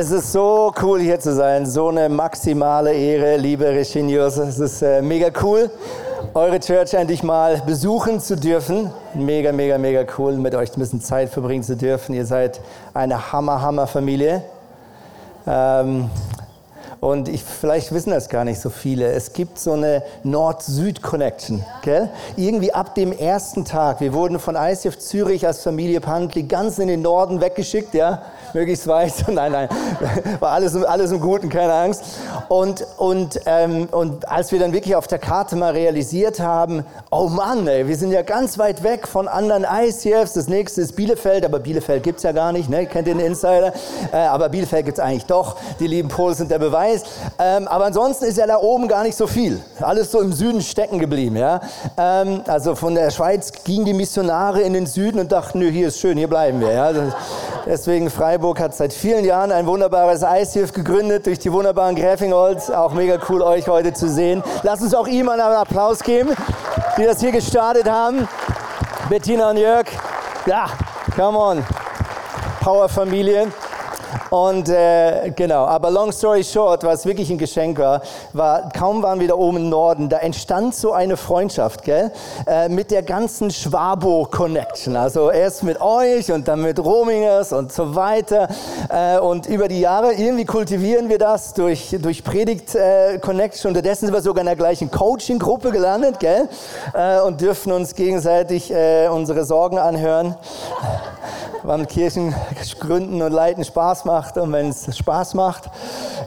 es 0.00 0.12
ist 0.12 0.30
so 0.30 0.72
cool 0.80 1.00
hier 1.00 1.18
zu 1.18 1.34
sein, 1.34 1.66
so 1.66 1.88
eine 1.88 2.08
maximale 2.08 2.94
Ehre, 2.94 3.36
liebe 3.36 3.66
Reginius. 3.66 4.36
Es 4.36 4.60
ist 4.60 4.80
äh, 4.80 5.02
mega 5.02 5.28
cool, 5.42 5.68
eure 6.34 6.60
Church 6.60 6.94
endlich 6.94 7.24
mal 7.24 7.60
besuchen 7.66 8.20
zu 8.20 8.36
dürfen. 8.36 8.92
Mega, 9.14 9.50
mega, 9.50 9.76
mega 9.76 10.04
cool, 10.16 10.34
mit 10.34 10.54
euch 10.54 10.70
ein 10.70 10.78
bisschen 10.78 11.00
Zeit 11.00 11.30
verbringen 11.30 11.64
zu 11.64 11.76
dürfen. 11.76 12.14
Ihr 12.14 12.26
seid 12.26 12.60
eine 12.94 13.32
Hammer, 13.32 13.60
Hammer 13.60 13.88
Familie. 13.88 14.44
Ähm, 15.48 16.08
und 17.00 17.28
ich, 17.28 17.42
vielleicht 17.42 17.90
wissen 17.90 18.10
das 18.10 18.28
gar 18.28 18.44
nicht 18.44 18.60
so 18.60 18.70
viele. 18.70 19.10
Es 19.10 19.32
gibt 19.32 19.58
so 19.58 19.72
eine 19.72 20.04
Nord-Süd-Connection. 20.22 21.64
Gell? 21.82 22.08
Irgendwie 22.36 22.72
ab 22.72 22.94
dem 22.94 23.10
ersten 23.10 23.64
Tag. 23.64 24.00
Wir 24.00 24.12
wurden 24.12 24.38
von 24.38 24.54
ICF 24.54 24.96
Zürich 24.98 25.44
als 25.44 25.64
Familie 25.64 26.00
Pantli 26.00 26.44
ganz 26.44 26.78
in 26.78 26.86
den 26.86 27.02
Norden 27.02 27.40
weggeschickt. 27.40 27.94
Ja? 27.94 28.22
Möglichst 28.54 28.86
weit. 28.86 29.12
Nein, 29.28 29.52
nein, 29.52 29.68
war 30.40 30.52
alles, 30.52 30.74
alles 30.84 31.10
im 31.12 31.20
Guten, 31.20 31.48
keine 31.48 31.72
Angst. 31.72 32.02
Und, 32.48 32.84
und, 32.96 33.40
ähm, 33.46 33.88
und 33.90 34.28
als 34.28 34.52
wir 34.52 34.58
dann 34.58 34.72
wirklich 34.72 34.96
auf 34.96 35.06
der 35.06 35.18
Karte 35.18 35.54
mal 35.54 35.72
realisiert 35.72 36.40
haben, 36.40 36.84
oh 37.10 37.28
Mann, 37.28 37.66
ey, 37.66 37.86
wir 37.86 37.96
sind 37.96 38.10
ja 38.10 38.22
ganz 38.22 38.58
weit 38.58 38.82
weg 38.82 39.06
von 39.06 39.28
anderen 39.28 39.64
ICFs. 39.64 40.32
Das 40.32 40.48
nächste 40.48 40.80
ist 40.80 40.96
Bielefeld, 40.96 41.44
aber 41.44 41.58
Bielefeld 41.58 42.02
gibt 42.02 42.18
es 42.18 42.22
ja 42.22 42.32
gar 42.32 42.52
nicht, 42.52 42.68
ne? 42.68 42.86
kennt 42.86 43.06
den 43.06 43.20
Insider. 43.20 43.72
Äh, 44.12 44.16
aber 44.16 44.48
Bielefeld 44.48 44.86
gibt 44.86 44.98
es 44.98 45.04
eigentlich 45.04 45.26
doch. 45.26 45.56
Die 45.78 45.86
lieben 45.86 46.08
Polen 46.08 46.34
sind 46.34 46.50
der 46.50 46.58
Beweis. 46.58 47.02
Ähm, 47.38 47.68
aber 47.68 47.86
ansonsten 47.86 48.24
ist 48.24 48.38
ja 48.38 48.46
da 48.46 48.58
oben 48.58 48.88
gar 48.88 49.02
nicht 49.02 49.16
so 49.16 49.26
viel. 49.26 49.60
Alles 49.80 50.10
so 50.10 50.20
im 50.20 50.32
Süden 50.32 50.62
stecken 50.62 50.98
geblieben. 50.98 51.36
Ja? 51.36 51.60
Ähm, 51.96 52.42
also 52.46 52.74
von 52.74 52.94
der 52.94 53.10
Schweiz 53.10 53.52
gingen 53.64 53.84
die 53.84 53.94
Missionare 53.94 54.62
in 54.62 54.72
den 54.72 54.86
Süden 54.86 55.18
und 55.20 55.32
dachten, 55.32 55.58
nö, 55.58 55.70
hier 55.70 55.88
ist 55.88 55.98
schön, 55.98 56.16
hier 56.16 56.28
bleiben 56.28 56.60
wir. 56.60 56.72
Ja? 56.72 56.92
Deswegen 57.66 58.08
Freiburg 58.08 58.37
hat 58.40 58.74
seit 58.74 58.92
vielen 58.92 59.24
Jahren 59.24 59.52
ein 59.52 59.66
wunderbares 59.66 60.22
Eishilf 60.22 60.72
gegründet 60.72 61.26
durch 61.26 61.38
die 61.38 61.52
wunderbaren 61.52 61.94
Gräfingholz. 61.94 62.70
Auch 62.70 62.92
mega 62.92 63.18
cool, 63.28 63.42
euch 63.42 63.68
heute 63.68 63.92
zu 63.92 64.08
sehen. 64.08 64.42
Lasst 64.62 64.82
uns 64.82 64.94
auch 64.94 65.06
ihm 65.06 65.28
einen 65.28 65.40
Applaus 65.40 66.00
geben, 66.00 66.30
die 66.96 67.04
das 67.04 67.20
hier 67.20 67.32
gestartet 67.32 67.90
haben. 67.90 68.28
Bettina 69.08 69.50
und 69.50 69.56
Jörg. 69.56 69.86
Ja, 70.46 70.66
come 71.14 71.38
on. 71.38 71.64
Powerfamilie. 72.60 73.48
Und 74.30 74.68
äh, 74.68 75.30
genau, 75.34 75.64
aber 75.64 75.90
long 75.90 76.12
story 76.12 76.44
short, 76.44 76.84
was 76.84 77.06
wirklich 77.06 77.30
ein 77.30 77.38
Geschenk 77.38 77.78
war, 77.78 78.02
war, 78.32 78.68
kaum 78.70 79.02
waren 79.02 79.20
wir 79.20 79.28
da 79.28 79.34
oben 79.34 79.58
im 79.58 79.68
Norden, 79.68 80.08
da 80.08 80.18
entstand 80.18 80.74
so 80.74 80.92
eine 80.92 81.16
Freundschaft, 81.16 81.82
gell, 81.82 82.10
äh, 82.46 82.68
mit 82.68 82.90
der 82.90 83.02
ganzen 83.02 83.50
Schwabo-Connection. 83.50 84.96
Also 84.96 85.30
erst 85.30 85.62
mit 85.62 85.80
euch 85.80 86.30
und 86.32 86.48
dann 86.48 86.62
mit 86.62 86.78
Romingers 86.78 87.52
und 87.52 87.72
so 87.72 87.94
weiter. 87.94 88.48
Äh, 88.88 89.18
und 89.18 89.46
über 89.46 89.68
die 89.68 89.80
Jahre 89.80 90.12
irgendwie 90.12 90.44
kultivieren 90.44 91.08
wir 91.08 91.18
das 91.18 91.54
durch, 91.54 91.96
durch 92.00 92.24
Predigt-Connection. 92.24 93.70
Unterdessen 93.70 94.06
sind 94.06 94.14
wir 94.14 94.22
sogar 94.22 94.40
in 94.40 94.46
der 94.46 94.56
gleichen 94.56 94.90
Coaching-Gruppe 94.90 95.70
gelandet, 95.70 96.20
gell, 96.20 96.48
äh, 96.94 97.20
und 97.20 97.40
dürfen 97.40 97.72
uns 97.72 97.94
gegenseitig 97.94 98.70
äh, 98.70 99.08
unsere 99.08 99.44
Sorgen 99.44 99.78
anhören 99.78 100.36
wann 101.62 101.86
Kirchen 101.86 102.34
gründen 102.80 103.22
und 103.22 103.32
leiten 103.32 103.64
Spaß 103.64 104.04
macht 104.04 104.38
und 104.38 104.52
wenn 104.52 104.68
es 104.68 104.96
Spaß 104.96 105.34
macht. 105.34 105.70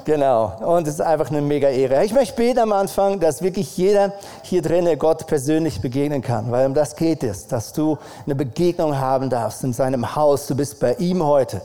Genau. 0.06 0.53
Und 0.59 0.88
es 0.88 0.96
ist 0.96 1.02
einfach 1.02 1.30
eine 1.30 1.42
mega 1.42 1.69
Ehre. 1.69 2.03
Ich 2.03 2.14
möchte 2.14 2.36
beten 2.36 2.59
am 2.59 2.72
Anfang, 2.72 3.19
dass 3.19 3.41
wirklich 3.41 3.78
jeder 3.78 4.14
hier 4.44 4.62
drinnen 4.62 4.97
Gott 4.97 5.28
persönlich 5.28 5.81
begegnen 5.81 6.22
kann, 6.22 6.52
weil 6.52 6.66
um 6.66 6.74
das 6.74 6.96
geht 6.96 7.24
es, 7.24 7.47
dass 7.47 7.74
du 7.74 7.97
eine 8.25 8.36
Begegnung 8.36 8.97
haben 8.97 9.30
darfst 9.30 9.64
in 9.64 9.74
seinem 9.74 10.16
Haus. 10.16 10.47
Du 10.47 10.56
bist 10.56 10.80
bei 10.80 10.94
ihm 10.96 11.24
heute. 11.24 11.62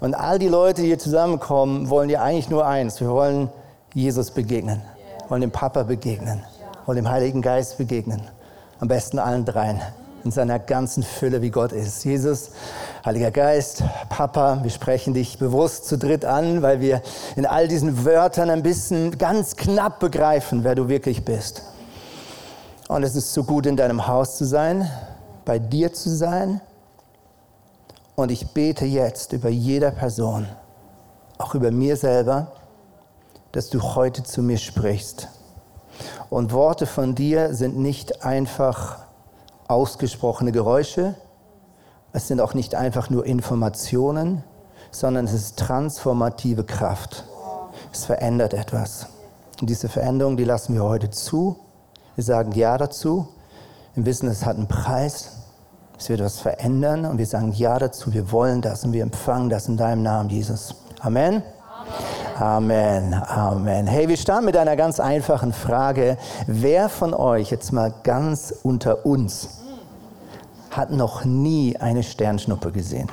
Und 0.00 0.14
all 0.14 0.38
die 0.38 0.48
Leute, 0.48 0.82
die 0.82 0.88
hier 0.88 0.98
zusammenkommen, 0.98 1.90
wollen 1.90 2.08
dir 2.08 2.22
eigentlich 2.22 2.50
nur 2.50 2.66
eins. 2.66 3.00
Wir 3.00 3.10
wollen 3.10 3.50
Jesus 3.94 4.30
begegnen, 4.30 4.82
wollen 5.28 5.40
dem 5.40 5.50
Papa 5.50 5.82
begegnen, 5.82 6.44
wollen 6.86 6.96
dem 6.96 7.10
Heiligen 7.10 7.42
Geist 7.42 7.78
begegnen. 7.78 8.22
Am 8.80 8.88
besten 8.88 9.18
allen 9.18 9.44
dreien 9.44 9.80
in 10.24 10.30
seiner 10.30 10.58
ganzen 10.58 11.02
Fülle, 11.02 11.42
wie 11.42 11.50
Gott 11.50 11.72
ist. 11.72 12.04
Jesus, 12.04 12.50
Heiliger 13.04 13.30
Geist, 13.30 13.82
Papa, 14.08 14.60
wir 14.62 14.70
sprechen 14.70 15.12
dich 15.12 15.38
bewusst 15.38 15.86
zu 15.86 15.98
dritt 15.98 16.24
an, 16.24 16.62
weil 16.62 16.80
wir 16.80 17.02
in 17.36 17.44
all 17.44 17.68
diesen 17.68 18.06
Wörtern 18.06 18.48
ein 18.48 18.62
bisschen 18.62 19.18
ganz 19.18 19.56
knapp 19.56 20.00
begreifen, 20.00 20.64
wer 20.64 20.74
du 20.74 20.88
wirklich 20.88 21.24
bist. 21.24 21.62
Und 22.88 23.02
es 23.02 23.14
ist 23.16 23.34
so 23.34 23.44
gut, 23.44 23.66
in 23.66 23.76
deinem 23.76 24.06
Haus 24.06 24.38
zu 24.38 24.46
sein, 24.46 24.90
bei 25.44 25.58
dir 25.58 25.92
zu 25.92 26.08
sein. 26.08 26.62
Und 28.14 28.30
ich 28.30 28.52
bete 28.52 28.86
jetzt 28.86 29.34
über 29.34 29.50
jeder 29.50 29.90
Person, 29.90 30.46
auch 31.36 31.54
über 31.54 31.70
mir 31.70 31.96
selber, 31.96 32.52
dass 33.52 33.68
du 33.68 33.82
heute 33.94 34.22
zu 34.22 34.42
mir 34.42 34.58
sprichst. 34.58 35.28
Und 36.30 36.52
Worte 36.52 36.86
von 36.86 37.14
dir 37.14 37.54
sind 37.54 37.76
nicht 37.76 38.24
einfach 38.24 39.04
ausgesprochene 39.68 40.52
Geräusche. 40.52 41.14
Es 42.12 42.28
sind 42.28 42.40
auch 42.40 42.54
nicht 42.54 42.74
einfach 42.74 43.10
nur 43.10 43.26
Informationen, 43.26 44.44
sondern 44.90 45.24
es 45.24 45.32
ist 45.32 45.58
transformative 45.58 46.64
Kraft. 46.64 47.24
Es 47.92 48.04
verändert 48.04 48.54
etwas. 48.54 49.06
Und 49.60 49.70
diese 49.70 49.88
Veränderung, 49.88 50.36
die 50.36 50.44
lassen 50.44 50.74
wir 50.74 50.84
heute 50.84 51.10
zu. 51.10 51.58
Wir 52.14 52.24
sagen 52.24 52.52
Ja 52.52 52.78
dazu. 52.78 53.28
Wir 53.94 54.06
wissen, 54.06 54.28
es 54.28 54.44
hat 54.44 54.56
einen 54.56 54.68
Preis. 54.68 55.32
Es 55.98 56.08
wird 56.08 56.20
was 56.20 56.38
verändern. 56.38 57.04
Und 57.04 57.18
wir 57.18 57.26
sagen 57.26 57.52
Ja 57.52 57.78
dazu. 57.78 58.12
Wir 58.12 58.30
wollen 58.30 58.62
das 58.62 58.84
und 58.84 58.92
wir 58.92 59.02
empfangen 59.02 59.50
das 59.50 59.68
in 59.68 59.76
deinem 59.76 60.02
Namen, 60.02 60.30
Jesus. 60.30 60.74
Amen. 61.00 61.42
Amen, 62.36 63.14
Amen. 63.14 63.86
Hey, 63.86 64.08
wir 64.08 64.16
starten 64.16 64.46
mit 64.46 64.56
einer 64.56 64.74
ganz 64.74 64.98
einfachen 64.98 65.52
Frage. 65.52 66.18
Wer 66.48 66.88
von 66.88 67.14
euch, 67.14 67.52
jetzt 67.52 67.72
mal 67.72 67.94
ganz 68.02 68.52
unter 68.64 69.06
uns, 69.06 69.62
hat 70.72 70.90
noch 70.90 71.24
nie 71.24 71.76
eine 71.76 72.02
Sternschnuppe 72.02 72.72
gesehen? 72.72 73.08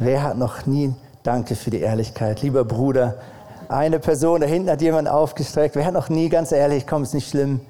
Wer 0.00 0.24
hat 0.24 0.38
noch 0.38 0.66
nie, 0.66 0.92
danke 1.22 1.54
für 1.54 1.70
die 1.70 1.78
Ehrlichkeit, 1.78 2.42
lieber 2.42 2.64
Bruder, 2.64 3.14
eine 3.68 4.00
Person, 4.00 4.40
da 4.40 4.48
hinten 4.48 4.70
hat 4.70 4.82
jemand 4.82 5.06
aufgestreckt, 5.08 5.76
wer 5.76 5.86
hat 5.86 5.94
noch 5.94 6.08
nie, 6.08 6.28
ganz 6.28 6.50
ehrlich, 6.50 6.84
komm, 6.84 7.04
ist 7.04 7.14
nicht 7.14 7.30
schlimm. 7.30 7.60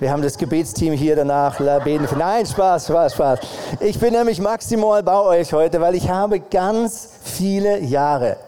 Wir 0.00 0.10
haben 0.10 0.22
das 0.22 0.38
Gebetsteam 0.38 0.94
hier 0.94 1.16
danach. 1.16 1.60
Nein, 1.60 2.46
Spaß, 2.46 2.86
Spaß, 2.86 3.12
Spaß. 3.12 3.40
Ich 3.80 3.98
bin 3.98 4.14
nämlich 4.14 4.40
maximal 4.40 5.02
bei 5.02 5.18
euch 5.18 5.52
heute, 5.52 5.82
weil 5.82 5.94
ich 5.94 6.08
habe 6.08 6.40
ganz 6.40 7.10
viele 7.22 7.80
Jahre 7.80 8.38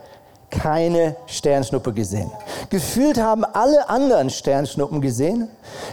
keine 0.50 1.16
Sternschnuppe 1.26 1.92
gesehen. 1.92 2.31
Gefühlt 2.70 3.19
haben 3.19 3.44
alle 3.44 3.88
anderen 3.88 4.30
Sternschnuppen 4.30 5.00
gesehen. 5.00 5.48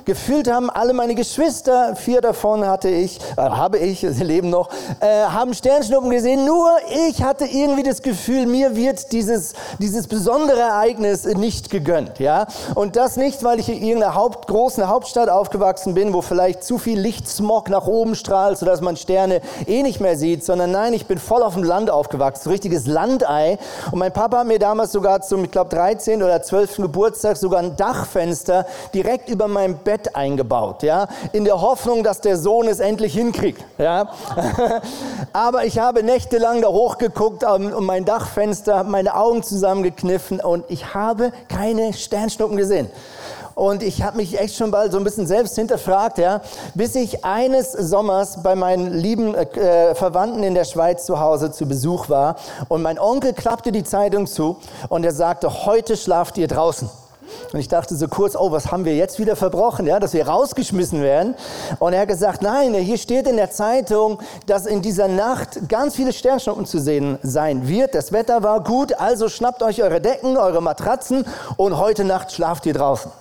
Gefühlt 0.05 0.49
haben 0.49 0.69
alle 0.69 0.93
meine 0.93 1.15
Geschwister, 1.15 1.95
vier 1.95 2.21
davon 2.21 2.65
hatte 2.65 2.89
ich, 2.89 3.19
äh, 3.37 3.41
habe 3.41 3.77
ich, 3.77 3.99
sie 4.09 4.23
leben 4.23 4.49
noch, 4.49 4.69
äh, 4.99 5.25
haben 5.25 5.53
Sternschnuppen 5.53 6.09
gesehen. 6.09 6.45
Nur 6.45 6.69
ich 7.07 7.23
hatte 7.23 7.45
irgendwie 7.45 7.83
das 7.83 8.01
Gefühl, 8.01 8.45
mir 8.45 8.75
wird 8.75 9.11
dieses, 9.11 9.53
dieses 9.79 10.07
besondere 10.07 10.59
Ereignis 10.59 11.25
nicht 11.25 11.69
gegönnt. 11.69 12.19
Ja? 12.19 12.47
Und 12.75 12.95
das 12.95 13.17
nicht, 13.17 13.43
weil 13.43 13.59
ich 13.59 13.69
in 13.69 13.81
irgendeiner 13.81 14.15
Haupt, 14.15 14.47
großen 14.47 14.87
Hauptstadt 14.87 15.29
aufgewachsen 15.29 15.93
bin, 15.93 16.13
wo 16.13 16.21
vielleicht 16.21 16.63
zu 16.63 16.77
viel 16.77 16.99
Lichtsmog 16.99 17.69
nach 17.69 17.87
oben 17.87 18.15
strahlt, 18.15 18.57
sodass 18.57 18.81
man 18.81 18.97
Sterne 18.97 19.41
eh 19.67 19.83
nicht 19.83 19.99
mehr 19.99 20.17
sieht, 20.17 20.43
sondern 20.43 20.71
nein, 20.71 20.93
ich 20.93 21.05
bin 21.05 21.17
voll 21.17 21.43
auf 21.43 21.53
dem 21.53 21.63
Land 21.63 21.89
aufgewachsen, 21.89 22.43
so 22.43 22.49
richtiges 22.49 22.87
Landei. 22.87 23.57
Und 23.91 23.99
mein 23.99 24.11
Papa 24.11 24.39
hat 24.39 24.47
mir 24.47 24.59
damals 24.59 24.91
sogar 24.91 25.21
zum, 25.21 25.43
ich 25.43 25.51
glaube, 25.51 25.69
13 25.69 26.21
oder 26.23 26.41
12. 26.41 26.54
Geburtstag 26.77 27.37
sogar 27.37 27.59
ein 27.59 27.75
Dachfenster 27.75 28.65
direkt 28.93 29.29
über 29.29 29.47
meinem 29.47 29.77
Bett 29.77 30.15
eingebaut, 30.15 30.83
ja, 30.83 31.07
in 31.33 31.45
der 31.45 31.61
Hoffnung, 31.61 32.03
dass 32.03 32.21
der 32.21 32.37
Sohn 32.37 32.67
es 32.67 32.79
endlich 32.79 33.13
hinkriegt, 33.13 33.63
ja. 33.77 34.09
Aber 35.33 35.65
ich 35.65 35.79
habe 35.79 36.03
nächtelang 36.03 36.61
da 36.61 36.69
hochgeguckt 36.69 37.43
um, 37.43 37.73
um 37.73 37.85
mein 37.85 38.05
Dachfenster, 38.05 38.83
meine 38.83 39.15
Augen 39.15 39.43
zusammengekniffen 39.43 40.39
und 40.39 40.65
ich 40.69 40.93
habe 40.93 41.31
keine 41.47 41.93
Sternschnuppen 41.93 42.57
gesehen. 42.57 42.89
Und 43.55 43.83
ich 43.83 44.03
habe 44.03 44.17
mich 44.17 44.37
echt 44.37 44.55
schon 44.57 44.69
bald 44.69 44.91
so 44.91 44.97
ein 44.97 45.05
bisschen 45.05 45.27
selbst 45.27 45.55
hinterfragt, 45.55 46.17
ja, 46.17 46.41
bis 46.73 46.93
ich 46.93 47.23
eines 47.23 47.71
Sommers 47.71 48.43
bei 48.43 48.53
meinen 48.53 48.93
lieben 48.93 49.33
äh, 49.33 49.95
Verwandten 49.95 50.43
in 50.43 50.55
der 50.55 50.65
Schweiz 50.65 51.05
zu 51.05 51.21
Hause 51.21 51.51
zu 51.51 51.65
Besuch 51.65 52.09
war 52.09 52.35
und 52.67 52.81
mein 52.81 52.99
Onkel 52.99 53.31
klappte 53.31 53.71
die 53.71 53.85
Zeitung 53.85 54.27
zu 54.27 54.57
und 54.89 55.05
er 55.05 55.13
sagte, 55.13 55.65
heute 55.65 55.95
schlaft 55.95 56.37
ihr 56.37 56.49
draußen. 56.49 56.89
Und 57.53 57.59
ich 57.59 57.69
dachte 57.69 57.95
so 57.95 58.07
kurz, 58.07 58.35
oh, 58.35 58.51
was 58.51 58.71
haben 58.71 58.85
wir 58.85 58.95
jetzt 58.95 59.19
wieder 59.19 59.35
verbrochen, 59.35 59.87
ja, 59.87 59.99
dass 59.99 60.13
wir 60.13 60.27
rausgeschmissen 60.27 61.01
werden. 61.01 61.35
Und 61.79 61.93
er 61.93 62.01
hat 62.01 62.09
gesagt, 62.09 62.41
nein, 62.41 62.73
hier 62.73 62.97
steht 62.97 63.27
in 63.27 63.37
der 63.37 63.51
Zeitung, 63.51 64.19
dass 64.45 64.65
in 64.65 64.81
dieser 64.81 65.07
Nacht 65.07 65.69
ganz 65.69 65.95
viele 65.95 66.13
Sternschnuppen 66.13 66.65
zu 66.65 66.79
sehen 66.79 67.17
sein 67.23 67.67
wird. 67.67 67.95
Das 67.95 68.11
Wetter 68.11 68.43
war 68.43 68.63
gut, 68.63 68.93
also 68.99 69.29
schnappt 69.29 69.63
euch 69.63 69.81
eure 69.81 70.01
Decken, 70.01 70.37
eure 70.37 70.61
Matratzen 70.61 71.25
und 71.57 71.77
heute 71.77 72.03
Nacht 72.03 72.31
schlaft 72.31 72.65
ihr 72.65 72.73
draußen. 72.73 73.11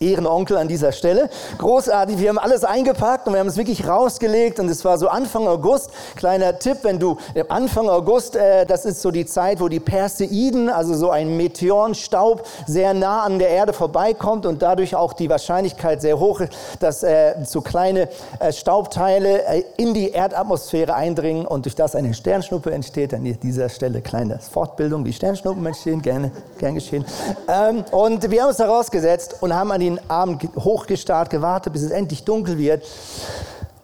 Ehrenonkel 0.00 0.56
an 0.56 0.68
dieser 0.68 0.92
Stelle. 0.92 1.30
Großartig, 1.58 2.18
wir 2.18 2.28
haben 2.28 2.38
alles 2.38 2.64
eingepackt 2.64 3.26
und 3.26 3.32
wir 3.32 3.40
haben 3.40 3.48
es 3.48 3.56
wirklich 3.56 3.86
rausgelegt 3.86 4.60
und 4.60 4.68
es 4.68 4.84
war 4.84 4.98
so 4.98 5.08
Anfang 5.08 5.46
August. 5.48 5.90
Kleiner 6.16 6.58
Tipp, 6.58 6.78
wenn 6.82 6.98
du 6.98 7.16
Anfang 7.48 7.88
August, 7.88 8.36
äh, 8.36 8.66
das 8.66 8.84
ist 8.84 9.00
so 9.00 9.10
die 9.10 9.26
Zeit, 9.26 9.60
wo 9.60 9.68
die 9.68 9.80
Perseiden, 9.80 10.68
also 10.68 10.94
so 10.94 11.10
ein 11.10 11.36
Meteorenstaub, 11.36 12.46
sehr 12.66 12.94
nah 12.94 13.22
an 13.22 13.38
der 13.38 13.48
Erde 13.48 13.72
vorbeikommt 13.72 14.46
und 14.46 14.62
dadurch 14.62 14.94
auch 14.94 15.12
die 15.12 15.30
Wahrscheinlichkeit 15.30 16.02
sehr 16.02 16.18
hoch 16.18 16.40
ist, 16.40 16.52
dass 16.80 17.02
äh, 17.02 17.34
so 17.44 17.60
kleine 17.60 18.08
äh, 18.38 18.52
Staubteile 18.52 19.44
äh, 19.46 19.64
in 19.76 19.94
die 19.94 20.10
Erdatmosphäre 20.10 20.94
eindringen 20.94 21.46
und 21.46 21.64
durch 21.64 21.74
das 21.74 21.94
eine 21.94 22.12
Sternschnuppe 22.14 22.72
entsteht. 22.72 23.14
An 23.14 23.24
dieser 23.24 23.68
Stelle 23.68 24.00
kleine 24.02 24.38
Fortbildung, 24.38 25.04
wie 25.04 25.12
Sternschnuppen 25.12 25.64
entstehen, 25.64 26.02
gerne, 26.02 26.30
gern 26.58 26.74
geschehen. 26.74 27.04
Ähm, 27.48 27.84
und 27.90 28.30
wir 28.30 28.42
haben 28.42 28.48
uns 28.48 28.58
da 28.58 28.66
rausgesetzt 28.66 29.36
und 29.40 29.54
haben 29.54 29.72
an 29.72 29.80
den 29.86 30.10
Abend 30.10 30.42
hochgestarrt, 30.56 31.30
gewartet, 31.30 31.72
bis 31.72 31.82
es 31.82 31.90
endlich 31.90 32.24
dunkel 32.24 32.58
wird. 32.58 32.84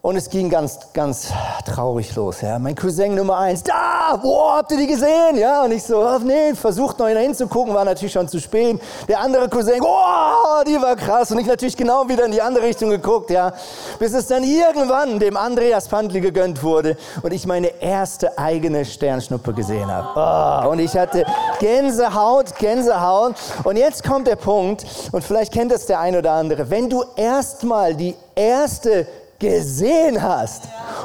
Und 0.05 0.17
es 0.17 0.29
ging 0.29 0.49
ganz, 0.49 0.79
ganz 0.91 1.31
traurig 1.65 2.13
los. 2.13 2.41
Ja. 2.41 2.59
Mein 2.59 2.75
Cousin 2.75 3.15
Nummer 3.15 3.37
eins, 3.37 3.63
da, 3.63 4.19
wo 4.21 4.51
habt 4.51 4.69
ihr 4.73 4.77
die 4.77 4.87
gesehen? 4.87 5.37
Ja, 5.37 5.63
und 5.63 5.71
ich 5.71 5.81
so, 5.81 5.97
oh, 6.05 6.19
nee, 6.21 6.53
versucht 6.55 6.99
noch 6.99 7.07
hinzugucken, 7.07 7.73
war 7.73 7.85
natürlich 7.85 8.11
schon 8.11 8.27
zu 8.27 8.41
spät. 8.41 8.81
Der 9.07 9.21
andere 9.21 9.47
Cousin, 9.47 9.79
oh, 9.81 10.61
die 10.67 10.75
war 10.81 10.97
krass. 10.97 11.31
Und 11.31 11.39
ich 11.39 11.47
natürlich 11.47 11.77
genau 11.77 12.05
wieder 12.09 12.25
in 12.25 12.33
die 12.33 12.41
andere 12.41 12.65
Richtung 12.65 12.89
geguckt, 12.89 13.29
ja. 13.29 13.53
Bis 13.97 14.11
es 14.11 14.27
dann 14.27 14.43
irgendwann 14.43 15.19
dem 15.19 15.37
Andreas 15.37 15.87
Pandli 15.87 16.19
gegönnt 16.19 16.61
wurde 16.61 16.97
und 17.21 17.31
ich 17.31 17.47
meine 17.47 17.67
erste 17.81 18.37
eigene 18.37 18.83
Sternschnuppe 18.83 19.53
gesehen 19.53 19.89
habe. 19.89 20.65
Oh, 20.67 20.71
und 20.71 20.79
ich 20.79 20.97
hatte 20.97 21.23
Gänsehaut, 21.61 22.57
Gänsehaut. 22.57 23.35
Und 23.63 23.77
jetzt 23.77 24.03
kommt 24.03 24.27
der 24.27 24.35
Punkt, 24.35 24.85
und 25.13 25.23
vielleicht 25.23 25.53
kennt 25.53 25.71
es 25.71 25.85
der 25.85 26.01
ein 26.01 26.17
oder 26.17 26.33
andere, 26.33 26.69
wenn 26.69 26.89
du 26.89 27.05
erstmal 27.15 27.95
die 27.95 28.17
erste 28.35 29.07
gesehen 29.39 30.21
hast 30.21 30.63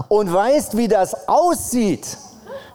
und 0.08 0.32
weißt, 0.32 0.76
wie 0.76 0.88
das 0.88 1.28
aussieht, 1.28 2.06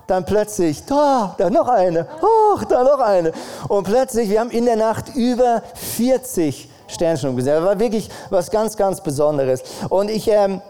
dann 0.08 0.26
plötzlich, 0.26 0.86
da, 0.86 1.34
da 1.38 1.50
noch 1.50 1.68
eine, 1.68 2.08
oh, 2.22 2.60
da 2.68 2.84
noch 2.84 3.00
eine. 3.00 3.32
Und 3.68 3.86
plötzlich, 3.86 4.30
wir 4.30 4.40
haben 4.40 4.52
in 4.52 4.66
der 4.66 4.76
Nacht 4.76 5.16
über 5.16 5.64
40 5.76 6.70
Sternschnuppen 6.88 7.38
gesehen. 7.38 7.56
Das 7.56 7.64
war 7.64 7.80
wirklich 7.80 8.10
was 8.30 8.52
ganz, 8.52 8.76
ganz 8.76 9.02
Besonderes. 9.02 9.64
Und 9.90 10.10
ich 10.10 10.28
ähm, 10.28 10.62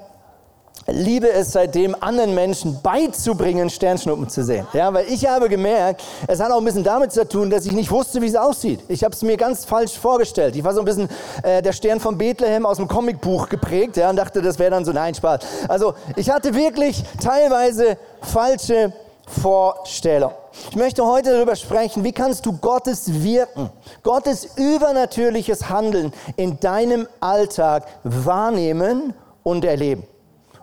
liebe 0.87 1.31
es 1.31 1.51
seitdem, 1.51 1.95
anderen 1.99 2.35
Menschen 2.35 2.81
beizubringen, 2.81 3.69
Sternschnuppen 3.69 4.29
zu 4.29 4.43
sehen. 4.43 4.67
Ja, 4.73 4.93
weil 4.93 5.05
ich 5.07 5.25
habe 5.25 5.49
gemerkt, 5.49 6.03
es 6.27 6.39
hat 6.39 6.51
auch 6.51 6.57
ein 6.57 6.65
bisschen 6.65 6.83
damit 6.83 7.11
zu 7.11 7.27
tun, 7.27 7.49
dass 7.49 7.65
ich 7.65 7.71
nicht 7.71 7.91
wusste, 7.91 8.21
wie 8.21 8.27
es 8.27 8.35
aussieht. 8.35 8.81
Ich 8.87 9.03
habe 9.03 9.13
es 9.13 9.21
mir 9.21 9.37
ganz 9.37 9.65
falsch 9.65 9.97
vorgestellt. 9.97 10.55
Ich 10.55 10.63
war 10.63 10.73
so 10.73 10.79
ein 10.79 10.85
bisschen 10.85 11.09
äh, 11.43 11.61
der 11.61 11.73
Stern 11.73 11.99
von 11.99 12.17
Bethlehem 12.17 12.65
aus 12.65 12.77
dem 12.77 12.87
Comicbuch 12.87 13.49
geprägt 13.49 13.97
ja, 13.97 14.09
und 14.09 14.15
dachte, 14.15 14.41
das 14.41 14.59
wäre 14.59 14.71
dann 14.71 14.85
so, 14.85 14.91
nein, 14.91 15.15
Spaß. 15.15 15.39
Also 15.67 15.93
ich 16.15 16.29
hatte 16.29 16.53
wirklich 16.53 17.03
teilweise 17.21 17.97
falsche 18.21 18.93
Vorstellung. 19.27 20.31
Ich 20.69 20.75
möchte 20.75 21.05
heute 21.05 21.31
darüber 21.31 21.55
sprechen, 21.55 22.03
wie 22.03 22.11
kannst 22.11 22.45
du 22.45 22.57
Gottes 22.57 23.23
Wirken, 23.23 23.69
Gottes 24.03 24.49
übernatürliches 24.57 25.69
Handeln 25.69 26.13
in 26.35 26.59
deinem 26.59 27.07
Alltag 27.19 27.87
wahrnehmen 28.03 29.13
und 29.43 29.65
erleben. 29.65 30.03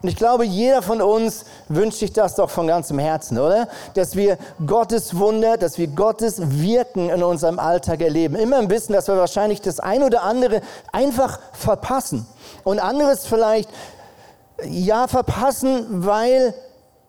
Und 0.02 0.08
ich 0.08 0.16
glaube, 0.16 0.46
jeder 0.46 0.80
von 0.80 1.02
uns 1.02 1.44
wünscht 1.68 1.98
sich 1.98 2.12
das 2.12 2.34
doch 2.34 2.48
von 2.48 2.66
ganzem 2.66 2.98
Herzen, 2.98 3.38
oder? 3.38 3.68
Dass 3.94 4.16
wir 4.16 4.38
Gottes 4.66 5.18
Wunder, 5.18 5.58
dass 5.58 5.76
wir 5.76 5.88
Gottes 5.88 6.40
Wirken 6.40 7.10
in 7.10 7.22
unserem 7.22 7.58
Alltag 7.58 8.00
erleben. 8.00 8.34
Immer 8.34 8.60
im 8.60 8.70
Wissen, 8.70 8.94
dass 8.94 9.08
wir 9.08 9.16
wahrscheinlich 9.16 9.60
das 9.60 9.78
ein 9.78 10.02
oder 10.02 10.22
andere 10.22 10.62
einfach 10.90 11.38
verpassen. 11.52 12.26
Und 12.64 12.78
anderes 12.78 13.26
vielleicht, 13.26 13.68
ja, 14.64 15.06
verpassen, 15.06 15.86
weil 16.06 16.54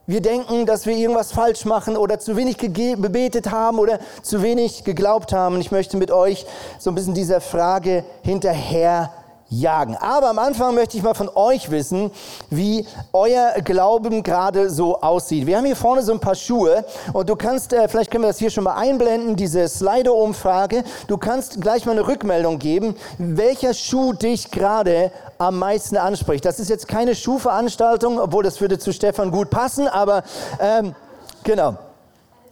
wir 0.06 0.22
denken, 0.22 0.66
dass 0.66 0.86
wir 0.86 0.96
irgendwas 0.98 1.32
falsch 1.32 1.64
machen 1.64 1.96
oder 1.96 2.20
zu 2.20 2.36
wenig 2.36 2.58
gebetet 2.58 3.52
haben 3.52 3.80
oder 3.80 4.00
zu 4.22 4.42
wenig 4.42 4.84
geglaubt 4.84 5.32
haben. 5.32 5.56
Und 5.56 5.62
ich 5.62 5.72
möchte 5.72 5.96
mit 5.96 6.12
euch 6.12 6.46
so 6.78 6.92
ein 6.92 6.96
bisschen 6.96 7.14
dieser 7.14 7.40
Frage 7.40 8.04
hinterher 8.22 9.12
jagen. 9.52 9.96
Aber 9.98 10.30
am 10.30 10.40
Anfang 10.40 10.74
möchte 10.74 10.98
ich 10.98 11.04
mal 11.04 11.14
von 11.14 11.30
euch 11.36 11.70
wissen, 11.70 12.10
wie 12.50 12.88
euer 13.14 13.54
Glauben 13.64 14.24
gerade 14.24 14.70
so 14.70 15.02
aussieht. 15.02 15.46
Wir 15.46 15.58
haben 15.58 15.66
hier 15.66 15.76
vorne 15.76 16.02
so 16.02 16.14
ein 16.14 16.20
paar 16.20 16.36
Schuhe 16.36 16.86
und 17.14 17.30
du 17.30 17.36
kannst, 17.36 17.74
äh, 17.74 17.88
vielleicht 17.88 18.10
können 18.10 18.24
wir 18.24 18.30
das 18.30 18.40
hier 18.40 18.50
schon 18.50 18.64
mal 18.64 18.76
einblenden, 18.76 19.36
diese 19.36 19.68
Slido-Umfrage. 19.68 20.84
Du 21.08 21.18
kannst 21.18 21.62
gleich 21.62 21.86
mal 21.86 21.92
eine 21.92 22.08
Rückmeldung 22.08 22.58
geben, 22.58 22.96
welcher 23.18 23.74
Schuh 23.74 24.14
dich 24.14 24.50
gerade 24.50 25.12
am 25.38 25.60
meisten 25.60 25.98
anspricht. 25.98 26.46
Das 26.46 26.60
ist 26.60 26.70
jetzt 26.70 26.88
keine 26.88 27.14
Schuhveranstaltung, 27.14 28.20
obwohl 28.20 28.44
das 28.44 28.62
würde 28.62 28.80
zu 28.80 28.94
Stefan 28.94 29.32
gut 29.32 29.50
passen, 29.50 29.88
aber 29.88 30.24
ähm, 30.60 30.96
genau 31.44 31.76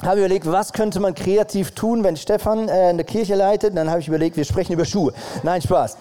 habe 0.04 0.20
überlegt, 0.20 0.50
was 0.50 0.74
könnte 0.74 1.00
man 1.00 1.14
kreativ 1.14 1.72
tun, 1.72 2.04
wenn 2.04 2.16
Stefan 2.16 2.70
äh, 2.70 2.72
eine 2.72 3.04
Kirche 3.04 3.36
leitet. 3.36 3.76
Dann 3.76 3.90
habe 3.90 4.00
ich 4.00 4.08
überlegt, 4.08 4.38
wir 4.38 4.46
sprechen 4.46 4.74
über 4.74 4.86
Schuhe. 4.86 5.14
Nein, 5.44 5.62
Spaß. 5.62 5.98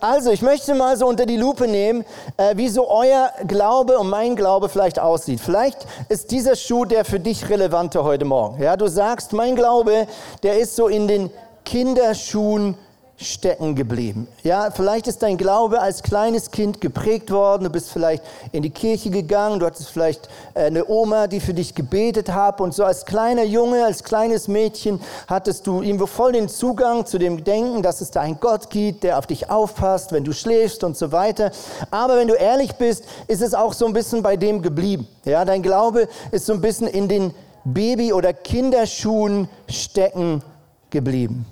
Also, 0.00 0.30
ich 0.30 0.42
möchte 0.42 0.74
mal 0.74 0.96
so 0.96 1.06
unter 1.06 1.26
die 1.26 1.36
Lupe 1.36 1.66
nehmen, 1.66 2.04
äh, 2.36 2.56
wie 2.56 2.68
so 2.68 2.88
euer 2.88 3.30
Glaube 3.46 3.98
und 3.98 4.10
mein 4.10 4.36
Glaube 4.36 4.68
vielleicht 4.68 4.98
aussieht. 4.98 5.40
Vielleicht 5.40 5.86
ist 6.08 6.30
dieser 6.30 6.56
Schuh 6.56 6.84
der 6.84 7.04
für 7.04 7.20
dich 7.20 7.48
relevante 7.48 8.02
heute 8.04 8.24
Morgen. 8.24 8.62
Ja, 8.62 8.76
du 8.76 8.88
sagst, 8.88 9.32
mein 9.32 9.56
Glaube, 9.56 10.06
der 10.42 10.58
ist 10.58 10.76
so 10.76 10.88
in 10.88 11.08
den 11.08 11.30
Kinderschuhen 11.64 12.76
stecken 13.20 13.74
geblieben. 13.74 14.28
Ja, 14.44 14.70
vielleicht 14.70 15.08
ist 15.08 15.22
dein 15.22 15.36
Glaube 15.36 15.80
als 15.80 16.04
kleines 16.04 16.52
Kind 16.52 16.80
geprägt 16.80 17.32
worden. 17.32 17.64
Du 17.64 17.70
bist 17.70 17.90
vielleicht 17.90 18.22
in 18.52 18.62
die 18.62 18.70
Kirche 18.70 19.10
gegangen. 19.10 19.58
Du 19.58 19.66
hattest 19.66 19.90
vielleicht 19.90 20.28
äh, 20.54 20.66
eine 20.66 20.88
Oma, 20.88 21.26
die 21.26 21.40
für 21.40 21.52
dich 21.52 21.74
gebetet 21.74 22.32
hat. 22.32 22.60
Und 22.60 22.74
so 22.74 22.84
als 22.84 23.04
kleiner 23.04 23.42
Junge, 23.42 23.84
als 23.84 24.04
kleines 24.04 24.46
Mädchen 24.46 25.00
hattest 25.26 25.66
du 25.66 25.82
irgendwo 25.82 26.06
voll 26.06 26.32
den 26.32 26.48
Zugang 26.48 27.06
zu 27.06 27.18
dem 27.18 27.42
Denken, 27.42 27.82
dass 27.82 28.00
es 28.00 28.12
da 28.12 28.20
einen 28.20 28.38
Gott 28.38 28.70
gibt, 28.70 29.02
der 29.02 29.18
auf 29.18 29.26
dich 29.26 29.50
aufpasst, 29.50 30.12
wenn 30.12 30.22
du 30.22 30.32
schläfst 30.32 30.84
und 30.84 30.96
so 30.96 31.10
weiter. 31.10 31.50
Aber 31.90 32.16
wenn 32.16 32.28
du 32.28 32.34
ehrlich 32.34 32.76
bist, 32.76 33.04
ist 33.26 33.42
es 33.42 33.52
auch 33.52 33.72
so 33.72 33.86
ein 33.86 33.92
bisschen 33.92 34.22
bei 34.22 34.36
dem 34.36 34.62
geblieben. 34.62 35.08
Ja, 35.24 35.44
dein 35.44 35.62
Glaube 35.62 36.08
ist 36.30 36.46
so 36.46 36.52
ein 36.52 36.60
bisschen 36.60 36.86
in 36.86 37.08
den 37.08 37.34
Baby- 37.64 38.12
oder 38.12 38.32
Kinderschuhen 38.32 39.48
stecken 39.68 40.42
geblieben. 40.90 41.44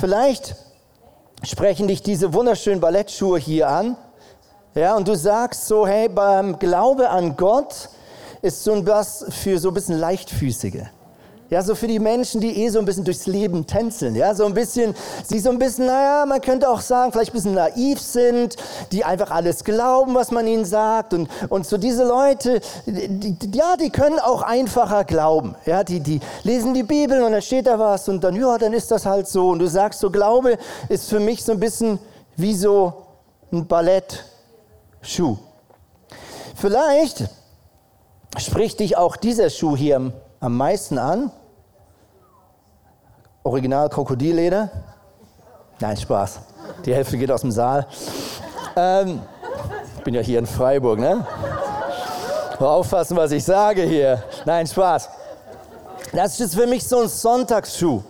Vielleicht 0.00 0.56
sprechen 1.42 1.86
dich 1.86 2.02
diese 2.02 2.32
wunderschönen 2.32 2.80
Ballettschuhe 2.80 3.38
hier 3.38 3.68
an. 3.68 3.98
Ja, 4.74 4.96
und 4.96 5.06
du 5.06 5.14
sagst 5.14 5.66
so, 5.66 5.86
hey, 5.86 6.08
beim 6.08 6.58
Glaube 6.58 7.10
an 7.10 7.36
Gott 7.36 7.90
ist 8.40 8.64
so 8.64 8.86
was 8.86 9.26
für 9.28 9.58
so 9.58 9.68
ein 9.68 9.74
bisschen 9.74 9.98
leichtfüßige. 9.98 10.84
Ja, 11.50 11.62
so 11.62 11.74
für 11.74 11.88
die 11.88 11.98
Menschen, 11.98 12.40
die 12.40 12.62
eh 12.62 12.68
so 12.68 12.78
ein 12.78 12.84
bisschen 12.84 13.04
durchs 13.04 13.26
Leben 13.26 13.66
tänzeln. 13.66 14.14
Ja, 14.14 14.36
so 14.36 14.46
ein 14.46 14.54
bisschen, 14.54 14.94
sie 15.24 15.40
so 15.40 15.50
ein 15.50 15.58
bisschen, 15.58 15.86
naja, 15.86 16.24
man 16.24 16.40
könnte 16.40 16.70
auch 16.70 16.80
sagen, 16.80 17.10
vielleicht 17.10 17.32
ein 17.32 17.34
bisschen 17.34 17.54
naiv 17.54 18.00
sind, 18.00 18.54
die 18.92 19.04
einfach 19.04 19.32
alles 19.32 19.64
glauben, 19.64 20.14
was 20.14 20.30
man 20.30 20.46
ihnen 20.46 20.64
sagt. 20.64 21.12
Und, 21.12 21.28
und 21.48 21.66
so 21.66 21.76
diese 21.76 22.04
Leute, 22.04 22.60
die, 22.86 23.36
ja, 23.52 23.76
die 23.76 23.90
können 23.90 24.20
auch 24.20 24.42
einfacher 24.42 25.02
glauben. 25.02 25.56
Ja, 25.66 25.82
die, 25.82 25.98
die 25.98 26.20
lesen 26.44 26.72
die 26.72 26.84
Bibel 26.84 27.20
und 27.20 27.32
dann 27.32 27.42
steht 27.42 27.66
da 27.66 27.80
was 27.80 28.08
und 28.08 28.22
dann, 28.22 28.36
ja, 28.36 28.56
dann 28.56 28.72
ist 28.72 28.92
das 28.92 29.04
halt 29.04 29.26
so. 29.26 29.48
Und 29.48 29.58
du 29.58 29.66
sagst, 29.66 29.98
so 29.98 30.08
Glaube 30.08 30.56
ist 30.88 31.10
für 31.10 31.18
mich 31.18 31.42
so 31.42 31.50
ein 31.50 31.58
bisschen 31.58 31.98
wie 32.36 32.54
so 32.54 32.92
ein 33.50 33.66
Ballettschuh. 33.66 35.36
Vielleicht 36.54 37.24
spricht 38.38 38.78
dich 38.78 38.96
auch 38.96 39.16
dieser 39.16 39.50
Schuh 39.50 39.76
hier 39.76 40.12
am 40.38 40.56
meisten 40.56 40.96
an. 40.96 41.32
Original 43.50 43.88
Krokodilleder. 43.88 44.70
Nein, 45.80 45.96
Spaß. 45.96 46.38
Die 46.84 46.94
Hälfte 46.94 47.18
geht 47.18 47.32
aus 47.32 47.40
dem 47.40 47.50
Saal. 47.50 47.84
Ähm, 48.76 49.20
ich 49.96 50.04
bin 50.04 50.14
ja 50.14 50.20
hier 50.20 50.38
in 50.38 50.46
Freiburg, 50.46 51.00
ne? 51.00 51.26
Aufpassen, 52.60 53.16
was 53.16 53.32
ich 53.32 53.42
sage 53.42 53.82
hier. 53.82 54.22
Nein, 54.44 54.68
Spaß. 54.68 55.08
Das 56.12 56.38
ist 56.38 56.54
für 56.54 56.68
mich 56.68 56.86
so 56.86 57.00
ein 57.00 57.08
Sonntagsschuh. 57.08 58.02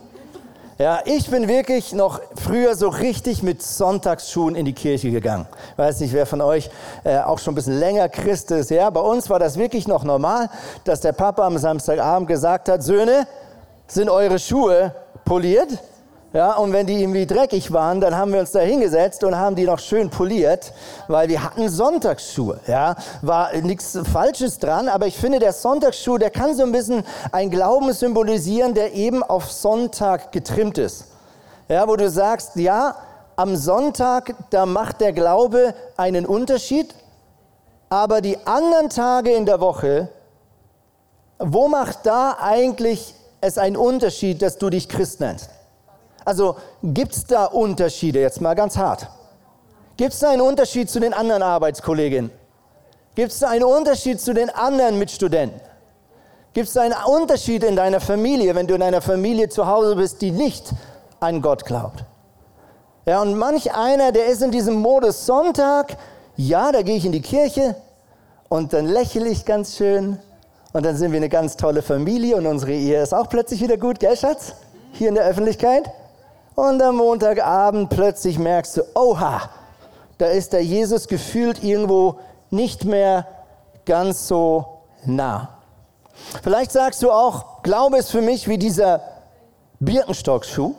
Ja, 0.77 1.01
ich 1.07 1.31
bin 1.31 1.49
wirklich 1.49 1.95
noch 1.95 2.21
früher 2.37 2.75
so 2.75 2.89
richtig 2.89 3.43
mit 3.43 3.63
Sonntagsschuhen 3.63 4.55
in 4.55 4.67
die 4.67 4.75
Kirche 4.75 5.11
gegangen. 5.11 5.47
Ich 5.73 5.79
weiß 5.79 6.01
nicht, 6.01 6.13
wer 6.13 6.27
von 6.27 6.43
euch 6.43 6.69
äh, 7.03 7.19
auch 7.19 7.39
schon 7.39 7.53
ein 7.53 7.55
bisschen 7.55 7.79
länger 7.79 8.11
Christ 8.11 8.51
ist. 8.51 8.71
Ja, 8.71 8.91
bei 8.91 9.01
uns 9.01 9.31
war 9.31 9.39
das 9.39 9.57
wirklich 9.57 9.89
noch 9.89 10.05
normal, 10.05 10.51
dass 10.85 11.01
der 11.01 11.13
Papa 11.13 11.47
am 11.47 11.57
Samstagabend 11.57 12.29
gesagt 12.29 12.69
hat, 12.69 12.83
Söhne, 12.83 13.27
sind 13.87 14.11
eure 14.11 14.39
Schuhe 14.39 14.95
poliert. 15.31 15.79
Ja, 16.33 16.55
und 16.57 16.73
wenn 16.73 16.89
die 16.89 17.01
irgendwie 17.01 17.25
dreckig 17.25 17.73
waren, 17.73 18.01
dann 18.01 18.17
haben 18.17 18.33
wir 18.33 18.41
uns 18.41 18.51
da 18.51 18.59
hingesetzt 18.59 19.23
und 19.23 19.37
haben 19.37 19.55
die 19.55 19.65
noch 19.65 19.79
schön 19.79 20.11
poliert, 20.11 20.73
weil 21.07 21.29
wir 21.29 21.45
hatten 21.45 21.69
Sonntagsschuhe. 21.69 22.59
Ja, 22.67 22.97
war 23.23 23.53
nichts 23.55 23.97
Falsches 24.13 24.59
dran, 24.59 24.89
aber 24.89 25.07
ich 25.07 25.17
finde, 25.17 25.39
der 25.39 25.53
Sonntagsschuh, 25.53 26.19
der 26.19 26.31
kann 26.31 26.57
so 26.57 26.65
ein 26.65 26.73
bisschen 26.73 27.05
ein 27.31 27.49
Glauben 27.49 27.93
symbolisieren, 27.93 28.75
der 28.75 28.93
eben 28.95 29.23
auf 29.23 29.53
Sonntag 29.53 30.33
getrimmt 30.33 30.79
ist. 30.79 31.05
Ja, 31.69 31.87
wo 31.87 31.95
du 31.95 32.11
sagst, 32.11 32.57
ja, 32.57 32.97
am 33.37 33.55
Sonntag, 33.55 34.35
da 34.51 34.67
macht 34.67 35.01
der 35.01 35.13
Glaube 35.13 35.75
einen 35.97 36.27
Unterschied, 36.27 36.93
aber 37.89 38.21
die 38.21 38.37
anderen 38.49 38.91
Tage 38.91 39.31
in 39.31 39.47
der 39.47 39.61
Woche, 39.61 40.09
wo 41.39 41.69
macht 41.69 42.05
da 42.05 42.37
eigentlich 42.41 43.15
es 43.41 43.59
einen 43.59 43.77
Unterschied, 43.77 44.43
dass 44.43 44.59
du 44.59 44.71
dich 44.71 44.89
Christ 44.89 45.21
nennst? 45.21 45.51
Also 46.25 46.57
gibt 46.83 47.13
es 47.13 47.25
da 47.25 47.47
Unterschiede, 47.47 48.21
jetzt 48.21 48.41
mal 48.41 48.55
ganz 48.55 48.77
hart? 48.77 49.09
Gibt 49.97 50.13
es 50.13 50.19
da 50.21 50.31
einen 50.31 50.43
Unterschied 50.43 50.89
zu 50.89 51.01
den 51.01 51.13
anderen 51.13 51.43
Arbeitskolleginnen? 51.43 52.31
Gibt 53.15 53.33
es 53.33 53.41
da 53.41 53.49
einen 53.49 53.65
Unterschied 53.65 54.21
zu 54.21 54.33
den 54.33 54.51
anderen 54.51 54.99
Mitstudenten? 54.99 55.61
Gibt 56.53 56.69
es 56.69 56.75
da 56.75 56.83
einen 56.83 56.95
Unterschied 57.07 57.65
in 57.65 57.77
deiner 57.77 58.01
Familie, 58.01 58.55
wenn 58.55 58.67
du 58.67 58.75
in 58.75 58.83
einer 58.83 59.01
Familie 59.01 59.49
zu 59.49 59.67
Hause 59.67 59.97
bist, 59.97 60.21
die 60.21 60.31
nicht 60.31 60.71
an 61.21 61.43
Gott 61.43 61.65
glaubt? 61.65 62.05
Ja, 63.07 63.23
und 63.23 63.37
manch 63.37 63.75
einer, 63.75 64.13
der 64.13 64.27
ist 64.27 64.43
in 64.43 64.51
diesem 64.51 64.75
Modus 64.75 65.27
Sonntag, 65.27 65.97
ja, 66.37 66.73
da 66.73 66.83
gehe 66.83 66.97
ich 66.97 67.05
in 67.05 67.13
die 67.13 67.23
Kirche 67.23 67.77
und 68.49 68.73
dann 68.73 68.87
lächle 68.87 69.29
ich 69.29 69.45
ganz 69.45 69.77
schön 69.77 70.19
und 70.73 70.85
dann 70.87 70.97
sind 70.97 71.13
wir 71.13 71.17
eine 71.17 71.29
ganz 71.29 71.57
tolle 71.57 71.83
Familie 71.83 72.37
und 72.37 72.47
unsere 72.47 72.73
Ehe 72.73 73.03
ist 73.03 73.13
auch 73.13 73.29
plötzlich 73.29 73.61
wieder 73.61 73.77
gut, 73.77 73.99
gell, 73.99 74.17
Schatz? 74.17 74.55
Hier 74.93 75.09
in 75.09 75.15
der 75.15 75.25
Öffentlichkeit. 75.25 75.91
Und 76.55 76.83
am 76.83 76.97
Montagabend 76.97 77.91
plötzlich 77.91 78.39
merkst 78.39 78.77
du, 78.77 78.83
oha, 78.95 79.51
da 80.19 80.27
ist 80.27 80.53
der 80.53 80.63
Jesus 80.63 81.09
gefühlt 81.09 81.65
irgendwo 81.65 82.19
nicht 82.51 82.85
mehr 82.85 83.27
ganz 83.85 84.29
so 84.29 84.83
nah. 85.05 85.61
Vielleicht 86.43 86.73
sagst 86.73 87.03
du 87.03 87.11
auch, 87.11 87.63
Glaube 87.63 87.99
ist 87.99 88.11
für 88.11 88.21
mich 88.21 88.47
wie 88.47 88.59
dieser 88.59 89.01
Birkenstockschuh. 89.81 90.75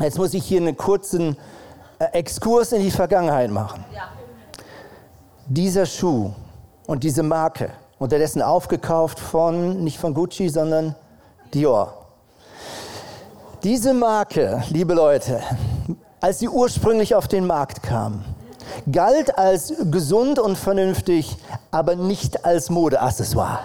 Jetzt 0.00 0.18
muss 0.18 0.32
ich 0.32 0.44
hier 0.44 0.60
einen 0.60 0.76
kurzen 0.76 1.36
äh, 1.98 2.04
Exkurs 2.12 2.72
in 2.72 2.82
die 2.82 2.90
Vergangenheit 2.90 3.50
machen. 3.50 3.84
Ja. 3.94 4.08
Dieser 5.46 5.86
Schuh 5.86 6.32
und 6.86 7.04
diese 7.04 7.22
Marke, 7.22 7.70
unterdessen 7.98 8.42
aufgekauft 8.42 9.18
von, 9.18 9.82
nicht 9.82 9.98
von 9.98 10.14
Gucci, 10.14 10.48
sondern 10.48 10.94
Dior. 11.54 11.94
Diese 13.62 13.92
Marke, 13.94 14.62
liebe 14.70 14.94
Leute, 14.94 15.40
als 16.20 16.38
sie 16.38 16.48
ursprünglich 16.48 17.14
auf 17.14 17.26
den 17.26 17.46
Markt 17.46 17.82
kam, 17.82 18.24
galt 18.90 19.36
als 19.36 19.72
gesund 19.90 20.38
und 20.38 20.56
vernünftig, 20.56 21.36
aber 21.70 21.96
nicht 21.96 22.44
als 22.44 22.70
Modeaccessoire 22.70 23.60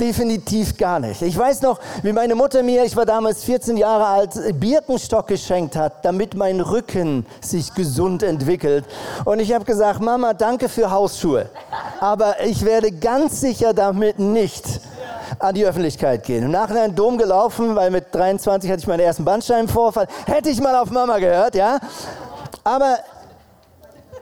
definitiv 0.00 0.76
gar 0.76 0.98
nicht. 0.98 1.22
Ich 1.22 1.36
weiß 1.36 1.62
noch, 1.62 1.78
wie 2.02 2.12
meine 2.12 2.34
Mutter 2.34 2.62
mir, 2.62 2.84
ich 2.84 2.96
war 2.96 3.06
damals 3.06 3.44
14 3.44 3.76
Jahre 3.76 4.06
alt, 4.06 4.30
Birkenstock 4.58 5.26
geschenkt 5.26 5.76
hat, 5.76 6.04
damit 6.04 6.34
mein 6.34 6.60
Rücken 6.60 7.26
sich 7.40 7.74
gesund 7.74 8.22
entwickelt. 8.22 8.84
Und 9.24 9.40
ich 9.40 9.52
habe 9.52 9.64
gesagt, 9.64 10.00
Mama, 10.00 10.32
danke 10.32 10.68
für 10.68 10.90
Hausschuhe. 10.90 11.48
Aber 12.00 12.42
ich 12.44 12.64
werde 12.64 12.90
ganz 12.90 13.40
sicher 13.40 13.74
damit 13.74 14.18
nicht 14.18 14.80
an 15.38 15.54
die 15.54 15.64
Öffentlichkeit 15.64 16.24
gehen. 16.24 16.44
Im 16.44 16.50
Nachhinein 16.50 16.94
Dom 16.94 17.18
gelaufen, 17.18 17.74
weil 17.76 17.90
mit 17.90 18.06
23 18.12 18.70
hatte 18.70 18.80
ich 18.80 18.86
meinen 18.86 19.00
ersten 19.00 19.24
Bandscheibenvorfall. 19.24 20.06
Hätte 20.26 20.50
ich 20.50 20.60
mal 20.60 20.74
auf 20.76 20.90
Mama 20.90 21.18
gehört, 21.18 21.54
ja. 21.54 21.78
Aber 22.64 22.98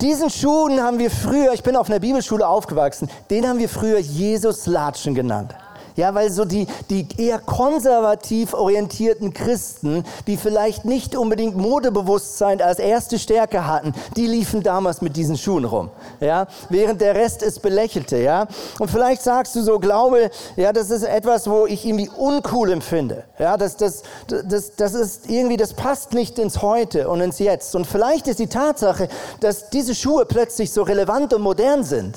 diesen 0.01 0.31
Schuhen 0.31 0.81
haben 0.81 0.99
wir 0.99 1.11
früher, 1.11 1.53
ich 1.53 1.63
bin 1.63 1.77
auf 1.77 1.91
einer 1.91 1.99
Bibelschule 1.99 2.47
aufgewachsen, 2.47 3.11
den 3.31 3.49
haben 3.49 3.59
wir 3.59 3.69
früher 3.69 3.99
Jesus-Latschen 3.99 5.15
genannt. 5.15 5.55
Ja, 5.99 6.15
weil 6.15 6.31
so 6.31 6.45
die, 6.45 6.69
die 6.91 7.09
eher 7.17 7.41
konservativ 7.41 8.55
orientierten 8.55 9.35
Christen, 9.35 10.05
die 10.29 10.37
vielleicht 10.37 10.85
nicht 10.85 11.17
unbedingt 11.17 11.57
Modebewusstsein 11.57 12.63
als 12.63 12.79
erste 12.79 13.19
Stärke 13.19 13.67
hatten, 13.67 13.93
die 14.17 14.29
liefen 14.29 14.63
damals 14.63 15.03
mit 15.03 15.17
diesen 15.17 15.37
Schuhen 15.37 15.65
rum. 15.65 15.91
Ja, 16.21 16.47
während 16.69 17.01
der 17.01 17.17
Rest 17.17 17.43
es 17.43 17.59
belächelte. 17.59 18.19
Ja, 18.19 18.47
und 18.79 18.93
vielleicht 18.93 19.23
sagst 19.23 19.57
du 19.57 19.61
so, 19.61 19.81
Glaube, 19.81 20.31
ja, 20.55 20.73
das 20.73 20.91
ist 20.91 21.03
etwas, 21.03 21.51
wo 21.51 21.67
ich 21.67 21.85
irgendwie 21.85 22.09
uncool 22.17 22.71
empfinde. 22.71 23.25
Ja, 23.41 23.57
das, 23.57 23.77
das, 23.77 24.05
das, 24.29 24.77
das 24.77 24.95
ist 24.95 25.29
irgendwie, 25.29 25.57
das 25.57 25.75
passt 25.75 26.13
nicht 26.13 26.39
ins 26.39 26.63
Heute 26.63 27.09
und 27.09 27.21
ins 27.21 27.41
Jetzt. 27.41 27.75
Und 27.75 27.89
vielleicht 27.89 28.29
ist 28.29 28.39
die 28.39 28.47
Tatsache, 28.47 29.09
dass 29.41 29.69
diese 29.71 29.97
Schuhe 29.97 30.27
plötzlich 30.27 30.71
so 30.71 30.85
relevant 30.85 31.35
und 31.35 31.43
modern 31.43 31.83
sind 31.83 32.15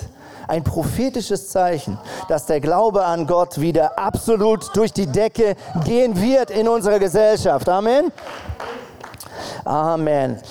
ein 0.52 0.66
prophetisches 0.66 1.48
Zeichen, 1.48 1.98
dass 2.28 2.46
der 2.46 2.60
Glaube 2.60 3.06
an 3.06 3.26
Gott 3.26 3.62
wieder 3.62 3.98
absolut 3.98 4.76
durch 4.76 4.92
die 4.92 5.08
Decke 5.08 5.56
gehen 5.86 6.22
wird 6.22 6.52
in 6.52 6.68
unserer 6.68 7.00
Gesellschaft. 7.00 7.70
Amen. 7.70 8.12
Amen. 9.64 10.42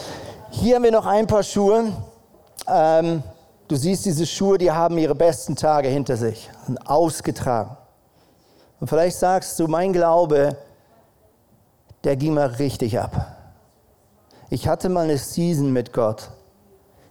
Hier 0.52 0.76
haben 0.76 0.85
wir 0.85 0.90
noch 0.90 1.04
ein 1.04 1.26
paar 1.26 1.42
Schuhe. 1.42 1.92
Ähm, 2.66 3.23
du 3.69 3.76
siehst 3.76 4.07
diese 4.07 4.25
Schuhe, 4.25 4.57
die 4.57 4.71
haben 4.71 4.97
ihre 4.97 5.14
besten 5.14 5.54
Tage 5.54 5.88
hinter 5.88 6.16
sich, 6.16 6.49
und 6.66 6.78
ausgetragen. 6.78 7.76
Und 8.80 8.88
vielleicht 8.88 9.19
sagst 9.19 9.61
du, 9.61 9.66
mein 9.66 9.92
Glaube, 9.92 10.57
der 12.04 12.16
ging 12.16 12.33
mal 12.33 12.47
richtig 12.47 12.99
ab. 12.99 13.37
Ich 14.49 14.66
hatte 14.66 14.88
mal 14.88 15.04
eine 15.04 15.19
Season 15.19 15.71
mit 15.71 15.92
Gott. 15.92 16.30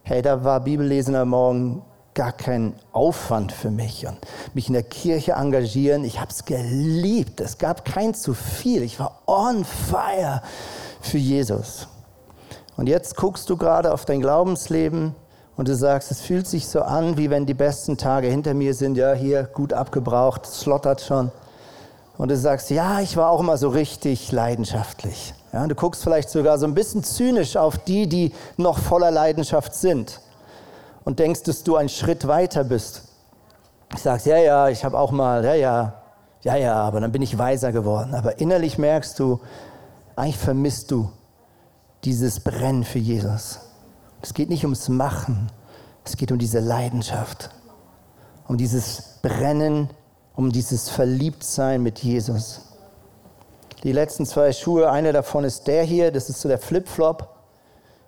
Hey, 0.02 0.24
da 0.24 0.44
war 0.44 0.60
Bibellesen 0.60 1.14
am 1.14 1.30
Morgen 1.30 1.84
gar 2.14 2.32
kein 2.32 2.74
Aufwand 2.92 3.52
für 3.52 3.72
mich 3.72 4.06
und 4.08 4.18
mich 4.54 4.68
in 4.68 4.74
der 4.74 4.84
Kirche 4.84 5.34
engagieren. 5.34 6.04
Ich 6.04 6.20
habe 6.20 6.32
es 6.32 6.46
geliebt. 6.46 7.40
Es 7.40 7.58
gab 7.58 7.86
kein 7.86 8.14
zu 8.14 8.34
viel. 8.34 8.84
Ich 8.84 9.00
war 9.00 9.22
on 9.26 9.64
fire 9.64 10.42
für 11.02 11.18
Jesus. 11.18 11.88
Und 12.76 12.88
jetzt 12.88 13.16
guckst 13.16 13.50
du 13.50 13.58
gerade 13.58 13.94
auf 13.94 14.06
dein 14.06 14.22
Glaubensleben 14.22 15.16
und 15.56 15.68
du 15.68 15.76
sagst, 15.76 16.12
es 16.12 16.22
fühlt 16.22 16.48
sich 16.48 16.68
so 16.68 16.82
an, 16.82 17.18
wie 17.18 17.30
wenn 17.30 17.46
die 17.46 17.54
besten 17.54 17.98
Tage 17.98 18.28
hinter 18.28 18.54
mir 18.54 18.74
sind. 18.74 18.96
Ja, 18.96 19.14
hier 19.14 19.44
gut 19.44 19.74
abgebraucht, 19.74 20.46
slottert 20.46 21.02
schon. 21.02 21.32
Und 22.18 22.32
du 22.32 22.38
sagst, 22.38 22.70
ja, 22.70 23.00
ich 23.00 23.16
war 23.18 23.30
auch 23.30 23.40
immer 23.40 23.58
so 23.58 23.70
richtig 23.70 24.32
leidenschaftlich. 24.32 25.34
Ja, 25.54 25.66
du 25.68 25.76
guckst 25.76 26.04
vielleicht 26.04 26.30
sogar 26.30 26.60
so 26.60 26.66
ein 26.66 26.74
bisschen 26.74 27.04
zynisch 27.04 27.56
auf 27.56 27.78
die, 27.78 28.08
die 28.08 28.34
noch 28.58 28.78
voller 28.78 29.12
Leidenschaft 29.12 29.74
sind 29.74 30.20
und 31.04 31.20
denkst, 31.20 31.44
dass 31.44 31.64
du 31.64 31.76
einen 31.76 31.90
Schritt 31.90 32.28
weiter 32.28 32.64
bist. 32.64 33.04
Ich 33.94 34.02
sagst, 34.02 34.26
ja, 34.26 34.38
ja, 34.38 34.70
ich 34.70 34.84
habe 34.86 34.98
auch 34.98 35.12
mal, 35.12 35.44
ja, 35.44 35.54
ja, 35.54 35.94
ja, 36.44 36.56
ja, 36.56 36.76
aber 36.76 37.02
dann 37.02 37.12
bin 37.12 37.22
ich 37.22 37.38
weiser 37.38 37.72
geworden. 37.72 38.14
Aber 38.14 38.40
innerlich 38.40 38.78
merkst 38.78 39.20
du, 39.20 39.40
eigentlich 40.16 40.38
vermisst 40.38 40.92
du 40.92 41.12
dieses 42.04 42.40
Brennen 42.40 42.84
für 42.84 43.00
Jesus. 43.00 43.60
Es 44.22 44.34
geht 44.34 44.50
nicht 44.50 44.64
ums 44.64 44.90
Machen, 44.90 45.50
es 46.06 46.18
geht 46.18 46.32
um 46.32 46.40
diese 46.40 46.60
Leidenschaft, 46.60 47.50
um 48.48 48.58
dieses 48.58 49.20
Brennen, 49.22 49.90
um 50.36 50.52
dieses 50.52 50.90
Verliebtsein 50.90 51.82
mit 51.82 52.00
Jesus. 52.00 52.62
Die 53.84 53.92
letzten 53.92 54.26
zwei 54.26 54.52
Schuhe, 54.52 54.92
einer 54.92 55.14
davon 55.14 55.44
ist 55.44 55.68
der 55.68 55.84
hier, 55.84 56.12
das 56.12 56.30
ist 56.30 56.42
so 56.42 56.50
der 56.50 56.60
Flipflop. 56.60 57.30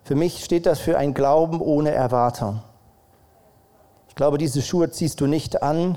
Für 0.04 0.14
mich 0.14 0.44
steht 0.44 0.66
das 0.66 0.80
für 0.80 0.98
ein 0.98 1.14
Glauben 1.14 1.60
ohne 1.60 1.92
Erwartung. 1.92 2.62
Ich 4.12 4.16
glaube, 4.16 4.36
diese 4.36 4.60
Schuhe 4.60 4.90
ziehst 4.90 5.22
du 5.22 5.26
nicht 5.26 5.62
an, 5.62 5.96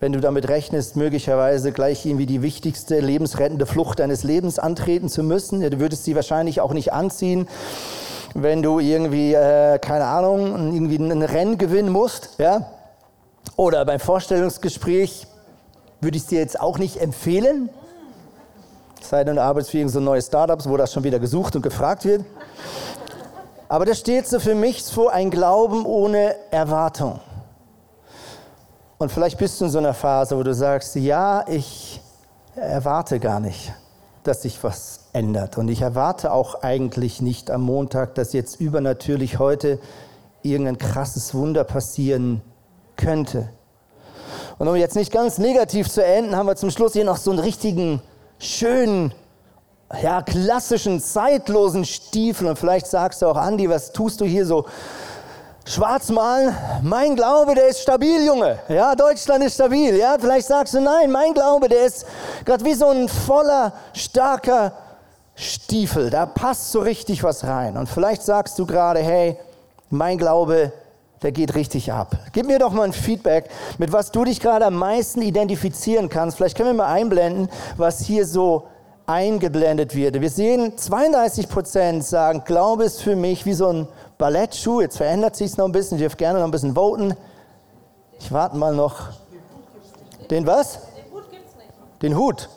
wenn 0.00 0.12
du 0.12 0.18
damit 0.18 0.48
rechnest, 0.48 0.96
möglicherweise 0.96 1.70
gleich 1.70 2.04
irgendwie 2.04 2.26
die 2.26 2.42
wichtigste 2.42 2.98
lebensrettende 2.98 3.64
Flucht 3.64 4.00
deines 4.00 4.24
Lebens 4.24 4.58
antreten 4.58 5.08
zu 5.08 5.22
müssen. 5.22 5.60
Du 5.60 5.78
würdest 5.78 6.02
sie 6.02 6.16
wahrscheinlich 6.16 6.60
auch 6.60 6.72
nicht 6.72 6.92
anziehen, 6.92 7.46
wenn 8.34 8.60
du 8.64 8.80
irgendwie, 8.80 9.34
äh, 9.34 9.78
keine 9.78 10.06
Ahnung, 10.06 10.74
irgendwie 10.74 10.96
ein 10.96 11.22
Rennen 11.22 11.58
gewinnen 11.58 11.92
musst. 11.92 12.30
Ja? 12.38 12.72
Oder 13.54 13.84
beim 13.84 14.00
Vorstellungsgespräch 14.00 15.28
würde 16.00 16.16
ich 16.16 16.24
es 16.24 16.28
dir 16.28 16.40
jetzt 16.40 16.58
auch 16.58 16.78
nicht 16.78 16.96
empfehlen. 16.96 17.70
Sei 19.00 19.22
denn, 19.22 19.36
du 19.36 19.42
arbeitest 19.42 19.70
für 19.70 19.88
so 19.88 20.00
neue 20.00 20.22
Startups, 20.22 20.68
wo 20.68 20.76
das 20.76 20.92
schon 20.92 21.04
wieder 21.04 21.20
gesucht 21.20 21.54
und 21.54 21.62
gefragt 21.62 22.04
wird. 22.04 22.24
Aber 23.68 23.84
das 23.84 24.00
steht 24.00 24.26
so 24.26 24.40
für 24.40 24.56
mich 24.56 24.82
vor 24.82 25.12
ein 25.12 25.30
Glauben 25.30 25.86
ohne 25.86 26.34
Erwartung. 26.50 27.20
Und 28.98 29.12
vielleicht 29.12 29.38
bist 29.38 29.60
du 29.60 29.66
in 29.66 29.70
so 29.70 29.78
einer 29.78 29.94
Phase, 29.94 30.36
wo 30.36 30.42
du 30.42 30.52
sagst, 30.52 30.96
ja, 30.96 31.44
ich 31.46 32.00
erwarte 32.56 33.20
gar 33.20 33.38
nicht, 33.38 33.72
dass 34.24 34.42
sich 34.42 34.62
was 34.64 35.04
ändert. 35.12 35.56
Und 35.56 35.68
ich 35.68 35.82
erwarte 35.82 36.32
auch 36.32 36.62
eigentlich 36.62 37.22
nicht 37.22 37.50
am 37.52 37.62
Montag, 37.62 38.16
dass 38.16 38.32
jetzt 38.32 38.60
übernatürlich 38.60 39.38
heute 39.38 39.78
irgendein 40.42 40.78
krasses 40.78 41.32
Wunder 41.32 41.62
passieren 41.62 42.42
könnte. 42.96 43.48
Und 44.58 44.66
um 44.66 44.74
jetzt 44.74 44.96
nicht 44.96 45.12
ganz 45.12 45.38
negativ 45.38 45.88
zu 45.88 46.04
enden, 46.04 46.34
haben 46.34 46.46
wir 46.46 46.56
zum 46.56 46.72
Schluss 46.72 46.92
hier 46.92 47.04
noch 47.04 47.18
so 47.18 47.30
einen 47.30 47.38
richtigen, 47.38 48.02
schönen, 48.40 49.14
ja, 50.02 50.22
klassischen, 50.22 51.00
zeitlosen 51.00 51.84
Stiefel. 51.84 52.48
Und 52.48 52.58
vielleicht 52.58 52.88
sagst 52.88 53.22
du 53.22 53.26
auch, 53.26 53.36
Andi, 53.36 53.70
was 53.70 53.92
tust 53.92 54.20
du 54.20 54.24
hier 54.24 54.44
so 54.44 54.66
schwarz 55.68 56.08
malen, 56.08 56.56
mein 56.82 57.14
Glaube, 57.14 57.54
der 57.54 57.68
ist 57.68 57.80
stabil, 57.80 58.24
Junge. 58.24 58.58
Ja, 58.68 58.94
Deutschland 58.94 59.44
ist 59.44 59.54
stabil. 59.54 59.96
Ja, 59.96 60.16
vielleicht 60.18 60.46
sagst 60.46 60.74
du, 60.74 60.80
nein, 60.80 61.10
mein 61.10 61.34
Glaube, 61.34 61.68
der 61.68 61.84
ist 61.84 62.06
gerade 62.44 62.64
wie 62.64 62.74
so 62.74 62.88
ein 62.88 63.08
voller, 63.08 63.72
starker 63.92 64.72
Stiefel, 65.34 66.10
da 66.10 66.26
passt 66.26 66.72
so 66.72 66.80
richtig 66.80 67.22
was 67.22 67.44
rein. 67.44 67.76
Und 67.76 67.88
vielleicht 67.88 68.22
sagst 68.22 68.58
du 68.58 68.66
gerade, 68.66 69.00
hey, 69.00 69.36
mein 69.90 70.18
Glaube, 70.18 70.72
der 71.22 71.32
geht 71.32 71.54
richtig 71.54 71.92
ab. 71.92 72.16
Gib 72.32 72.46
mir 72.46 72.58
doch 72.58 72.72
mal 72.72 72.84
ein 72.84 72.92
Feedback, 72.92 73.48
mit 73.78 73.92
was 73.92 74.10
du 74.10 74.24
dich 74.24 74.40
gerade 74.40 74.66
am 74.66 74.74
meisten 74.74 75.22
identifizieren 75.22 76.08
kannst. 76.08 76.36
Vielleicht 76.36 76.56
können 76.56 76.70
wir 76.70 76.84
mal 76.84 76.92
einblenden, 76.92 77.48
was 77.76 78.00
hier 78.00 78.26
so 78.26 78.64
eingeblendet 79.06 79.94
wird. 79.94 80.20
Wir 80.20 80.30
sehen, 80.30 80.76
32 80.76 81.48
Prozent 81.48 82.04
sagen, 82.04 82.42
Glaube 82.44 82.84
ist 82.84 83.02
für 83.02 83.16
mich 83.16 83.46
wie 83.46 83.54
so 83.54 83.68
ein 83.68 83.88
Ballettschuh. 84.18 84.80
Jetzt 84.80 84.96
verändert 84.96 85.36
sich 85.36 85.52
es 85.52 85.56
noch 85.56 85.64
ein 85.64 85.72
bisschen. 85.72 85.96
Ich 85.96 86.02
dürfte 86.02 86.18
gerne 86.18 86.40
noch 86.40 86.46
ein 86.46 86.50
bisschen 86.50 86.74
voten. 86.74 87.16
Ich 88.20 88.32
warte 88.32 88.56
mal 88.56 88.74
noch. 88.74 89.10
Den 90.30 90.46
was? 90.46 90.80
Den 90.96 91.12
Hut 91.12 91.30
gibt's 91.30 91.54
nicht. 91.56 92.02
Den 92.02 92.16
Hut? 92.16 92.48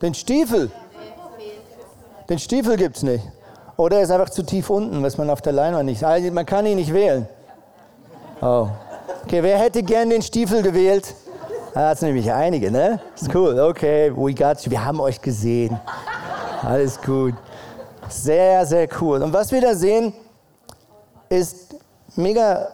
Den 0.00 0.14
Stiefel? 0.14 0.70
Den 2.28 2.38
Stiefel 2.38 2.76
gibt 2.76 2.96
es 2.96 3.02
nicht. 3.02 3.24
Oder 3.76 3.96
er 3.96 4.02
ist 4.02 4.10
einfach 4.10 4.30
zu 4.30 4.42
tief 4.42 4.70
unten, 4.70 5.02
was 5.02 5.18
man 5.18 5.30
auf 5.30 5.42
der 5.42 5.52
Leinwand 5.52 5.86
nicht. 5.86 6.04
Also 6.04 6.30
man 6.30 6.46
kann 6.46 6.66
ihn 6.66 6.76
nicht 6.76 6.92
wählen. 6.92 7.26
Oh. 8.40 8.68
Okay, 9.24 9.42
wer 9.42 9.58
hätte 9.58 9.82
gern 9.82 10.10
den 10.10 10.22
Stiefel 10.22 10.62
gewählt? 10.62 11.14
Da 11.74 11.88
hat 11.88 11.96
es 11.96 12.02
nämlich 12.02 12.30
einige, 12.32 12.70
ne? 12.70 13.00
Ist 13.14 13.34
cool. 13.34 13.58
Okay, 13.58 14.12
we 14.14 14.34
got 14.34 14.60
you. 14.64 14.70
Wir 14.70 14.84
haben 14.84 15.00
euch 15.00 15.20
gesehen. 15.20 15.78
Alles 16.62 17.00
gut. 17.00 17.34
Sehr, 18.10 18.66
sehr 18.66 18.88
cool. 19.00 19.22
Und 19.22 19.32
was 19.32 19.52
wir 19.52 19.60
da 19.60 19.74
sehen, 19.74 20.12
ist 21.28 21.76
mega, 22.16 22.68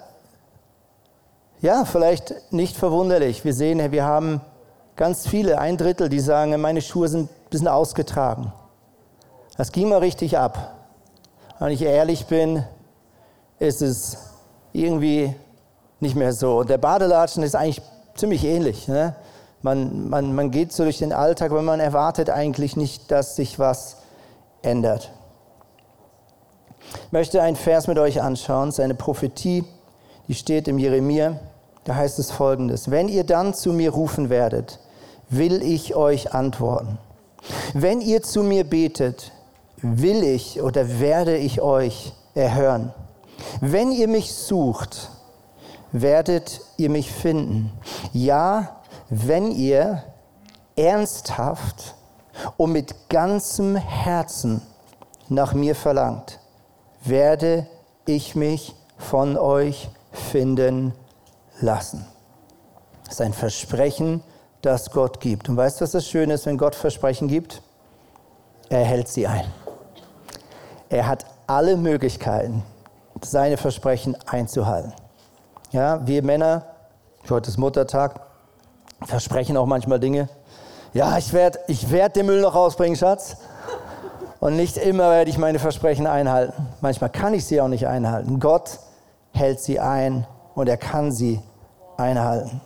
ja, 1.61 1.85
vielleicht 1.85 2.53
nicht 2.53 2.75
verwunderlich. 2.75 3.45
Wir 3.45 3.53
sehen, 3.53 3.93
wir 3.93 4.05
haben 4.05 4.41
ganz 4.97 5.29
viele, 5.29 5.59
ein 5.59 5.77
Drittel, 5.77 6.09
die 6.09 6.21
sagen, 6.21 6.59
meine 6.59 6.81
Schuhe 6.81 7.09
sind 7.09 7.31
ein 7.31 7.51
bisschen 7.51 7.69
ausgetragen. 7.69 8.51
Das 9.59 9.73
ging 9.73 9.91
mal 9.91 9.99
richtig 9.99 10.39
ab. 10.39 10.75
Wenn 11.59 11.73
ich 11.73 11.83
ehrlich 11.83 12.27
bin, 12.27 12.65
ist 13.59 13.83
es 13.83 14.17
irgendwie 14.73 15.35
nicht 16.01 16.17
mehr 16.17 16.33
so. 16.33 16.59
Und 16.59 16.71
der 16.71 16.79
Badelatschen 16.79 17.43
ist 17.43 17.55
eigentlich 17.55 17.83
ziemlich 18.15 18.43
ähnlich. 18.45 18.89
Ne? 18.89 19.15
Man, 19.61 20.09
man, 20.09 20.35
man 20.35 20.51
geht 20.51 20.73
so 20.73 20.85
durch 20.85 20.99
den 20.99 21.13
Alltag, 21.13 21.51
aber 21.51 21.63
man 21.63 21.81
erwartet 21.81 22.31
eigentlich 22.31 22.77
nicht, 22.77 23.11
dass 23.11 23.37
sich 23.37 23.59
was 23.59 23.99
ändert. 24.63 25.11
Ich 27.07 27.13
möchte 27.13 27.43
einen 27.43 27.57
Vers 27.57 27.87
mit 27.87 27.99
euch 27.99 28.21
anschauen, 28.21 28.73
seine 28.73 28.95
Prophetie, 28.95 29.65
die 30.29 30.35
steht 30.35 30.69
im 30.69 30.79
Jeremia. 30.79 31.39
Da 31.85 31.95
heißt 31.95 32.19
es 32.19 32.31
folgendes: 32.31 32.91
Wenn 32.91 33.09
ihr 33.09 33.25
dann 33.25 33.55
zu 33.55 33.73
mir 33.73 33.91
rufen 33.91 34.29
werdet, 34.29 34.81
will 35.29 35.63
ich 35.63 35.95
euch 35.95 36.35
antworten. 36.35 36.99
Wenn 37.75 38.01
ihr 38.01 38.23
zu 38.23 38.43
mir 38.43 38.65
betet, 38.65 39.33
will 39.77 40.23
ich 40.23 40.61
oder 40.63 41.01
werde 41.01 41.37
ich 41.37 41.61
euch 41.61 42.13
erhören. 42.35 42.93
Wenn 43.61 43.93
ihr 43.93 44.09
mich 44.09 44.35
sucht, 44.35 45.11
werdet 45.93 46.61
ihr 46.77 46.91
mich 46.91 47.11
finden. 47.11 47.73
Ja, 48.13 48.81
wenn 49.09 49.53
ihr 49.53 50.03
ernsthaft 50.75 51.95
und 52.57 52.73
mit 52.73 53.09
ganzem 53.09 53.77
Herzen 53.77 54.63
nach 55.29 55.55
mir 55.55 55.75
verlangt, 55.75 56.39
werde 57.09 57.67
ich 58.07 58.35
mich 58.35 58.75
von 58.99 59.37
euch 59.37 59.89
finden 60.13 60.93
lassen. 61.61 62.07
Das 63.05 63.15
ist 63.15 63.21
ein 63.21 63.33
Versprechen, 63.33 64.23
das 64.63 64.91
Gott 64.91 65.21
gibt. 65.21 65.49
Und 65.49 65.57
weißt 65.57 65.81
du, 65.81 65.85
was 65.85 65.93
das 65.93 66.07
Schöne 66.07 66.35
ist, 66.35 66.47
wenn 66.47 66.59
Gott 66.59 66.75
Versprechen 66.75 67.29
gibt? 67.29 67.63
Er 68.69 68.85
hält 68.85 69.09
sie 69.09 69.27
ein. 69.27 69.47
Er 70.89 71.07
hat 71.07 71.25
alle 71.47 71.77
Möglichkeiten, 71.77 72.63
seine 73.23 73.57
Versprechen 73.57 74.17
einzuhalten. 74.27 74.93
Ja, 75.73 76.07
wir 76.07 76.23
Männer, 76.23 76.67
heute 77.29 77.51
ist 77.51 77.59
Muttertag, 77.59 78.21
versprechen 79.05 79.57
auch 79.57 79.67
manchmal 79.67 80.01
Dinge. 80.01 80.29
Ja, 80.95 81.19
ich 81.19 81.33
werde 81.33 81.59
ich 81.69 81.91
werd 81.91 82.17
den 82.17 82.27
Müll 82.27 82.41
noch 82.41 82.55
rausbringen, 82.55 82.97
Schatz. 82.97 83.37
Und 84.41 84.57
nicht 84.57 84.77
immer 84.77 85.11
werde 85.11 85.31
ich 85.31 85.39
meine 85.39 85.59
Versprechen 85.59 86.07
einhalten. 86.07 86.67
Manchmal 86.81 87.11
kann 87.11 87.35
ich 87.35 87.45
sie 87.45 87.61
auch 87.61 87.69
nicht 87.69 87.87
einhalten. 87.87 88.39
Gott 88.39 88.79
hält 89.33 89.61
sie 89.61 89.81
ein 89.81 90.27
und 90.55 90.69
er 90.69 90.77
kann 90.77 91.13
sie 91.13 91.41
einhalten. 91.97 92.61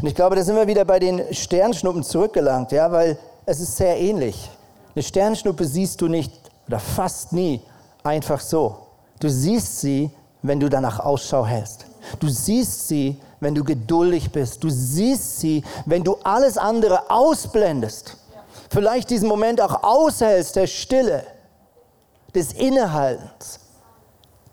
Und 0.00 0.06
ich 0.06 0.14
glaube, 0.14 0.36
da 0.36 0.42
sind 0.42 0.56
wir 0.56 0.66
wieder 0.66 0.84
bei 0.84 0.98
den 0.98 1.22
Sternschnuppen 1.32 2.02
zurückgelangt, 2.02 2.72
ja, 2.72 2.90
weil 2.90 3.18
es 3.46 3.60
ist 3.60 3.76
sehr 3.76 3.98
ähnlich. 3.98 4.50
Eine 4.94 5.02
Sternschnuppe 5.02 5.64
siehst 5.64 6.00
du 6.00 6.08
nicht 6.08 6.32
oder 6.66 6.78
fast 6.78 7.32
nie 7.32 7.60
einfach 8.02 8.40
so. 8.40 8.76
Du 9.20 9.28
siehst 9.28 9.80
sie, 9.80 10.10
wenn 10.42 10.60
du 10.60 10.68
danach 10.68 11.00
Ausschau 11.00 11.44
hältst. 11.44 11.86
Du 12.20 12.28
siehst 12.28 12.88
sie, 12.88 13.20
wenn 13.40 13.54
du 13.54 13.64
geduldig 13.64 14.30
bist. 14.30 14.62
Du 14.62 14.70
siehst 14.70 15.40
sie, 15.40 15.64
wenn 15.86 16.04
du 16.04 16.16
alles 16.22 16.56
andere 16.56 17.10
ausblendest. 17.10 18.16
Vielleicht 18.70 19.10
diesen 19.10 19.28
Moment 19.28 19.60
auch 19.60 19.82
aushältst 19.82 20.56
der 20.56 20.66
Stille, 20.66 21.24
des 22.34 22.52
Innehaltens, 22.52 23.60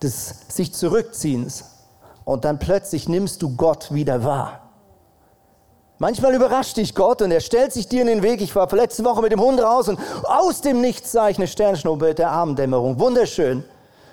des 0.01 0.35
sich 0.47 0.73
Zurückziehens. 0.73 1.65
Und 2.23 2.45
dann 2.45 2.57
plötzlich 2.57 3.07
nimmst 3.07 3.41
du 3.41 3.55
Gott 3.55 3.93
wieder 3.93 4.23
wahr. 4.23 4.61
Manchmal 5.97 6.33
überrascht 6.33 6.77
dich 6.77 6.93
Gott 6.93 7.21
und 7.21 7.31
er 7.31 7.39
stellt 7.39 7.71
sich 7.71 7.87
dir 7.87 8.01
in 8.01 8.07
den 8.07 8.23
Weg. 8.23 8.41
Ich 8.41 8.53
war 8.55 8.73
letzte 8.75 9.05
Woche 9.05 9.21
mit 9.21 9.31
dem 9.31 9.39
Hund 9.39 9.61
raus 9.61 9.87
und 9.87 9.97
aus 10.23 10.59
dem 10.61 10.81
Nichts 10.81 11.11
sah 11.11 11.29
ich 11.29 11.37
eine 11.37 11.47
Sternschnuppe 11.47 12.13
der 12.13 12.31
Abenddämmerung. 12.31 12.99
Wunderschön. 12.99 13.63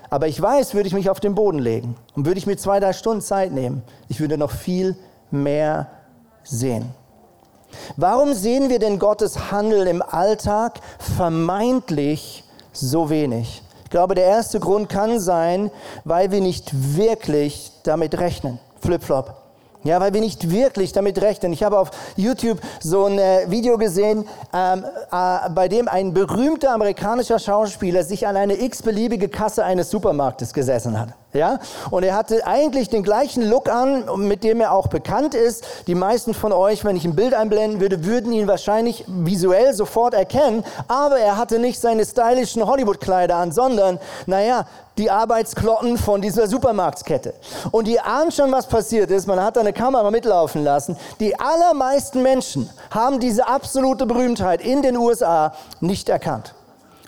Aber 0.09 0.29
ich 0.29 0.41
weiß, 0.41 0.75
würde 0.75 0.87
ich 0.87 0.95
mich 0.95 1.11
auf 1.11 1.19
den 1.19 1.35
Boden 1.35 1.59
legen 1.59 1.97
und 2.15 2.27
würde 2.27 2.38
ich 2.38 2.47
mir 2.47 2.57
zwei, 2.57 2.79
drei 2.79 2.93
Stunden 2.93 3.23
Zeit 3.23 3.51
nehmen, 3.51 3.83
ich 4.09 4.21
würde 4.21 4.37
noch 4.37 4.51
viel 4.51 4.95
mehr 5.31 5.88
sehen. 6.45 6.95
Warum 7.97 8.35
sehen 8.35 8.69
wir 8.69 8.79
denn 8.79 8.99
Gottes 8.99 9.51
Handeln 9.51 9.87
im 9.87 10.03
Alltag 10.03 10.81
vermeintlich 10.99 12.45
so 12.73 13.11
wenig? 13.11 13.63
Ich 13.85 13.91
glaube, 13.91 14.15
der 14.15 14.25
erste 14.25 14.59
Grund 14.59 14.89
kann 14.89 15.21
sein, 15.21 15.71
weil 16.05 16.31
wir 16.31 16.41
nicht 16.41 16.97
wirklich 16.97 17.73
damit 17.83 18.19
rechnen. 18.19 18.59
Flip-flop. 18.81 19.35
Ja, 19.85 20.01
weil 20.01 20.15
wir 20.15 20.21
nicht 20.21 20.51
wirklich 20.51 20.93
damit 20.93 21.21
rechnen. 21.21 21.53
Ich 21.53 21.63
habe 21.65 21.79
auf 21.79 21.91
YouTube 22.17 22.61
so 22.81 23.07
ein 23.07 23.19
äh, 23.19 23.51
Video 23.51 23.77
gesehen, 23.77 24.29
ähm, 24.55 24.85
äh, 25.11 25.51
bei 25.51 25.67
dem 25.69 25.89
ein 25.89 26.15
berühmter 26.15 26.73
amerikanischer 26.73 27.41
Schauspieler 27.41 28.05
sich 28.05 28.27
an 28.27 28.37
eine 28.37 28.63
x-beliebige 28.63 29.29
Kasse 29.29 29.65
eines 29.65 29.91
Supermarktes 29.91 30.53
gesessen 30.53 30.99
hat. 30.99 31.09
Ja? 31.33 31.59
Und 31.90 32.03
er 32.03 32.14
hatte 32.14 32.47
eigentlich 32.47 32.88
den 32.88 33.03
gleichen 33.03 33.49
Look 33.49 33.68
an, 33.68 34.05
mit 34.27 34.45
dem 34.45 34.61
er 34.61 34.73
auch 34.73 34.88
bekannt 34.88 35.35
ist. 35.35 35.64
Die 35.87 35.95
meisten 35.95 36.35
von 36.35 36.53
euch, 36.53 36.85
wenn 36.85 36.97
ich 36.97 37.05
ein 37.05 37.16
Bild 37.16 37.35
einblenden 37.35 37.81
würde, 37.81 38.05
würden 38.05 38.33
ihn 38.33 38.49
wahrscheinlich 38.49 39.05
visuell 39.07 39.73
sofort 39.75 40.14
erkennen. 40.14 40.64
Aber 40.88 41.18
er 41.18 41.37
hatte 41.37 41.59
nicht 41.59 41.81
seine 41.81 42.05
stylischen 42.05 42.66
Hollywood-Kleider 42.66 43.37
an, 43.37 43.53
sondern, 43.53 43.99
naja, 44.27 44.66
die 44.99 45.11
Arbeitsklotten 45.11 45.97
von 45.97 46.21
dieser 46.21 46.47
Supermarktkette. 46.47 47.35
Und 47.71 47.88
ihr 47.88 48.05
ahnt 48.05 48.35
schon, 48.35 48.53
was 48.53 48.66
passiert 48.66 49.11
ist. 49.11 49.27
Man 49.27 49.42
hat 49.42 49.57
da 49.57 49.61
eine 49.61 49.73
Kamera 49.73 50.11
mitlaufen 50.11 50.62
lassen. 50.64 50.97
Die 51.18 51.38
allermeisten 51.38 52.23
Menschen 52.23 52.68
haben 52.90 53.18
diese 53.18 53.47
absolute 53.47 54.05
Berühmtheit 54.05 54.61
in 54.61 54.83
den 54.83 54.97
USA 54.97 55.55
nicht 55.81 56.11
erkannt. 56.11 56.55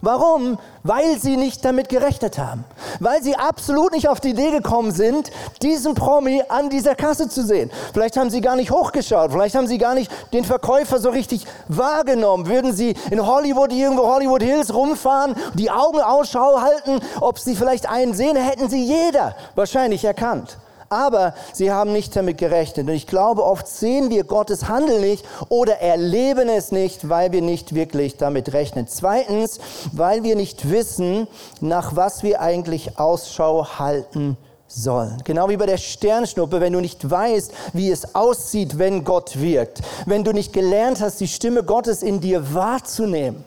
Warum? 0.04 0.58
Weil 0.82 1.18
sie 1.18 1.36
nicht 1.36 1.64
damit 1.64 1.88
gerechnet 1.88 2.38
haben. 2.38 2.64
Weil 3.00 3.22
sie 3.22 3.36
absolut 3.36 3.92
nicht 3.92 4.08
auf 4.08 4.20
die 4.20 4.30
Idee 4.30 4.50
gekommen 4.50 4.92
sind, 4.92 5.30
diesen 5.62 5.94
Promi 5.94 6.42
an 6.48 6.68
dieser 6.68 6.94
Kasse 6.94 7.28
zu 7.28 7.42
sehen. 7.42 7.70
Vielleicht 7.92 8.16
haben 8.16 8.30
sie 8.30 8.40
gar 8.40 8.56
nicht 8.56 8.70
hochgeschaut, 8.70 9.32
vielleicht 9.32 9.54
haben 9.54 9.66
sie 9.66 9.78
gar 9.78 9.94
nicht 9.94 10.10
den 10.32 10.44
Verkäufer 10.44 10.98
so 10.98 11.10
richtig 11.10 11.46
wahrgenommen. 11.68 12.46
Würden 12.46 12.74
sie 12.74 12.94
in 13.10 13.26
Hollywood, 13.26 13.72
irgendwo 13.72 14.06
Hollywood 14.06 14.42
Hills 14.42 14.74
rumfahren, 14.74 15.34
die 15.54 15.70
Augen 15.70 16.00
Ausschau 16.00 16.60
halten, 16.60 17.00
ob 17.20 17.38
sie 17.38 17.56
vielleicht 17.56 17.88
einen 17.88 18.14
sehen, 18.14 18.36
hätten 18.36 18.68
sie 18.68 18.84
jeder 18.84 19.34
wahrscheinlich 19.54 20.04
erkannt 20.04 20.58
aber 20.94 21.34
sie 21.52 21.72
haben 21.72 21.92
nicht 21.92 22.14
damit 22.14 22.38
gerechnet. 22.38 22.88
Und 22.88 22.94
ich 22.94 23.06
glaube, 23.06 23.44
oft 23.44 23.66
sehen 23.66 24.10
wir 24.10 24.24
Gottes 24.24 24.68
Handeln 24.68 25.00
nicht 25.00 25.24
oder 25.48 25.80
erleben 25.80 26.48
es 26.48 26.72
nicht, 26.72 27.08
weil 27.08 27.32
wir 27.32 27.42
nicht 27.42 27.74
wirklich 27.74 28.16
damit 28.16 28.52
rechnen. 28.52 28.86
Zweitens, 28.86 29.58
weil 29.92 30.22
wir 30.22 30.36
nicht 30.36 30.70
wissen, 30.70 31.26
nach 31.60 31.96
was 31.96 32.22
wir 32.22 32.40
eigentlich 32.40 32.98
Ausschau 32.98 33.78
halten 33.78 34.36
sollen. 34.66 35.20
Genau 35.24 35.48
wie 35.48 35.56
bei 35.56 35.66
der 35.66 35.76
Sternschnuppe, 35.76 36.60
wenn 36.60 36.72
du 36.72 36.80
nicht 36.80 37.08
weißt, 37.08 37.52
wie 37.72 37.90
es 37.90 38.14
aussieht, 38.14 38.78
wenn 38.78 39.04
Gott 39.04 39.40
wirkt. 39.40 39.80
Wenn 40.06 40.24
du 40.24 40.32
nicht 40.32 40.52
gelernt 40.52 41.00
hast, 41.00 41.20
die 41.20 41.28
Stimme 41.28 41.62
Gottes 41.62 42.02
in 42.02 42.20
dir 42.20 42.54
wahrzunehmen 42.54 43.44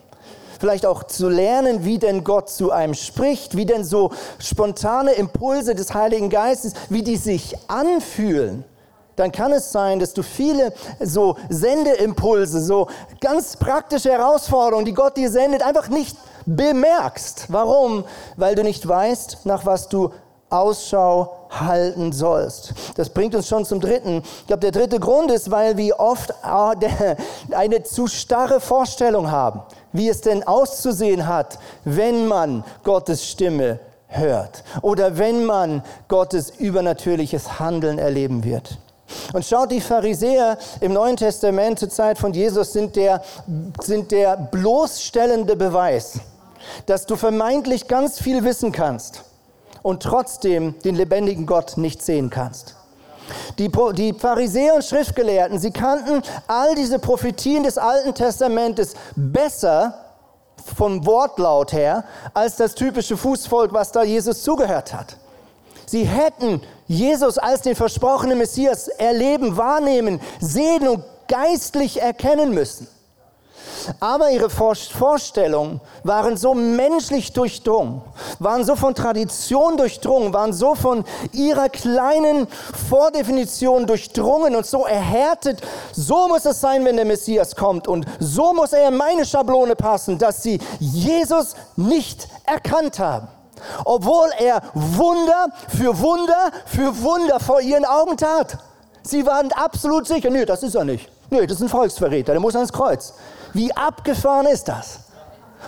vielleicht 0.59 0.85
auch 0.85 1.03
zu 1.03 1.29
lernen, 1.29 1.85
wie 1.85 1.99
denn 1.99 2.23
Gott 2.23 2.49
zu 2.49 2.71
einem 2.71 2.93
spricht, 2.93 3.55
wie 3.55 3.65
denn 3.65 3.83
so 3.83 4.11
spontane 4.39 5.13
Impulse 5.13 5.75
des 5.75 5.93
Heiligen 5.93 6.29
Geistes, 6.29 6.73
wie 6.89 7.03
die 7.03 7.17
sich 7.17 7.55
anfühlen, 7.67 8.63
dann 9.17 9.31
kann 9.31 9.51
es 9.51 9.71
sein, 9.71 9.99
dass 9.99 10.13
du 10.13 10.21
viele 10.21 10.73
so 10.99 11.37
Sendeimpulse, 11.49 12.61
so 12.61 12.87
ganz 13.19 13.57
praktische 13.57 14.11
Herausforderungen, 14.11 14.85
die 14.85 14.93
Gott 14.93 15.17
dir 15.17 15.31
sendet, 15.31 15.63
einfach 15.63 15.89
nicht 15.89 16.17
bemerkst. 16.45 17.45
Warum? 17.49 18.05
Weil 18.35 18.55
du 18.55 18.63
nicht 18.63 18.87
weißt, 18.87 19.45
nach 19.45 19.65
was 19.65 19.89
du 19.89 20.11
Ausschau 20.49 21.37
halten 21.49 22.11
sollst. 22.11 22.73
Das 22.95 23.09
bringt 23.09 23.35
uns 23.35 23.47
schon 23.47 23.65
zum 23.65 23.79
dritten. 23.79 24.23
Ich 24.41 24.47
glaube, 24.47 24.61
der 24.61 24.71
dritte 24.71 24.99
Grund 24.99 25.31
ist, 25.31 25.51
weil 25.51 25.77
wir 25.77 25.99
oft 25.99 26.33
eine 27.51 27.83
zu 27.83 28.07
starre 28.07 28.59
Vorstellung 28.59 29.31
haben, 29.31 29.61
wie 29.91 30.09
es 30.09 30.21
denn 30.21 30.45
auszusehen 30.45 31.27
hat, 31.27 31.59
wenn 31.83 32.27
man 32.27 32.63
Gottes 32.83 33.27
Stimme 33.27 33.79
hört 34.07 34.63
oder 34.81 35.17
wenn 35.17 35.45
man 35.45 35.83
Gottes 36.07 36.51
übernatürliches 36.57 37.59
Handeln 37.59 37.99
erleben 37.99 38.43
wird. 38.43 38.77
Und 39.33 39.45
schaut, 39.45 39.71
die 39.71 39.81
Pharisäer 39.81 40.57
im 40.81 40.93
Neuen 40.93 41.15
Testament 41.15 41.79
zur 41.79 41.89
Zeit 41.89 42.17
von 42.17 42.33
Jesus 42.33 42.73
sind 42.73 42.95
der, 42.95 43.21
sind 43.81 44.11
der 44.11 44.35
bloßstellende 44.35 45.55
Beweis, 45.55 46.19
dass 46.85 47.05
du 47.05 47.15
vermeintlich 47.15 47.87
ganz 47.87 48.19
viel 48.19 48.43
wissen 48.43 48.73
kannst 48.73 49.23
und 49.81 50.03
trotzdem 50.03 50.75
den 50.81 50.95
lebendigen 50.95 51.45
Gott 51.45 51.77
nicht 51.77 52.01
sehen 52.01 52.29
kannst. 52.29 52.75
Die, 53.57 53.69
die 53.93 54.13
Pharisäer 54.13 54.75
und 54.75 54.83
Schriftgelehrten, 54.83 55.59
sie 55.59 55.71
kannten 55.71 56.21
all 56.47 56.75
diese 56.75 56.99
Prophetien 56.99 57.63
des 57.63 57.77
Alten 57.77 58.13
Testamentes 58.13 58.93
besser 59.15 59.93
vom 60.75 61.05
Wortlaut 61.05 61.73
her 61.73 62.03
als 62.33 62.55
das 62.57 62.75
typische 62.75 63.17
Fußvolk, 63.17 63.73
was 63.73 63.91
da 63.91 64.03
Jesus 64.03 64.43
zugehört 64.43 64.93
hat. 64.93 65.17
Sie 65.85 66.03
hätten 66.03 66.61
Jesus 66.87 67.37
als 67.37 67.61
den 67.61 67.75
versprochenen 67.75 68.37
Messias 68.37 68.87
erleben, 68.87 69.55
wahrnehmen, 69.55 70.19
sehen 70.39 70.87
und 70.87 71.03
geistlich 71.27 72.01
erkennen 72.01 72.53
müssen. 72.53 72.87
Aber 73.99 74.31
ihre 74.31 74.49
Vorstellungen 74.49 75.81
waren 76.03 76.37
so 76.37 76.53
menschlich 76.53 77.33
durchdrungen, 77.33 78.01
waren 78.39 78.63
so 78.63 78.75
von 78.75 78.95
Tradition 78.95 79.77
durchdrungen, 79.77 80.33
waren 80.33 80.53
so 80.53 80.75
von 80.75 81.03
ihrer 81.31 81.69
kleinen 81.69 82.47
Vordefinition 82.89 83.87
durchdrungen 83.87 84.55
und 84.55 84.65
so 84.65 84.85
erhärtet. 84.85 85.61
So 85.93 86.27
muss 86.27 86.45
es 86.45 86.61
sein, 86.61 86.85
wenn 86.85 86.95
der 86.95 87.05
Messias 87.05 87.55
kommt 87.55 87.87
und 87.87 88.05
so 88.19 88.53
muss 88.53 88.73
er 88.73 88.89
in 88.89 88.97
meine 88.97 89.25
Schablone 89.25 89.75
passen, 89.75 90.17
dass 90.17 90.43
sie 90.43 90.59
Jesus 90.79 91.55
nicht 91.75 92.27
erkannt 92.45 92.99
haben. 92.99 93.27
Obwohl 93.85 94.29
er 94.37 94.61
Wunder 94.73 95.47
für 95.69 95.99
Wunder 95.99 96.51
für 96.65 97.01
Wunder 97.01 97.39
vor 97.39 97.61
ihren 97.61 97.85
Augen 97.85 98.17
tat. 98.17 98.59
Sie 99.03 99.25
waren 99.25 99.51
absolut 99.53 100.05
sicher, 100.05 100.29
nee, 100.29 100.45
das 100.45 100.63
ist 100.63 100.75
er 100.75 100.83
nicht. 100.83 101.09
Nee, 101.29 101.45
das 101.45 101.57
ist 101.57 101.63
ein 101.63 101.69
Volksverräter, 101.69 102.33
der 102.33 102.41
muss 102.41 102.55
ans 102.55 102.71
Kreuz. 102.71 103.13
Wie 103.53 103.75
abgefahren 103.75 104.45
ist 104.47 104.67
das? 104.67 104.99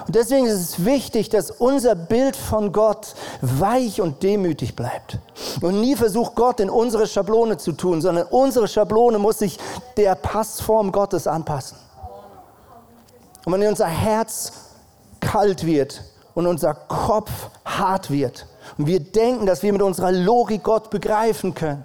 Und 0.06 0.16
deswegen 0.16 0.46
ist 0.46 0.60
es 0.60 0.86
wichtig, 0.86 1.30
dass 1.30 1.52
unser 1.52 1.96
Bild 1.96 2.36
von 2.36 2.72
Gott 2.72 3.16
weich 3.42 4.02
und 4.02 4.24
demütig 4.24 4.76
bleibt. 4.76 5.18
Und 5.62 5.82
nie 5.82 5.96
versucht 5.96 6.36
Gott 6.36 6.60
in 6.60 6.70
unsere 6.70 7.08
Schablone 7.08 7.58
zu 7.58 7.74
tun, 7.74 8.02
sondern 8.02 8.28
unsere 8.28 8.68
Schablone 8.68 9.20
muss 9.20 9.40
sich 9.40 9.58
der 9.98 10.16
Passform 10.16 10.92
Gottes 10.92 11.28
anpassen. 11.28 11.78
Und 13.46 13.54
wenn 13.54 13.68
unser 13.68 13.88
Herz 13.88 14.54
kalt 15.20 15.66
wird 15.66 16.04
und 16.34 16.46
unser 16.46 16.74
Kopf 16.74 17.32
hart 17.66 18.12
wird 18.12 18.46
und 18.78 18.88
wir 18.88 19.00
denken, 19.00 19.46
dass 19.46 19.64
wir 19.64 19.74
mit 19.74 19.82
unserer 19.82 20.12
Logik 20.12 20.64
Gott 20.64 20.90
begreifen 20.90 21.54
können, 21.54 21.84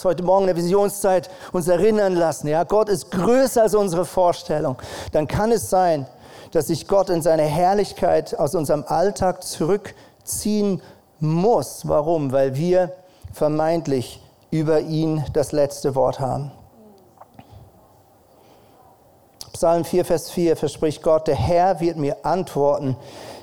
uns 0.00 0.04
heute 0.06 0.22
Morgen 0.22 0.44
in 0.44 0.46
der 0.46 0.56
Visionszeit 0.56 1.28
uns 1.52 1.68
erinnern 1.68 2.14
lassen, 2.14 2.48
ja, 2.48 2.64
Gott 2.64 2.88
ist 2.88 3.10
größer 3.10 3.62
als 3.62 3.74
unsere 3.74 4.06
Vorstellung, 4.06 4.76
dann 5.12 5.28
kann 5.28 5.52
es 5.52 5.68
sein, 5.68 6.06
dass 6.52 6.68
sich 6.68 6.88
Gott 6.88 7.10
in 7.10 7.20
seine 7.20 7.42
Herrlichkeit 7.42 8.38
aus 8.38 8.54
unserem 8.54 8.84
Alltag 8.86 9.42
zurückziehen 9.42 10.80
muss. 11.18 11.86
Warum? 11.86 12.32
Weil 12.32 12.56
wir 12.56 12.94
vermeintlich 13.34 14.22
über 14.50 14.80
ihn 14.80 15.22
das 15.34 15.52
letzte 15.52 15.94
Wort 15.94 16.18
haben. 16.18 16.50
Psalm 19.52 19.84
4, 19.84 20.06
Vers 20.06 20.30
4 20.30 20.56
verspricht 20.56 21.02
Gott, 21.02 21.26
der 21.26 21.36
Herr 21.36 21.80
wird 21.80 21.98
mir 21.98 22.24
antworten, 22.24 22.96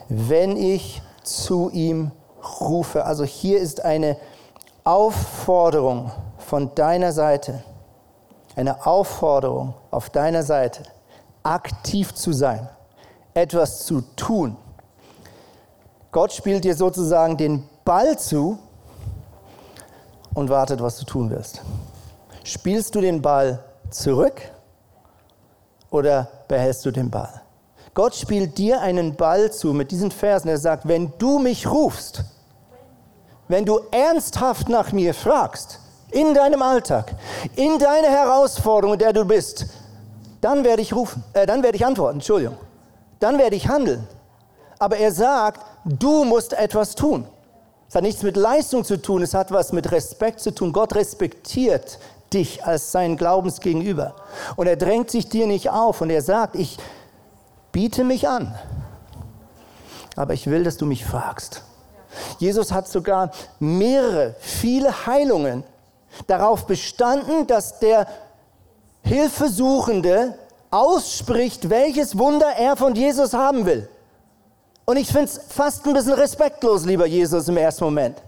wenn 0.09 0.57
ich 0.57 1.03
zu 1.21 1.69
ihm 1.69 2.11
rufe. 2.59 3.05
Also 3.05 3.25
hier 3.25 3.59
ist 3.59 3.85
eine 3.85 4.17
Aufforderung 4.83 6.11
von 6.47 6.73
deiner 6.75 7.11
Seite, 7.11 7.61
eine 8.55 8.85
Aufforderung 8.85 9.73
auf 9.91 10.09
deiner 10.09 10.43
Seite, 10.43 10.83
aktiv 11.43 12.15
zu 12.15 12.31
sein, 12.31 12.69
etwas 13.33 13.85
zu 13.85 13.99
tun. 14.15 14.55
Gott 16.09 16.31
spielt 16.31 16.63
dir 16.63 16.73
sozusagen 16.73 17.35
den 17.35 17.67
Ball 17.83 18.17
zu 18.17 18.57
und 20.35 20.49
wartet, 20.49 20.81
was 20.81 20.97
du 20.99 21.05
tun 21.05 21.29
wirst. 21.31 21.61
Spielst 22.45 22.95
du 22.95 23.01
den 23.01 23.21
Ball 23.21 23.61
zurück 23.89 24.41
oder 25.89 26.29
behältst 26.47 26.85
du 26.85 26.91
den 26.91 27.11
Ball? 27.11 27.41
Gott 27.93 28.15
spielt 28.15 28.57
dir 28.57 28.79
einen 28.79 29.17
Ball 29.17 29.51
zu 29.51 29.73
mit 29.73 29.91
diesen 29.91 30.11
Versen. 30.11 30.47
Er 30.47 30.59
sagt, 30.59 30.87
wenn 30.87 31.11
du 31.17 31.39
mich 31.39 31.69
rufst, 31.69 32.23
wenn 33.49 33.65
du 33.65 33.81
ernsthaft 33.91 34.69
nach 34.69 34.93
mir 34.93 35.13
fragst, 35.13 35.81
in 36.11 36.33
deinem 36.33 36.61
Alltag, 36.61 37.13
in 37.55 37.77
deiner 37.79 38.09
Herausforderung, 38.09 38.93
in 38.93 38.99
der 38.99 39.13
du 39.13 39.25
bist, 39.25 39.65
dann 40.41 40.63
werde 40.63 40.81
ich 40.81 40.93
rufen, 40.93 41.23
äh, 41.33 41.45
dann 41.45 41.63
werde 41.63 41.75
ich 41.75 41.85
antworten, 41.85 42.17
Entschuldigung. 42.17 42.57
Dann 43.19 43.37
werde 43.37 43.55
ich 43.55 43.67
handeln. 43.67 44.07
Aber 44.79 44.97
er 44.97 45.11
sagt, 45.11 45.65
du 45.85 46.23
musst 46.23 46.53
etwas 46.53 46.95
tun. 46.95 47.25
Es 47.89 47.95
hat 47.95 48.03
nichts 48.03 48.21
mit 48.21 48.37
Leistung 48.37 48.83
zu 48.83 49.01
tun, 49.01 49.23
es 49.23 49.33
hat 49.33 49.51
was 49.51 49.71
mit 49.71 49.91
Respekt 49.91 50.39
zu 50.39 50.53
tun. 50.53 50.73
Gott 50.73 50.93
respektiert 50.93 51.99
dich 52.33 52.65
als 52.65 52.91
sein 52.91 53.17
Glaubensgegenüber. 53.17 54.15
Und 54.55 54.67
er 54.67 54.75
drängt 54.75 55.09
sich 55.09 55.29
dir 55.29 55.47
nicht 55.47 55.69
auf 55.69 56.01
und 56.01 56.09
er 56.09 56.21
sagt, 56.21 56.55
ich 56.55 56.77
biete 57.71 58.03
mich 58.03 58.27
an. 58.27 58.53
Aber 60.15 60.33
ich 60.33 60.47
will, 60.47 60.63
dass 60.63 60.77
du 60.77 60.85
mich 60.85 61.05
fragst. 61.05 61.63
Jesus 62.39 62.71
hat 62.71 62.87
sogar 62.87 63.31
mehrere, 63.59 64.35
viele 64.39 65.05
Heilungen 65.05 65.63
darauf 66.27 66.65
bestanden, 66.65 67.47
dass 67.47 67.79
der 67.79 68.07
Hilfesuchende 69.03 70.37
ausspricht, 70.71 71.69
welches 71.69 72.17
Wunder 72.17 72.47
er 72.57 72.75
von 72.75 72.95
Jesus 72.95 73.33
haben 73.33 73.65
will. 73.65 73.89
Und 74.85 74.97
ich 74.97 75.07
finde 75.07 75.25
es 75.25 75.39
fast 75.49 75.85
ein 75.85 75.93
bisschen 75.93 76.13
respektlos, 76.13 76.85
lieber 76.85 77.05
Jesus, 77.05 77.47
im 77.47 77.57
ersten 77.57 77.83
Moment. 77.85 78.21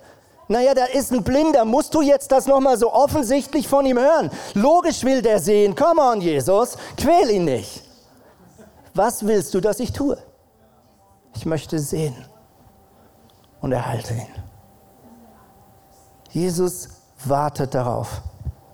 Naja, 0.48 0.74
da 0.74 0.86
ist 0.86 1.12
ein 1.12 1.24
Blinder, 1.24 1.63
musst 1.63 1.94
du 1.94 2.02
jetzt 2.02 2.32
das 2.32 2.48
nochmal 2.48 2.78
so 2.78 2.92
offensichtlich 2.92 3.68
von 3.68 3.86
ihm 3.86 4.00
hören? 4.00 4.32
Logisch 4.56 5.04
will 5.04 5.22
der 5.22 5.39
sehen, 5.39 5.76
come 5.76 6.02
on, 6.02 6.22
Jesus, 6.22 6.76
quäl 6.98 7.30
ihn 7.30 7.46
nicht. 7.46 7.84
Was 8.94 9.26
willst 9.26 9.54
du, 9.54 9.62
dass 9.62 9.80
ich 9.80 9.94
tue? 9.94 10.18
Ich 11.36 11.46
möchte 11.46 11.78
sehen 11.80 12.26
und 13.62 13.72
erhalte 13.72 14.13
ihn. 14.13 14.28
Jesus 16.32 16.89
wartet 17.25 17.75
darauf, 17.75 18.21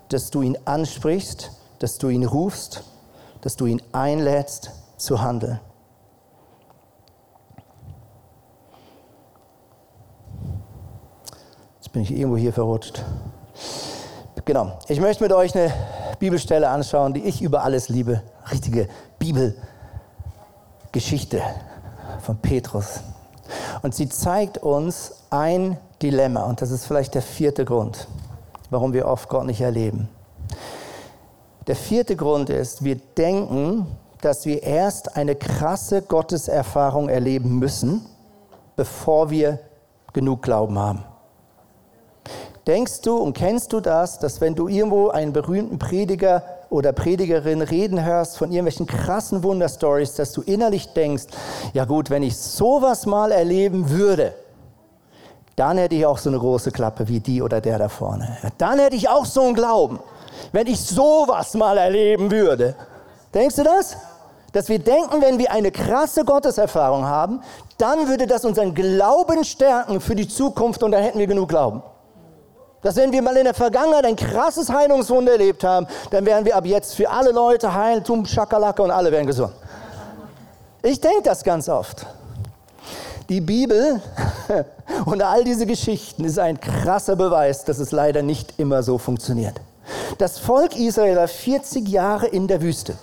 dass 0.08 0.30
du 0.30 0.42
ihn 0.42 0.56
ansprichst, 0.64 1.50
dass 1.78 1.98
du 1.98 2.08
ihn 2.08 2.24
rufst, 2.24 2.84
dass 3.40 3.56
du 3.56 3.66
ihn 3.66 3.82
einlädst 3.92 4.70
zu 4.96 5.20
handeln. 5.20 5.58
Jetzt 11.76 11.92
bin 11.92 12.02
ich 12.02 12.12
irgendwo 12.12 12.36
hier 12.36 12.52
verrutscht. 12.52 13.02
Genau, 14.44 14.78
ich 14.86 15.00
möchte 15.00 15.24
mit 15.24 15.32
euch 15.32 15.56
eine 15.56 15.72
Bibelstelle 16.20 16.68
anschauen, 16.68 17.14
die 17.14 17.24
ich 17.24 17.42
über 17.42 17.64
alles 17.64 17.88
liebe. 17.88 18.22
Richtige 18.50 18.88
Bibelgeschichte 19.18 21.42
von 22.20 22.36
Petrus. 22.38 23.00
Und 23.82 23.94
sie 23.94 24.08
zeigt 24.08 24.58
uns 24.58 25.24
ein 25.30 25.78
Dilemma. 26.00 26.44
Und 26.44 26.62
das 26.62 26.70
ist 26.70 26.86
vielleicht 26.86 27.14
der 27.14 27.22
vierte 27.22 27.64
Grund 27.64 28.06
warum 28.70 28.92
wir 28.92 29.06
oft 29.06 29.28
Gott 29.28 29.46
nicht 29.46 29.60
erleben. 29.60 30.08
Der 31.66 31.76
vierte 31.76 32.16
Grund 32.16 32.48
ist, 32.50 32.84
wir 32.84 32.96
denken, 32.96 33.86
dass 34.20 34.46
wir 34.46 34.62
erst 34.62 35.16
eine 35.16 35.34
krasse 35.34 36.02
Gotteserfahrung 36.02 37.08
erleben 37.08 37.58
müssen, 37.58 38.06
bevor 38.76 39.30
wir 39.30 39.58
genug 40.12 40.42
Glauben 40.42 40.78
haben. 40.78 41.04
Denkst 42.66 43.02
du 43.02 43.16
und 43.16 43.36
kennst 43.36 43.72
du 43.72 43.80
das, 43.80 44.18
dass 44.18 44.40
wenn 44.40 44.56
du 44.56 44.66
irgendwo 44.66 45.08
einen 45.08 45.32
berühmten 45.32 45.78
Prediger 45.78 46.42
oder 46.68 46.92
Predigerin 46.92 47.62
reden 47.62 48.04
hörst 48.04 48.36
von 48.38 48.50
irgendwelchen 48.50 48.86
krassen 48.86 49.44
Wunderstories, 49.44 50.14
dass 50.14 50.32
du 50.32 50.42
innerlich 50.42 50.92
denkst, 50.92 51.26
ja 51.74 51.84
gut, 51.84 52.10
wenn 52.10 52.24
ich 52.24 52.36
sowas 52.36 53.06
mal 53.06 53.30
erleben 53.30 53.90
würde, 53.90 54.34
dann 55.56 55.78
hätte 55.78 55.94
ich 55.94 56.04
auch 56.04 56.18
so 56.18 56.28
eine 56.28 56.38
große 56.38 56.70
Klappe 56.70 57.08
wie 57.08 57.20
die 57.20 57.40
oder 57.42 57.60
der 57.60 57.78
da 57.78 57.88
vorne. 57.88 58.36
Dann 58.58 58.78
hätte 58.78 58.94
ich 58.94 59.08
auch 59.08 59.24
so 59.24 59.42
einen 59.42 59.54
Glauben. 59.54 59.98
wenn 60.52 60.66
ich 60.66 60.80
sowas 60.80 61.54
mal 61.54 61.78
erleben 61.78 62.30
würde. 62.30 62.74
Denkst 63.34 63.56
du 63.56 63.64
das? 63.64 63.96
Dass 64.52 64.68
wir 64.68 64.78
denken, 64.78 65.20
wenn 65.20 65.38
wir 65.38 65.50
eine 65.50 65.70
krasse 65.70 66.24
Gotteserfahrung 66.24 67.04
haben, 67.04 67.42
dann 67.78 68.08
würde 68.08 68.26
das 68.26 68.44
unseren 68.44 68.74
Glauben 68.74 69.44
stärken 69.44 70.00
für 70.00 70.14
die 70.14 70.28
Zukunft 70.28 70.82
und 70.82 70.92
dann 70.92 71.02
hätten 71.02 71.18
wir 71.18 71.26
genug 71.26 71.48
Glauben. 71.48 71.82
Dass 72.82 72.96
wenn 72.96 73.12
wir 73.12 73.20
mal 73.22 73.36
in 73.36 73.44
der 73.44 73.54
Vergangenheit 73.54 74.04
ein 74.04 74.16
krasses 74.16 74.70
Heilungswunder 74.70 75.32
erlebt 75.32 75.64
haben, 75.64 75.86
dann 76.10 76.24
wären 76.24 76.44
wir 76.44 76.56
ab 76.56 76.64
jetzt 76.64 76.94
für 76.94 77.10
alle 77.10 77.32
Leute 77.32 77.74
Heiltum, 77.74 78.24
Schakalaka 78.24 78.82
und 78.82 78.90
alle 78.90 79.10
wären 79.10 79.26
gesund. 79.26 79.52
Ich 80.82 81.00
denke 81.00 81.22
das 81.22 81.42
ganz 81.42 81.68
oft. 81.68 82.06
Die 83.28 83.40
Bibel 83.40 84.00
und 85.06 85.22
all 85.22 85.44
diese 85.44 85.66
Geschichten 85.66 86.24
ist 86.24 86.38
ein 86.38 86.60
krasser 86.60 87.16
Beweis, 87.16 87.64
dass 87.64 87.78
es 87.78 87.90
leider 87.90 88.22
nicht 88.22 88.58
immer 88.58 88.82
so 88.82 88.98
funktioniert. 88.98 89.60
Das 90.18 90.38
Volk 90.38 90.76
Israel 90.76 91.16
war 91.16 91.28
40 91.28 91.88
Jahre 91.88 92.26
in 92.26 92.46
der 92.46 92.62
Wüste 92.62 92.96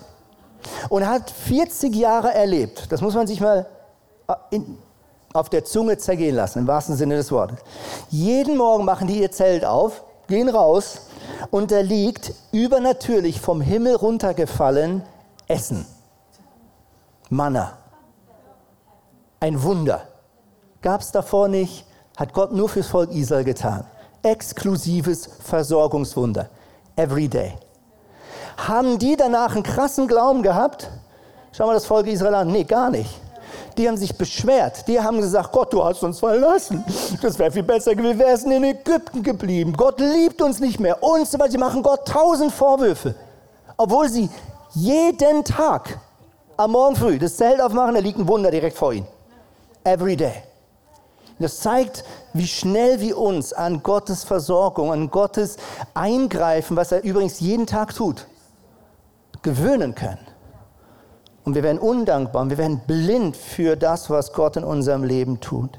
und 0.89 1.07
hat 1.07 1.29
40 1.29 1.95
Jahre 1.95 2.33
erlebt. 2.33 2.91
Das 2.91 3.01
muss 3.01 3.15
man 3.15 3.27
sich 3.27 3.41
mal 3.41 3.65
äh, 4.27 4.33
in, 4.51 4.77
auf 5.33 5.49
der 5.49 5.65
Zunge 5.65 5.97
zergehen 5.97 6.35
lassen, 6.35 6.59
im 6.59 6.67
wahrsten 6.67 6.95
Sinne 6.95 7.15
des 7.15 7.31
Wortes. 7.31 7.59
Jeden 8.09 8.57
Morgen 8.57 8.85
machen 8.85 9.07
die 9.07 9.19
ihr 9.19 9.31
Zelt 9.31 9.65
auf, 9.65 10.03
gehen 10.27 10.49
raus 10.49 11.07
und 11.51 11.71
da 11.71 11.81
liegt 11.81 12.33
übernatürlich 12.51 13.41
vom 13.41 13.59
Himmel 13.61 13.95
runtergefallen 13.95 15.03
Essen. 15.47 15.85
Manna. 17.29 17.77
Ein 19.39 19.61
Wunder. 19.63 20.07
Gab 20.83 20.99
es 20.99 21.13
davor 21.13 21.47
nicht, 21.47 21.85
hat 22.17 22.33
Gott 22.33 22.51
nur 22.51 22.67
fürs 22.67 22.87
Volk 22.87 23.09
Israel 23.11 23.45
getan. 23.45 23.85
Exklusives 24.21 25.29
Versorgungswunder. 25.39 26.49
Every 26.97 27.29
day. 27.29 27.53
Haben 28.57 28.99
die 28.99 29.15
danach 29.15 29.55
einen 29.55 29.63
krassen 29.63 30.09
Glauben 30.09 30.43
gehabt? 30.43 30.91
Schau 31.53 31.67
mal 31.67 31.73
das 31.73 31.85
Volk 31.85 32.07
Israel 32.07 32.35
an. 32.35 32.51
Nee, 32.51 32.65
gar 32.65 32.89
nicht. 32.89 33.09
Die 33.77 33.87
haben 33.87 33.95
sich 33.95 34.15
beschwert. 34.17 34.85
Die 34.87 34.99
haben 34.99 35.21
gesagt, 35.21 35.53
Gott, 35.53 35.71
du 35.71 35.81
hast 35.81 36.03
uns 36.03 36.19
verlassen. 36.19 36.83
Das 37.21 37.39
wäre 37.39 37.49
viel 37.49 37.63
besser 37.63 37.95
gewesen, 37.95 38.19
wir 38.19 38.25
wären 38.25 38.51
in 38.51 38.63
Ägypten 38.65 39.23
geblieben. 39.23 39.73
Gott 39.77 40.01
liebt 40.01 40.41
uns 40.41 40.59
nicht 40.59 40.81
mehr. 40.81 41.01
Und 41.01 41.27
so 41.29 41.39
weiter. 41.39 41.51
Sie 41.51 41.57
machen 41.57 41.81
Gott 41.81 42.05
tausend 42.05 42.51
Vorwürfe. 42.51 43.15
Obwohl 43.77 44.09
sie 44.09 44.29
jeden 44.73 45.45
Tag 45.45 45.97
am 46.57 46.71
Morgen 46.71 46.97
früh 46.97 47.17
das 47.17 47.37
Zelt 47.37 47.61
aufmachen, 47.61 47.95
da 47.95 48.01
liegt 48.01 48.19
ein 48.19 48.27
Wunder 48.27 48.51
direkt 48.51 48.77
vor 48.77 48.91
ihnen. 48.91 49.07
Every 49.85 50.17
day. 50.17 50.43
Das 51.39 51.59
zeigt, 51.59 52.03
wie 52.33 52.47
schnell 52.47 52.99
wir 52.99 53.17
uns 53.17 53.53
an 53.53 53.83
Gottes 53.83 54.23
Versorgung, 54.23 54.91
an 54.91 55.09
Gottes 55.09 55.57
Eingreifen, 55.93 56.77
was 56.77 56.91
er 56.91 57.03
übrigens 57.03 57.39
jeden 57.39 57.67
Tag 57.67 57.95
tut, 57.95 58.27
gewöhnen 59.41 59.95
können. 59.95 60.25
Und 61.43 61.55
wir 61.55 61.63
werden 61.63 61.79
undankbar 61.79 62.43
und 62.43 62.49
wir 62.49 62.57
werden 62.57 62.81
blind 62.87 63.35
für 63.35 63.75
das, 63.75 64.09
was 64.09 64.31
Gott 64.31 64.55
in 64.55 64.63
unserem 64.63 65.03
Leben 65.03 65.39
tut. 65.41 65.77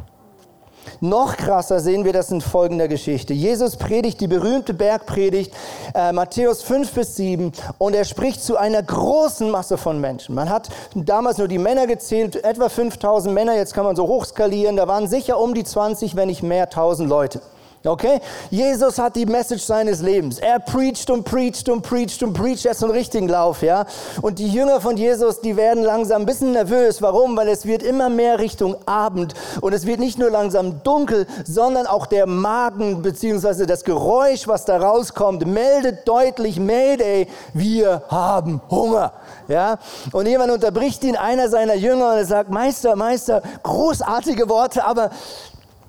Noch 1.00 1.36
krasser 1.36 1.80
sehen 1.80 2.04
wir 2.04 2.12
das 2.12 2.30
in 2.30 2.40
folgender 2.40 2.88
Geschichte. 2.88 3.34
Jesus 3.34 3.76
predigt 3.76 4.20
die 4.20 4.28
berühmte 4.28 4.74
Bergpredigt, 4.74 5.52
äh, 5.94 6.12
Matthäus 6.12 6.62
5 6.62 6.92
bis 6.92 7.16
7, 7.16 7.52
und 7.78 7.94
er 7.94 8.04
spricht 8.04 8.42
zu 8.42 8.56
einer 8.56 8.82
großen 8.82 9.50
Masse 9.50 9.76
von 9.76 10.00
Menschen. 10.00 10.34
Man 10.34 10.50
hat 10.50 10.68
damals 10.94 11.38
nur 11.38 11.48
die 11.48 11.58
Männer 11.58 11.86
gezählt, 11.86 12.42
etwa 12.44 12.68
5000 12.68 13.34
Männer, 13.34 13.56
jetzt 13.56 13.74
kann 13.74 13.84
man 13.84 13.96
so 13.96 14.06
hochskalieren, 14.06 14.76
da 14.76 14.88
waren 14.88 15.08
sicher 15.08 15.38
um 15.38 15.54
die 15.54 15.64
20, 15.64 16.16
wenn 16.16 16.28
nicht 16.28 16.42
mehr 16.42 16.64
1000 16.64 17.08
Leute. 17.08 17.40
Okay? 17.86 18.18
Jesus 18.50 18.98
hat 18.98 19.14
die 19.14 19.26
Message 19.26 19.62
seines 19.62 20.00
Lebens. 20.00 20.38
Er 20.38 20.58
preacht 20.58 21.10
und 21.10 21.24
preacht 21.24 21.68
und 21.68 21.82
preacht 21.82 22.22
und 22.22 22.32
preacht. 22.32 22.64
Er 22.64 22.70
ist 22.70 22.80
so 22.80 22.86
ein 22.86 22.92
richtigen 22.92 23.28
Lauf, 23.28 23.60
ja? 23.60 23.84
Und 24.22 24.38
die 24.38 24.48
Jünger 24.48 24.80
von 24.80 24.96
Jesus, 24.96 25.42
die 25.42 25.54
werden 25.54 25.82
langsam 25.82 26.22
ein 26.22 26.26
bisschen 26.26 26.52
nervös. 26.52 27.02
Warum? 27.02 27.36
Weil 27.36 27.48
es 27.48 27.66
wird 27.66 27.82
immer 27.82 28.08
mehr 28.08 28.38
Richtung 28.38 28.76
Abend. 28.86 29.34
Und 29.60 29.74
es 29.74 29.84
wird 29.84 30.00
nicht 30.00 30.18
nur 30.18 30.30
langsam 30.30 30.82
dunkel, 30.82 31.26
sondern 31.44 31.86
auch 31.86 32.06
der 32.06 32.26
Magen 32.26 33.02
bzw. 33.02 33.66
das 33.66 33.84
Geräusch, 33.84 34.48
was 34.48 34.64
da 34.64 34.78
rauskommt, 34.78 35.46
meldet 35.46 36.08
deutlich, 36.08 36.58
Mayday, 36.58 37.28
wir 37.52 38.02
haben 38.08 38.62
Hunger. 38.70 39.12
Ja? 39.46 39.78
Und 40.10 40.26
jemand 40.26 40.52
unterbricht 40.52 41.04
ihn, 41.04 41.16
einer 41.16 41.50
seiner 41.50 41.74
Jünger, 41.74 42.12
und 42.12 42.16
er 42.16 42.24
sagt, 42.24 42.48
Meister, 42.48 42.96
Meister, 42.96 43.42
großartige 43.62 44.48
Worte, 44.48 44.86
aber 44.86 45.10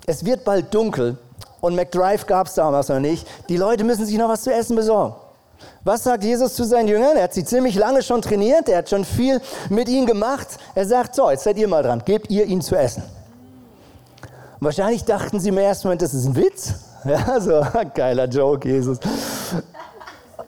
es 0.06 0.22
wird 0.26 0.44
bald 0.44 0.74
dunkel 0.74 1.16
und 1.66 1.74
McDrive 1.74 2.26
gab 2.26 2.46
es 2.46 2.54
damals 2.54 2.88
noch 2.88 3.00
nicht. 3.00 3.26
Die 3.48 3.56
Leute 3.56 3.82
müssen 3.82 4.06
sich 4.06 4.16
noch 4.16 4.28
was 4.28 4.42
zu 4.42 4.52
essen 4.52 4.76
besorgen. 4.76 5.14
Was 5.82 6.04
sagt 6.04 6.24
Jesus 6.24 6.54
zu 6.54 6.64
seinen 6.64 6.88
Jüngern? 6.88 7.16
Er 7.16 7.24
hat 7.24 7.34
sie 7.34 7.44
ziemlich 7.44 7.74
lange 7.74 8.02
schon 8.02 8.22
trainiert, 8.22 8.68
er 8.68 8.78
hat 8.78 8.88
schon 8.88 9.04
viel 9.04 9.40
mit 9.68 9.88
ihnen 9.88 10.06
gemacht. 10.06 10.46
Er 10.74 10.86
sagt, 10.86 11.14
so, 11.14 11.30
jetzt 11.30 11.44
seid 11.44 11.58
ihr 11.58 11.68
mal 11.68 11.82
dran, 11.82 12.02
gebt 12.04 12.30
ihr 12.30 12.44
ihnen 12.44 12.62
zu 12.62 12.76
essen. 12.76 13.02
Und 14.60 14.64
wahrscheinlich 14.64 15.04
dachten 15.04 15.40
sie 15.40 15.48
im 15.48 15.58
ersten 15.58 15.88
Moment, 15.88 16.02
das 16.02 16.14
ist 16.14 16.26
ein 16.26 16.36
Witz. 16.36 16.74
Ja, 17.04 17.40
so, 17.40 17.64
geiler 17.94 18.26
Joke, 18.26 18.68
Jesus. 18.68 18.98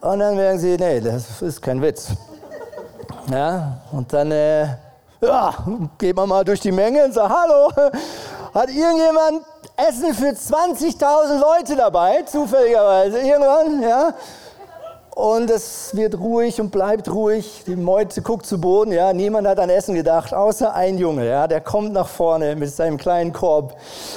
Und 0.01 0.19
dann 0.19 0.35
merken 0.35 0.59
sie, 0.59 0.77
nee, 0.77 1.01
das 1.01 1.41
ist 1.41 1.63
kein 1.63 1.81
Witz. 1.81 2.09
Ja, 3.31 3.81
und 3.93 4.13
dann, 4.13 4.33
äh, 4.33 4.65
ja, 5.21 5.55
geht 5.99 6.17
man 6.17 6.29
mal 6.29 6.45
durch 6.45 6.59
die 6.59 6.73
Menge 6.73 7.05
und 7.05 7.15
sagt, 7.15 7.33
hallo, 7.33 7.71
hat 8.55 8.71
irgendjemand 8.71 9.45
Essen 9.79 10.13
für 10.13 10.31
20.000 10.31 11.39
Leute 11.39 11.77
dabei, 11.77 12.23
zufälligerweise, 12.23 13.21
irgendwann, 13.21 13.81
ja. 13.81 14.13
Und 15.19 15.51
es 15.51 15.97
wird 15.97 16.21
ruhig 16.21 16.61
und 16.61 16.71
bleibt 16.71 17.11
ruhig. 17.11 17.65
Die 17.67 17.75
Meute 17.75 18.23
guckt 18.23 18.47
zu 18.47 18.61
Boden. 18.61 18.93
Ja, 18.93 19.13
niemand 19.13 19.49
hat 19.49 19.59
an 19.59 19.69
Essen 19.69 19.97
gedacht, 19.97 20.33
außer 20.33 20.73
ein 20.73 20.97
Junge. 20.97 21.27
Ja, 21.27 21.49
der 21.49 21.61
kommt 21.61 21.93
nach 21.93 22.07
vorne 22.07 22.55
mit 22.55 22.71
seinem 22.71 22.99
kleinen 22.99 23.33
Korb 23.33 23.75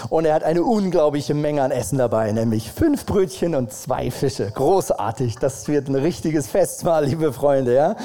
und 0.09 0.25
er 0.25 0.35
hat 0.35 0.43
eine 0.43 0.61
unglaubliche 0.61 1.33
Menge 1.33 1.63
an 1.63 1.71
Essen 1.71 1.97
dabei, 1.97 2.31
nämlich 2.31 2.71
fünf 2.71 3.07
Brötchen 3.07 3.55
und 3.55 3.73
zwei 3.73 4.11
Fische. 4.11 4.51
Großartig. 4.51 5.37
Das 5.39 5.67
wird 5.67 5.87
ein 5.87 5.95
richtiges 5.95 6.45
Festmahl, 6.45 7.05
liebe 7.05 7.33
Freunde. 7.33 7.73
Ja, 7.73 7.95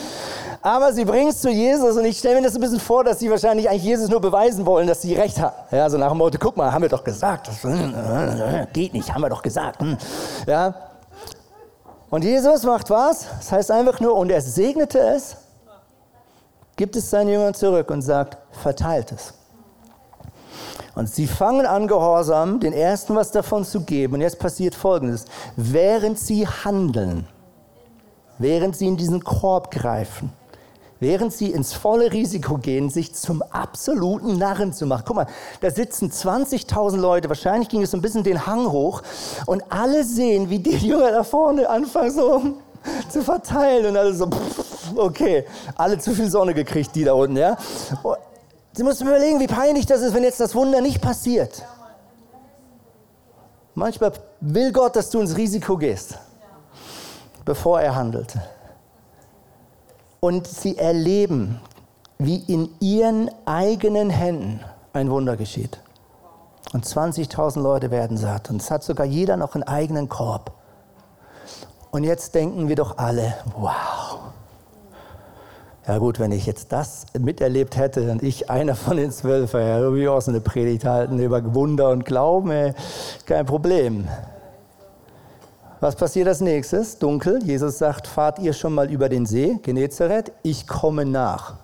aber 0.62 0.94
sie 0.94 1.04
bringen 1.04 1.28
es 1.28 1.42
zu 1.42 1.50
Jesus 1.50 1.98
und 1.98 2.06
ich 2.06 2.18
stelle 2.18 2.37
mir 2.37 2.46
das 2.46 2.54
ein 2.54 2.62
bisschen 2.62 2.80
vor, 2.80 3.04
dass 3.04 3.18
sie 3.18 3.30
wahrscheinlich 3.30 3.68
eigentlich 3.68 3.85
Jesus 3.85 4.09
nur 4.09 4.22
beweisen 4.22 4.64
wollen, 4.64 4.87
dass 4.87 5.02
sie 5.02 5.12
recht 5.12 5.38
haben. 5.38 5.54
Ja, 5.70 5.90
so 5.90 5.98
nach 5.98 6.12
dem 6.12 6.16
Motto, 6.18 6.38
guck 6.40 6.56
mal, 6.56 6.72
haben 6.72 6.80
wir 6.80 6.88
doch 6.88 7.04
gesagt. 7.04 7.48
Das 7.48 7.61
geht 8.72 8.94
nicht, 8.94 9.12
haben 9.12 9.20
wir 9.20 9.28
doch 9.28 9.42
gesagt. 9.42 9.82
Hm. 9.82 9.98
Ja, 10.46 10.74
und 12.10 12.24
Jesus 12.24 12.62
macht 12.62 12.90
was? 12.90 13.26
Das 13.38 13.52
heißt 13.52 13.70
einfach 13.70 14.00
nur, 14.00 14.14
und 14.14 14.30
er 14.30 14.40
segnete 14.40 14.98
es, 14.98 15.36
gibt 16.76 16.94
es 16.96 17.10
seinen 17.10 17.30
Jüngern 17.30 17.54
zurück 17.54 17.90
und 17.90 18.02
sagt, 18.02 18.36
verteilt 18.52 19.12
es. 19.12 19.34
Und 20.94 21.10
sie 21.10 21.26
fangen 21.26 21.66
an, 21.66 21.88
Gehorsam, 21.88 22.58
den 22.58 22.72
ersten 22.72 23.14
was 23.14 23.30
davon 23.30 23.64
zu 23.64 23.82
geben. 23.82 24.14
Und 24.14 24.22
jetzt 24.22 24.38
passiert 24.38 24.74
Folgendes. 24.74 25.26
Während 25.54 26.18
sie 26.18 26.46
handeln, 26.46 27.28
während 28.38 28.76
sie 28.76 28.86
in 28.86 28.96
diesen 28.96 29.22
Korb 29.22 29.70
greifen, 29.70 30.32
während 31.00 31.32
sie 31.32 31.50
ins 31.50 31.72
volle 31.72 32.12
Risiko 32.12 32.56
gehen, 32.56 32.90
sich 32.90 33.14
zum 33.14 33.42
absoluten 33.42 34.38
Narren 34.38 34.72
zu 34.72 34.87
machen. 34.87 35.04
Guck 35.06 35.16
mal, 35.16 35.26
da 35.61 35.70
sitzen 35.70 36.11
20.000 36.11 36.96
Leute, 36.96 37.28
wahrscheinlich 37.28 37.68
ging 37.68 37.82
es 37.82 37.90
so 37.90 37.96
ein 37.96 38.02
bisschen 38.02 38.24
den 38.24 38.46
Hang 38.46 38.70
hoch 38.70 39.02
und 39.46 39.62
alle 39.68 40.04
sehen, 40.04 40.50
wie 40.50 40.59
die 40.59 40.76
Jünger 40.76 41.11
da 41.11 41.24
vorne 41.24 41.68
anfangen 41.68 42.11
so 42.11 42.42
zu 43.09 43.22
verteilen 43.22 43.87
und 43.87 43.96
alle 43.96 44.14
so, 44.14 44.28
okay, 44.96 45.44
alle 45.76 45.98
zu 45.98 46.14
viel 46.14 46.30
Sonne 46.30 46.54
gekriegt, 46.54 46.94
die 46.94 47.04
da 47.04 47.12
unten, 47.12 47.37
ja. 47.37 47.56
Sie 48.72 48.82
müssen 48.82 49.06
überlegen, 49.06 49.40
wie 49.40 49.46
peinlich 49.46 49.87
das 49.87 50.02
ist, 50.02 50.14
wenn 50.14 50.22
jetzt 50.22 50.38
das 50.38 50.54
Wunder 50.54 50.80
nicht 50.80 51.00
passiert. 51.00 51.64
Manchmal 53.74 54.12
will 54.40 54.72
Gott, 54.72 54.96
dass 54.96 55.11
du 55.11 55.20
ins 55.20 55.37
Risiko 55.37 55.76
gehst, 55.76 56.18
bevor 57.44 57.80
er 57.80 57.94
handelt 57.94 58.35
und 60.26 60.48
sie 60.48 60.76
erleben, 60.76 61.60
wie 62.18 62.38
in 62.52 62.68
ihren 62.80 63.30
eigenen 63.44 64.10
Händen 64.10 64.58
ein 64.92 65.08
Wunder 65.08 65.36
geschieht. 65.36 65.78
Und 66.72 66.84
20.000 66.84 67.62
Leute 67.62 67.92
werden 67.92 68.16
satt. 68.16 68.50
Und 68.50 68.60
es 68.60 68.72
hat 68.72 68.82
sogar 68.82 69.06
jeder 69.06 69.36
noch 69.36 69.54
einen 69.54 69.62
eigenen 69.62 70.08
Korb. 70.08 70.50
Und 71.92 72.02
jetzt 72.02 72.34
denken 72.34 72.68
wir 72.68 72.74
doch 72.74 72.98
alle, 72.98 73.34
wow. 73.56 74.18
Ja 75.86 75.98
gut, 75.98 76.18
wenn 76.18 76.32
ich 76.32 76.44
jetzt 76.44 76.72
das 76.72 77.06
miterlebt 77.16 77.76
hätte 77.76 78.10
und 78.10 78.24
ich 78.24 78.50
einer 78.50 78.74
von 78.74 78.96
den 78.96 79.12
zwölf 79.12 79.52
ja, 79.52 79.88
ich 79.94 80.08
auch 80.08 80.20
so 80.20 80.32
eine 80.32 80.40
Predigt 80.40 80.84
halten 80.84 81.20
über 81.20 81.54
Wunder 81.54 81.90
und 81.90 82.04
Glauben, 82.04 82.50
ey, 82.50 82.74
kein 83.26 83.46
Problem. 83.46 84.08
Was 85.80 85.94
passiert 85.94 86.26
als 86.28 86.40
nächstes? 86.40 86.98
Dunkel. 86.98 87.42
Jesus 87.44 87.78
sagt, 87.78 88.06
fahrt 88.06 88.38
ihr 88.38 88.52
schon 88.52 88.74
mal 88.74 88.90
über 88.90 89.08
den 89.08 89.26
See, 89.26 89.58
Genezareth? 89.62 90.32
Ich 90.42 90.66
komme 90.66 91.04
nach. 91.04 91.54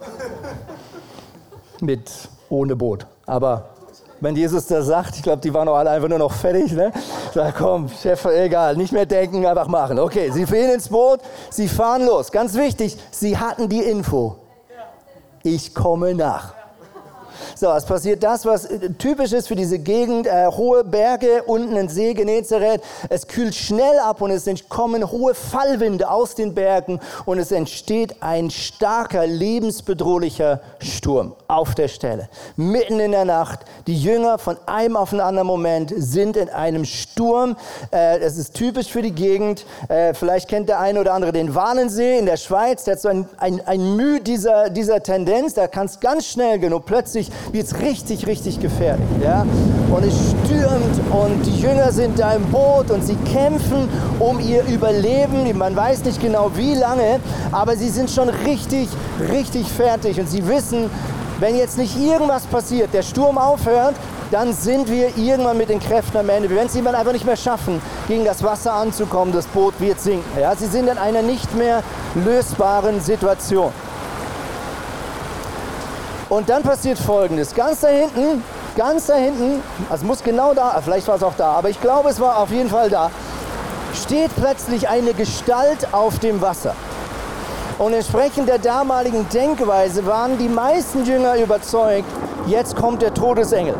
Mit, 1.80 2.10
ohne 2.50 2.76
Boot. 2.76 3.06
Aber 3.24 3.70
wenn 4.20 4.36
Jesus 4.36 4.66
das 4.66 4.86
sagt, 4.86 5.16
ich 5.16 5.22
glaube, 5.22 5.40
die 5.40 5.54
waren 5.54 5.68
auch 5.68 5.76
alle 5.76 5.90
einfach 5.90 6.08
nur 6.08 6.18
noch 6.18 6.32
fertig. 6.32 6.72
Ne? 6.72 6.92
Sag, 7.32 7.56
komm, 7.56 7.88
Chef, 7.88 8.24
egal, 8.26 8.76
nicht 8.76 8.92
mehr 8.92 9.06
denken, 9.06 9.46
einfach 9.46 9.68
machen. 9.68 9.98
Okay, 9.98 10.30
sie 10.30 10.44
fehlen 10.44 10.72
ins 10.72 10.88
Boot, 10.88 11.20
sie 11.50 11.68
fahren 11.68 12.04
los. 12.04 12.30
Ganz 12.32 12.54
wichtig, 12.54 12.98
sie 13.10 13.38
hatten 13.38 13.68
die 13.68 13.82
Info. 13.82 14.36
Ich 15.42 15.74
komme 15.74 16.14
nach. 16.14 16.57
So, 17.60 17.72
es 17.72 17.86
passiert 17.86 18.22
das, 18.22 18.46
was 18.46 18.66
äh, 18.66 18.90
typisch 18.90 19.32
ist 19.32 19.48
für 19.48 19.56
diese 19.56 19.80
Gegend, 19.80 20.28
äh, 20.28 20.46
hohe 20.46 20.84
Berge, 20.84 21.42
unten 21.44 21.76
ein 21.76 21.88
See, 21.88 22.14
Genezareth. 22.14 22.80
Es 23.08 23.26
kühlt 23.26 23.52
schnell 23.52 23.98
ab 23.98 24.20
und 24.20 24.30
es 24.30 24.48
kommen 24.68 25.10
hohe 25.10 25.34
Fallwinde 25.34 26.08
aus 26.08 26.36
den 26.36 26.54
Bergen 26.54 27.00
und 27.24 27.40
es 27.40 27.50
entsteht 27.50 28.22
ein 28.22 28.50
starker, 28.50 29.26
lebensbedrohlicher 29.26 30.60
Sturm 30.78 31.34
auf 31.48 31.74
der 31.74 31.88
Stelle. 31.88 32.28
Mitten 32.54 33.00
in 33.00 33.10
der 33.10 33.24
Nacht, 33.24 33.60
die 33.88 34.00
Jünger 34.00 34.38
von 34.38 34.56
einem 34.66 34.96
auf 34.96 35.10
den 35.10 35.20
anderen 35.20 35.48
Moment 35.48 35.92
sind 35.96 36.36
in 36.36 36.50
einem 36.50 36.84
Sturm. 36.84 37.56
Äh, 37.90 38.20
es 38.20 38.36
ist 38.36 38.54
typisch 38.54 38.86
für 38.86 39.02
die 39.02 39.10
Gegend. 39.10 39.66
Äh, 39.88 40.14
vielleicht 40.14 40.46
kennt 40.46 40.68
der 40.68 40.78
eine 40.78 41.00
oder 41.00 41.12
andere 41.12 41.32
den 41.32 41.56
Warnensee 41.56 42.18
in 42.18 42.26
der 42.26 42.36
Schweiz. 42.36 42.84
Der 42.84 42.94
hat 42.94 43.00
so 43.00 43.08
ein, 43.08 43.28
ein, 43.38 43.66
ein 43.66 43.96
Mühe 43.96 44.20
dieser, 44.20 44.70
dieser 44.70 45.02
Tendenz. 45.02 45.54
Da 45.54 45.66
kann 45.66 45.86
es 45.86 45.98
ganz 45.98 46.24
schnell 46.26 46.60
genug 46.60 46.86
plötzlich 46.86 47.32
wird 47.52 47.66
es 47.66 47.80
richtig, 47.80 48.26
richtig 48.26 48.60
gefährlich. 48.60 49.06
Ja? 49.22 49.44
Und 49.90 50.04
es 50.04 50.14
stürmt 50.14 51.00
und 51.10 51.46
die 51.46 51.60
Jünger 51.60 51.92
sind 51.92 52.18
da 52.18 52.32
im 52.32 52.44
Boot 52.46 52.90
und 52.90 53.04
sie 53.04 53.16
kämpfen 53.32 53.88
um 54.18 54.38
ihr 54.40 54.64
Überleben. 54.64 55.56
Man 55.56 55.74
weiß 55.74 56.04
nicht 56.04 56.20
genau 56.20 56.50
wie 56.54 56.74
lange, 56.74 57.20
aber 57.52 57.76
sie 57.76 57.88
sind 57.88 58.10
schon 58.10 58.28
richtig, 58.28 58.88
richtig 59.30 59.66
fertig 59.68 60.20
und 60.20 60.28
sie 60.28 60.46
wissen, 60.46 60.90
wenn 61.40 61.56
jetzt 61.56 61.78
nicht 61.78 61.96
irgendwas 61.96 62.44
passiert, 62.46 62.92
der 62.92 63.02
Sturm 63.02 63.38
aufhört, 63.38 63.94
dann 64.30 64.52
sind 64.52 64.90
wir 64.90 65.16
irgendwann 65.16 65.56
mit 65.56 65.68
den 65.68 65.80
Kräften 65.80 66.18
am 66.18 66.28
Ende. 66.28 66.50
Wir 66.50 66.56
werden 66.56 66.66
es 66.66 66.74
irgendwann 66.74 66.96
einfach 66.96 67.12
nicht 67.12 67.24
mehr 67.24 67.36
schaffen, 67.36 67.80
gegen 68.08 68.24
das 68.24 68.42
Wasser 68.42 68.72
anzukommen. 68.74 69.32
Das 69.32 69.46
Boot 69.46 69.74
wird 69.78 70.00
sinken. 70.00 70.38
Ja? 70.38 70.54
Sie 70.54 70.66
sind 70.66 70.88
in 70.88 70.98
einer 70.98 71.22
nicht 71.22 71.54
mehr 71.56 71.82
lösbaren 72.14 73.00
Situation. 73.00 73.72
Und 76.28 76.48
dann 76.48 76.62
passiert 76.62 76.98
Folgendes. 76.98 77.54
Ganz 77.54 77.80
da 77.80 77.88
hinten, 77.88 78.42
ganz 78.76 79.06
da 79.06 79.14
hinten, 79.14 79.62
also 79.88 80.04
muss 80.04 80.22
genau 80.22 80.52
da, 80.52 80.80
vielleicht 80.84 81.08
war 81.08 81.16
es 81.16 81.22
auch 81.22 81.34
da, 81.36 81.52
aber 81.52 81.70
ich 81.70 81.80
glaube, 81.80 82.10
es 82.10 82.20
war 82.20 82.38
auf 82.38 82.50
jeden 82.50 82.68
Fall 82.68 82.90
da, 82.90 83.10
steht 83.94 84.30
plötzlich 84.36 84.88
eine 84.88 85.14
Gestalt 85.14 85.92
auf 85.92 86.18
dem 86.18 86.40
Wasser. 86.40 86.74
Und 87.78 87.94
entsprechend 87.94 88.48
der 88.48 88.58
damaligen 88.58 89.26
Denkweise 89.28 90.04
waren 90.04 90.36
die 90.36 90.48
meisten 90.48 91.04
Jünger 91.04 91.36
überzeugt, 91.36 92.08
jetzt 92.46 92.76
kommt 92.76 93.02
der 93.02 93.14
Todesengel. 93.14 93.74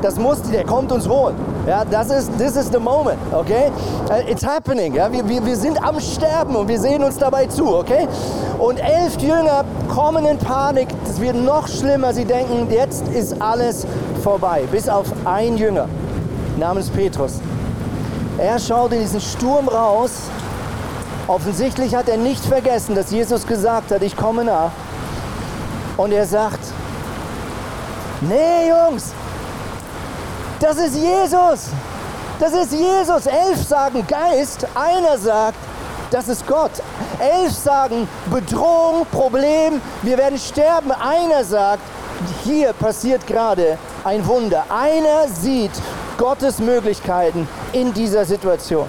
Das 0.00 0.16
muss, 0.16 0.42
der 0.42 0.64
kommt 0.64 0.90
uns 0.90 1.08
holen. 1.08 1.36
Ja, 1.66 1.84
das 1.84 2.10
ist, 2.10 2.36
this 2.36 2.56
is 2.56 2.68
the 2.72 2.78
moment, 2.78 3.18
okay? 3.32 3.70
Uh, 4.10 4.28
it's 4.28 4.44
happening, 4.44 4.94
ja? 4.94 5.12
Wir, 5.12 5.28
wir, 5.28 5.44
wir 5.44 5.56
sind 5.56 5.80
am 5.80 6.00
Sterben 6.00 6.56
und 6.56 6.66
wir 6.66 6.80
sehen 6.80 7.04
uns 7.04 7.18
dabei 7.18 7.46
zu, 7.46 7.76
okay? 7.76 8.08
Und 8.58 8.78
elf 8.80 9.16
Jünger 9.20 9.64
kommen 9.92 10.24
in 10.24 10.38
Panik, 10.38 10.88
es 11.04 11.20
wird 11.20 11.36
noch 11.36 11.68
schlimmer, 11.68 12.14
sie 12.14 12.24
denken, 12.24 12.66
jetzt 12.70 13.06
ist 13.08 13.40
alles 13.42 13.86
vorbei, 14.22 14.62
bis 14.70 14.88
auf 14.88 15.06
ein 15.26 15.58
Jünger 15.58 15.86
namens 16.58 16.88
Petrus. 16.88 17.40
Er 18.38 18.58
schaut 18.58 18.92
in 18.92 19.00
diesen 19.00 19.20
Sturm 19.20 19.68
raus, 19.68 20.12
offensichtlich 21.28 21.94
hat 21.94 22.08
er 22.08 22.16
nicht 22.16 22.42
vergessen, 22.42 22.94
dass 22.94 23.10
Jesus 23.10 23.46
gesagt 23.46 23.90
hat, 23.90 24.02
ich 24.02 24.16
komme 24.16 24.44
nach. 24.44 24.70
Und 25.98 26.12
er 26.12 26.24
sagt, 26.24 26.60
nee 28.22 28.70
Jungs, 28.70 29.12
das 30.58 30.78
ist 30.78 30.96
Jesus. 30.96 31.68
Das 32.40 32.52
ist 32.54 32.72
Jesus. 32.72 33.26
Elf 33.26 33.62
sagen 33.68 34.06
Geist, 34.06 34.66
einer 34.74 35.18
sagt, 35.18 35.58
das 36.12 36.28
ist 36.28 36.46
Gott. 36.46 36.72
Elf 37.18 37.52
sagen 37.52 38.08
Bedrohung, 38.30 39.06
Problem, 39.10 39.80
wir 40.02 40.18
werden 40.18 40.38
sterben. 40.38 40.92
Einer 40.92 41.44
sagt, 41.44 41.82
hier 42.44 42.72
passiert 42.72 43.26
gerade 43.26 43.78
ein 44.04 44.26
Wunder. 44.26 44.64
Einer 44.68 45.28
sieht 45.28 45.72
Gottes 46.18 46.58
Möglichkeiten 46.58 47.48
in 47.72 47.92
dieser 47.92 48.24
Situation. 48.24 48.88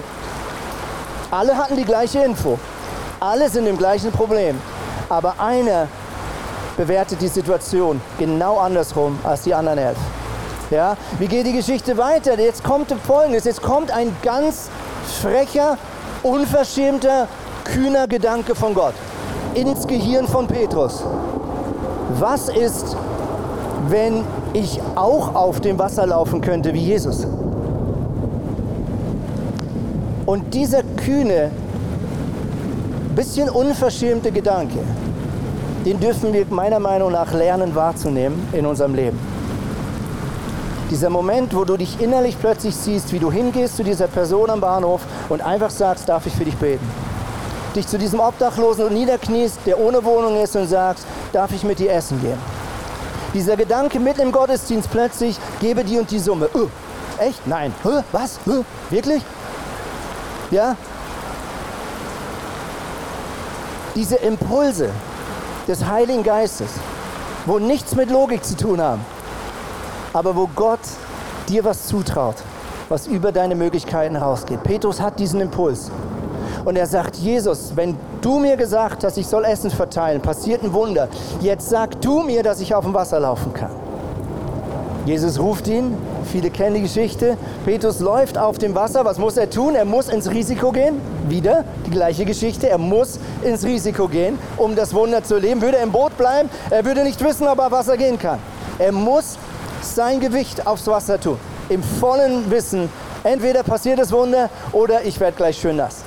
Alle 1.32 1.58
hatten 1.58 1.76
die 1.76 1.86
gleiche 1.86 2.20
Info. 2.20 2.60
Alle 3.20 3.50
sind 3.50 3.66
im 3.68 3.78
gleichen 3.78 4.12
Problem. 4.12 4.60
Aber 5.10 5.40
einer 5.40 5.88
bewertet 6.78 7.22
die 7.22 7.28
Situation 7.28 8.02
genau 8.20 8.58
andersrum 8.58 9.18
als 9.24 9.44
die 9.44 9.54
anderen 9.54 9.80
elf. 9.80 9.98
Ja, 10.70 10.98
wie 11.20 11.28
geht 11.28 11.46
die 11.46 11.54
Geschichte 11.54 11.98
weiter? 11.98 12.40
Jetzt 12.40 12.64
kommt 12.64 12.94
Folgendes, 13.06 13.44
jetzt 13.44 13.62
kommt 13.62 13.92
ein 13.92 14.16
ganz 14.24 14.70
frecher, 15.22 15.78
unverschämter, 16.24 17.28
kühner 17.64 18.08
Gedanke 18.08 18.56
von 18.56 18.74
Gott 18.74 18.94
ins 19.54 19.86
Gehirn 19.88 20.28
von 20.28 20.48
Petrus. 20.48 21.04
Was 22.20 22.50
ist, 22.50 22.96
wenn 23.90 24.24
ich 24.54 24.80
auch 24.96 25.36
auf 25.36 25.62
dem 25.62 25.78
Wasser 25.78 26.08
laufen 26.08 26.42
könnte 26.42 26.74
wie 26.74 26.80
Jesus? 26.80 27.28
Und 30.26 30.54
dieser 30.54 30.84
kühne, 30.84 31.52
bisschen 33.16 33.50
unverschämte 33.50 34.32
Gedanke, 34.32 34.80
den 35.86 36.00
dürfen 36.00 36.34
wir 36.34 36.46
meiner 36.50 36.80
Meinung 36.80 37.12
nach 37.12 37.34
lernen 37.34 37.76
wahrzunehmen 37.76 38.48
in 38.54 38.66
unserem 38.66 38.96
Leben. 38.96 39.20
Dieser 40.94 41.10
Moment, 41.10 41.56
wo 41.56 41.66
du 41.66 41.76
dich 41.76 42.00
innerlich 42.00 42.38
plötzlich 42.40 42.76
siehst, 42.76 43.12
wie 43.14 43.18
du 43.18 43.32
hingehst 43.32 43.78
zu 43.78 43.84
dieser 43.84 44.06
Person 44.06 44.52
am 44.52 44.62
Bahnhof 44.62 45.02
und 45.28 45.42
einfach 45.42 45.72
sagst, 45.72 46.08
darf 46.08 46.28
ich 46.28 46.34
für 46.34 46.46
dich 46.46 46.56
beten? 46.56 46.88
Dich 47.76 47.88
zu 47.88 47.98
diesem 47.98 48.20
Obdachlosen 48.20 48.86
und 48.86 48.94
niederkniest, 48.94 49.58
der 49.66 49.80
ohne 49.80 50.06
Wohnung 50.06 50.40
ist 50.40 50.56
und 50.56 50.68
sagst, 50.68 51.08
darf 51.32 51.52
ich 51.52 51.64
mit 51.64 51.80
dir 51.80 51.92
essen 51.92 52.22
gehen? 52.22 52.38
Dieser 53.34 53.58
Gedanke 53.58 54.00
mitten 54.00 54.22
im 54.22 54.32
Gottesdienst 54.32 54.92
plötzlich, 54.92 55.40
gebe 55.60 55.84
die 55.84 55.98
und 55.98 56.12
die 56.12 56.20
Summe. 56.20 56.48
Uh, 56.54 56.68
echt? 57.18 57.48
Nein. 57.48 57.74
Huh? 57.84 58.04
Was? 58.12 58.40
Huh? 58.46 58.64
Wirklich? 58.92 59.24
Ja? 60.52 60.76
Diese 63.96 64.18
Impulse 64.18 64.92
des 65.68 65.84
Heiligen 65.84 66.22
Geistes, 66.22 66.70
wo 67.48 67.58
nichts 67.58 67.96
mit 67.96 68.12
Logik 68.12 68.46
zu 68.46 68.56
tun 68.56 68.80
haben, 68.80 69.04
aber 70.14 70.36
wo 70.36 70.48
Gott 70.56 70.80
dir 71.50 71.64
was 71.64 71.88
zutraut, 71.88 72.36
was 72.90 73.08
über 73.08 73.32
deine 73.32 73.56
Möglichkeiten 73.56 74.16
rausgeht. 74.16 74.64
Petrus 74.64 75.02
hat 75.02 75.20
diesen 75.20 75.42
Impuls. 75.42 75.92
Und 76.66 76.78
er 76.78 76.86
sagt, 76.86 77.18
Jesus, 77.18 77.74
wenn 77.76 77.98
du 78.22 78.40
mir 78.40 78.56
gesagt 78.56 79.04
hast, 79.04 79.18
ich 79.18 79.28
soll 79.28 79.44
Essen 79.44 79.72
verteilen, 79.72 80.22
passiert 80.22 80.64
ein 80.64 80.72
Wunder. 80.72 81.10
Jetzt 81.42 81.70
sag 81.70 82.00
du 82.02 82.22
mir, 82.22 82.44
dass 82.44 82.62
ich 82.62 82.74
auf 82.74 82.86
dem 82.86 82.94
Wasser 82.94 83.20
laufen 83.20 83.54
kann. 83.54 83.72
Jesus 85.06 85.38
ruft 85.38 85.68
ihn, 85.68 85.98
viele 86.32 86.50
kennen 86.50 86.76
die 86.76 86.84
Geschichte. 86.84 87.36
Petrus 87.66 88.00
läuft 88.00 88.38
auf 88.38 88.58
dem 88.58 88.74
Wasser. 88.74 89.04
Was 89.04 89.18
muss 89.18 89.36
er 89.36 89.50
tun? 89.50 89.76
Er 89.76 89.84
muss 89.84 90.08
ins 90.08 90.30
Risiko 90.30 90.72
gehen. 90.72 91.02
Wieder 91.28 91.66
die 91.86 91.92
gleiche 91.92 92.24
Geschichte. 92.24 92.70
Er 92.70 92.78
muss 92.78 93.20
ins 93.42 93.66
Risiko 93.66 94.08
gehen, 94.08 94.40
um 94.56 94.78
das 94.78 94.94
Wunder 94.94 95.22
zu 95.22 95.36
erleben. 95.36 95.62
Würde 95.62 95.78
er 95.78 95.84
im 95.84 95.92
Boot 95.92 96.18
bleiben, 96.18 96.50
er 96.70 96.86
würde 96.86 97.04
nicht 97.04 97.22
wissen, 97.22 97.48
ob 97.48 97.60
er 97.60 97.66
auf 97.66 97.72
Wasser 97.74 97.98
gehen 97.98 98.18
kann. 98.18 98.40
Er 98.80 98.94
muss 98.94 99.38
sein 99.86 100.20
Gewicht 100.20 100.66
aufs 100.68 100.88
Wasser 100.88 101.20
tun. 101.20 101.40
Im 101.70 101.84
vollen 101.84 102.50
Wissen, 102.52 102.90
entweder 103.24 103.64
passiert 103.64 104.00
das 104.00 104.12
Wunder 104.12 104.50
oder 104.72 105.04
ich 105.04 105.20
werde 105.20 105.38
gleich 105.38 105.58
schön 105.60 105.78
nass. 105.78 106.04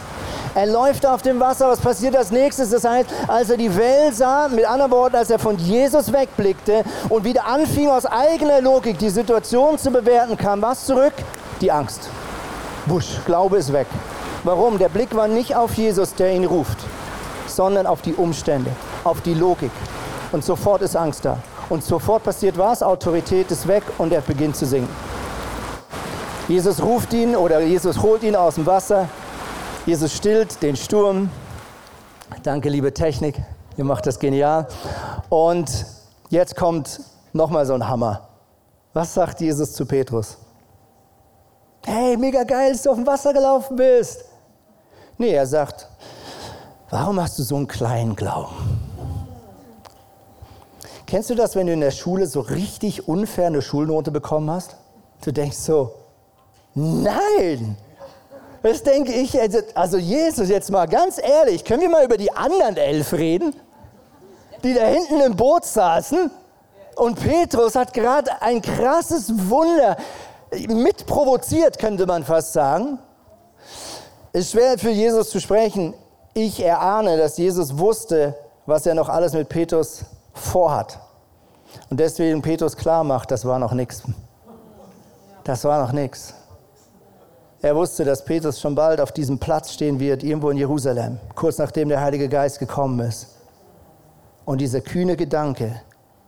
Er 0.56 0.66
läuft 0.66 1.04
auf 1.04 1.20
dem 1.20 1.38
Wasser. 1.38 1.68
Was 1.68 1.80
passiert 1.80 2.16
als 2.16 2.30
nächstes? 2.30 2.70
Das 2.70 2.82
heißt, 2.82 3.10
als 3.28 3.50
er 3.50 3.58
die 3.58 3.76
Welt 3.76 4.16
sah, 4.16 4.48
mit 4.48 4.64
anderen 4.64 4.90
Worten, 4.90 5.16
als 5.16 5.28
er 5.28 5.38
von 5.38 5.58
Jesus 5.58 6.10
wegblickte 6.10 6.82
und 7.10 7.24
wieder 7.24 7.44
anfing, 7.44 7.90
aus 7.90 8.06
eigener 8.06 8.62
Logik 8.62 8.98
die 8.98 9.10
Situation 9.10 9.76
zu 9.76 9.90
bewerten, 9.90 10.34
kam 10.38 10.62
was 10.62 10.86
zurück? 10.86 11.12
Die 11.60 11.70
Angst. 11.70 12.08
Busch, 12.86 13.18
Glaube 13.26 13.58
ist 13.58 13.70
weg. 13.70 13.86
Warum? 14.44 14.78
Der 14.78 14.88
Blick 14.88 15.14
war 15.14 15.28
nicht 15.28 15.54
auf 15.54 15.74
Jesus, 15.74 16.14
der 16.14 16.32
ihn 16.32 16.46
ruft, 16.46 16.78
sondern 17.46 17.86
auf 17.86 18.00
die 18.00 18.14
Umstände, 18.14 18.70
auf 19.04 19.20
die 19.20 19.34
Logik. 19.34 19.72
Und 20.32 20.42
sofort 20.42 20.80
ist 20.80 20.96
Angst 20.96 21.26
da. 21.26 21.36
Und 21.68 21.82
sofort 21.82 22.22
passiert 22.22 22.56
was, 22.56 22.82
Autorität 22.82 23.50
ist 23.50 23.66
weg 23.66 23.82
und 23.98 24.12
er 24.12 24.20
beginnt 24.20 24.56
zu 24.56 24.66
singen. 24.66 24.88
Jesus 26.48 26.80
ruft 26.80 27.12
ihn 27.12 27.34
oder 27.34 27.60
Jesus 27.60 28.00
holt 28.00 28.22
ihn 28.22 28.36
aus 28.36 28.54
dem 28.54 28.66
Wasser. 28.66 29.08
Jesus 29.84 30.12
stillt 30.12 30.62
den 30.62 30.76
Sturm. 30.76 31.28
Danke, 32.44 32.68
liebe 32.68 32.94
Technik, 32.94 33.42
ihr 33.76 33.84
macht 33.84 34.06
das 34.06 34.20
genial. 34.20 34.68
Und 35.28 35.86
jetzt 36.28 36.54
kommt 36.54 37.00
nochmal 37.32 37.66
so 37.66 37.74
ein 37.74 37.88
Hammer. 37.88 38.28
Was 38.92 39.14
sagt 39.14 39.40
Jesus 39.40 39.72
zu 39.72 39.86
Petrus? 39.86 40.38
Hey, 41.84 42.16
mega 42.16 42.44
geil, 42.44 42.72
dass 42.72 42.82
du 42.82 42.90
auf 42.90 42.96
dem 42.96 43.06
Wasser 43.06 43.32
gelaufen 43.32 43.76
bist. 43.76 44.24
Nee, 45.18 45.30
er 45.32 45.46
sagt, 45.46 45.88
warum 46.90 47.20
hast 47.20 47.38
du 47.38 47.42
so 47.42 47.56
einen 47.56 47.66
kleinen 47.66 48.14
Glauben? 48.14 48.85
Kennst 51.06 51.30
du 51.30 51.36
das, 51.36 51.54
wenn 51.54 51.68
du 51.68 51.72
in 51.72 51.80
der 51.80 51.92
Schule 51.92 52.26
so 52.26 52.40
richtig 52.40 53.06
unfair 53.06 53.46
eine 53.46 53.62
Schulnote 53.62 54.10
bekommen 54.10 54.50
hast? 54.50 54.76
Du 55.24 55.32
denkst 55.32 55.56
so, 55.56 55.92
nein, 56.74 57.76
das 58.62 58.82
denke 58.82 59.12
ich, 59.12 59.38
also, 59.76 59.96
Jesus, 59.96 60.48
jetzt 60.48 60.70
mal 60.72 60.86
ganz 60.86 61.18
ehrlich, 61.22 61.64
können 61.64 61.82
wir 61.82 61.88
mal 61.88 62.04
über 62.04 62.16
die 62.16 62.32
anderen 62.32 62.76
elf 62.76 63.12
reden, 63.12 63.54
die 64.64 64.74
da 64.74 64.84
hinten 64.86 65.20
im 65.20 65.36
Boot 65.36 65.64
saßen? 65.64 66.30
Und 66.96 67.20
Petrus 67.20 67.76
hat 67.76 67.92
gerade 67.92 68.42
ein 68.42 68.60
krasses 68.60 69.30
Wunder 69.48 69.96
mitprovoziert, 70.68 71.78
könnte 71.78 72.06
man 72.06 72.24
fast 72.24 72.52
sagen. 72.52 72.98
Es 74.32 74.46
ist 74.46 74.52
schwer 74.52 74.78
für 74.78 74.90
Jesus 74.90 75.30
zu 75.30 75.40
sprechen. 75.40 75.94
Ich 76.34 76.60
erahne, 76.60 77.16
dass 77.16 77.36
Jesus 77.36 77.78
wusste, 77.78 78.34
was 78.64 78.84
er 78.84 78.94
noch 78.94 79.08
alles 79.08 79.32
mit 79.32 79.48
Petrus 79.48 80.00
vorhat. 80.36 81.00
Und 81.90 81.98
deswegen 82.00 82.42
Petrus 82.42 82.76
klar 82.76 83.04
macht, 83.04 83.30
das 83.30 83.44
war 83.44 83.58
noch 83.58 83.72
nichts. 83.72 84.02
Das 85.44 85.64
war 85.64 85.80
noch 85.80 85.92
nichts. 85.92 86.34
Er 87.62 87.74
wusste, 87.74 88.04
dass 88.04 88.24
Petrus 88.24 88.60
schon 88.60 88.74
bald 88.74 89.00
auf 89.00 89.12
diesem 89.12 89.38
Platz 89.38 89.72
stehen 89.72 89.98
wird, 89.98 90.22
irgendwo 90.22 90.50
in 90.50 90.56
Jerusalem, 90.56 91.18
kurz 91.34 91.58
nachdem 91.58 91.88
der 91.88 92.00
Heilige 92.00 92.28
Geist 92.28 92.58
gekommen 92.58 93.00
ist. 93.00 93.36
Und 94.44 94.60
dieser 94.60 94.80
kühne 94.80 95.16
Gedanke, 95.16 95.80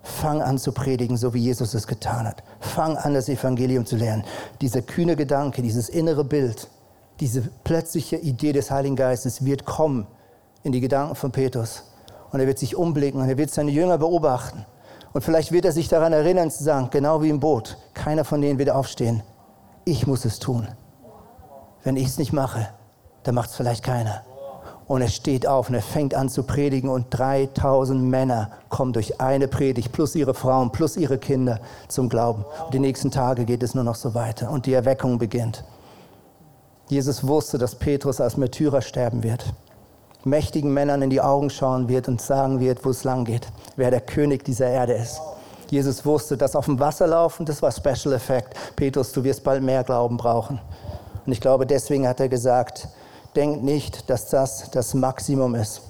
fang 0.03 0.43
an 0.43 0.59
zu 0.59 0.73
predigen, 0.73 1.17
so 1.17 1.35
wie 1.35 1.41
Jesus 1.41 1.75
es 1.75 1.87
getan 1.87 2.27
hat. 2.27 2.43
Fang 2.61 2.97
an, 2.97 3.15
das 3.15 3.29
Evangelium 3.29 3.87
zu 3.87 3.97
lernen. 3.97 4.25
Dieser 4.61 4.83
kühne 4.83 5.17
Gedanke, 5.17 5.63
dieses 5.63 5.89
innere 5.89 6.25
Bild, 6.25 6.69
diese 7.21 7.43
plötzliche 7.65 8.17
Idee 8.17 8.53
des 8.53 8.71
Heiligen 8.71 8.97
Geistes 8.97 9.45
wird 9.45 9.65
kommen 9.65 10.07
in 10.63 10.73
die 10.73 10.81
Gedanken 10.81 11.15
von 11.15 11.31
Petrus. 11.31 11.85
Und 12.31 12.41
er 12.41 12.47
wird 12.47 12.59
sich 12.59 12.77
umblicken 12.77 13.21
und 13.21 13.29
er 13.29 13.39
wird 13.39 13.51
seine 13.51 13.71
Jünger 13.71 13.99
beobachten. 13.99 14.67
Und 15.13 15.23
vielleicht 15.23 15.53
wird 15.53 15.65
er 15.65 15.73
sich 15.73 15.89
daran 15.89 16.13
erinnern 16.13 16.51
zu 16.51 16.63
sagen, 16.63 16.89
genau 16.91 17.23
wie 17.23 17.31
im 17.31 17.41
Boot, 17.41 17.79
keiner 17.95 18.25
von 18.25 18.41
denen 18.41 18.59
wird 18.59 18.71
aufstehen. 18.71 19.23
Ich 19.85 20.07
muss 20.07 20.25
es 20.25 20.39
tun. 20.39 20.69
Wenn 21.83 21.97
ich 21.97 22.07
es 22.07 22.19
nicht 22.19 22.33
mache, 22.33 22.69
dann 23.23 23.35
macht 23.35 23.51
es 23.51 23.57
vielleicht 23.57 23.83
keiner. 23.83 24.23
Und 24.87 25.03
er 25.03 25.09
steht 25.09 25.47
auf 25.47 25.69
und 25.69 25.75
er 25.75 25.83
fängt 25.83 26.15
an 26.15 26.31
zu 26.31 26.43
predigen 26.43 26.89
und 26.89 27.07
3000 27.11 28.03
Männer 28.03 28.51
kommen 28.71 28.95
durch 28.95 29.21
eine 29.21 29.47
Predigt 29.47 29.93
plus 29.93 30.15
ihre 30.15 30.33
Frauen 30.33 30.73
plus 30.73 30.97
ihre 30.97 31.19
Kinder 31.19 31.61
zum 31.89 32.09
Glauben. 32.09 32.45
Und 32.65 32.73
die 32.73 32.79
nächsten 32.79 33.11
Tage 33.11 33.45
geht 33.45 33.63
es 33.63 33.75
nur 33.75 33.85
noch 33.85 33.97
so 33.97 34.15
weiter 34.15 34.51
und 34.51 34.65
die 34.65 34.73
Erweckung 34.73 35.19
beginnt. 35.19 35.63
Jesus 36.89 37.27
wusste, 37.27 37.59
dass 37.59 37.75
Petrus 37.75 38.19
als 38.19 38.39
Märtyrer 38.39 38.81
sterben 38.81 39.23
wird. 39.23 39.53
Mächtigen 40.25 40.73
Männern 40.73 41.03
in 41.03 41.11
die 41.11 41.21
Augen 41.21 41.49
schauen 41.49 41.89
wird 41.89 42.09
und 42.09 42.21
sagen 42.21 42.61
wird, 42.61 42.85
wo 42.85 42.91
es 42.91 43.05
lang 43.05 43.25
geht, 43.25 43.49
wer 43.77 43.91
der 43.91 44.01
König 44.01 44.45
dieser 44.45 44.69
Erde 44.69 44.95
ist. 44.95 45.21
Jesus 45.71 46.05
wusste, 46.05 46.37
dass 46.37 46.57
auf 46.57 46.65
dem 46.65 46.81
Wasser 46.81 47.07
laufen, 47.07 47.47
das 47.47 47.63
war 47.63 47.71
Special 47.71 48.15
Effect. 48.15 48.55
Petrus, 48.75 49.13
du 49.13 49.23
wirst 49.23 49.45
bald 49.45 49.63
mehr 49.63 49.85
Glauben 49.85 50.17
brauchen. 50.17 50.61
Und 51.25 51.33
ich 51.33 51.41
glaube, 51.41 51.67
deswegen 51.67 52.09
hat 52.09 52.21
er 52.21 52.29
gesagt, 52.29 52.89
denkt 53.37 53.63
nicht, 53.63 54.09
dass 54.09 54.29
das 54.29 54.71
das 54.71 54.95
Maximum 54.95 55.55
ist. 55.55 55.83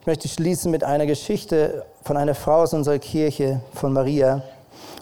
Ich 0.00 0.06
möchte 0.06 0.28
schließen 0.28 0.70
mit 0.70 0.84
einer 0.84 1.06
Geschichte 1.06 1.84
von 2.02 2.16
einer 2.16 2.34
Frau 2.34 2.62
aus 2.62 2.72
unserer 2.72 2.98
Kirche, 2.98 3.60
von 3.74 3.92
Maria. 3.92 4.42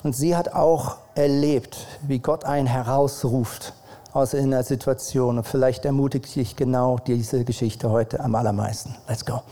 Und 0.03 0.17
sie 0.17 0.37
hat 0.37 0.55
auch 0.55 0.97
erlebt, 1.15 1.87
wie 2.03 2.19
Gott 2.19 2.45
einen 2.45 2.67
herausruft 2.67 3.75
aus 4.13 4.35
einer 4.35 4.63
Situation. 4.63 5.39
Und 5.39 5.47
vielleicht 5.47 5.85
ermutigt 5.85 6.35
dich 6.35 6.57
genau 6.57 6.99
diese 7.07 7.45
Geschichte 7.45 7.91
heute 7.91 8.21
am 8.21 8.35
allermeisten. 8.35 8.95
Let's 9.09 9.25
go. 9.25 9.43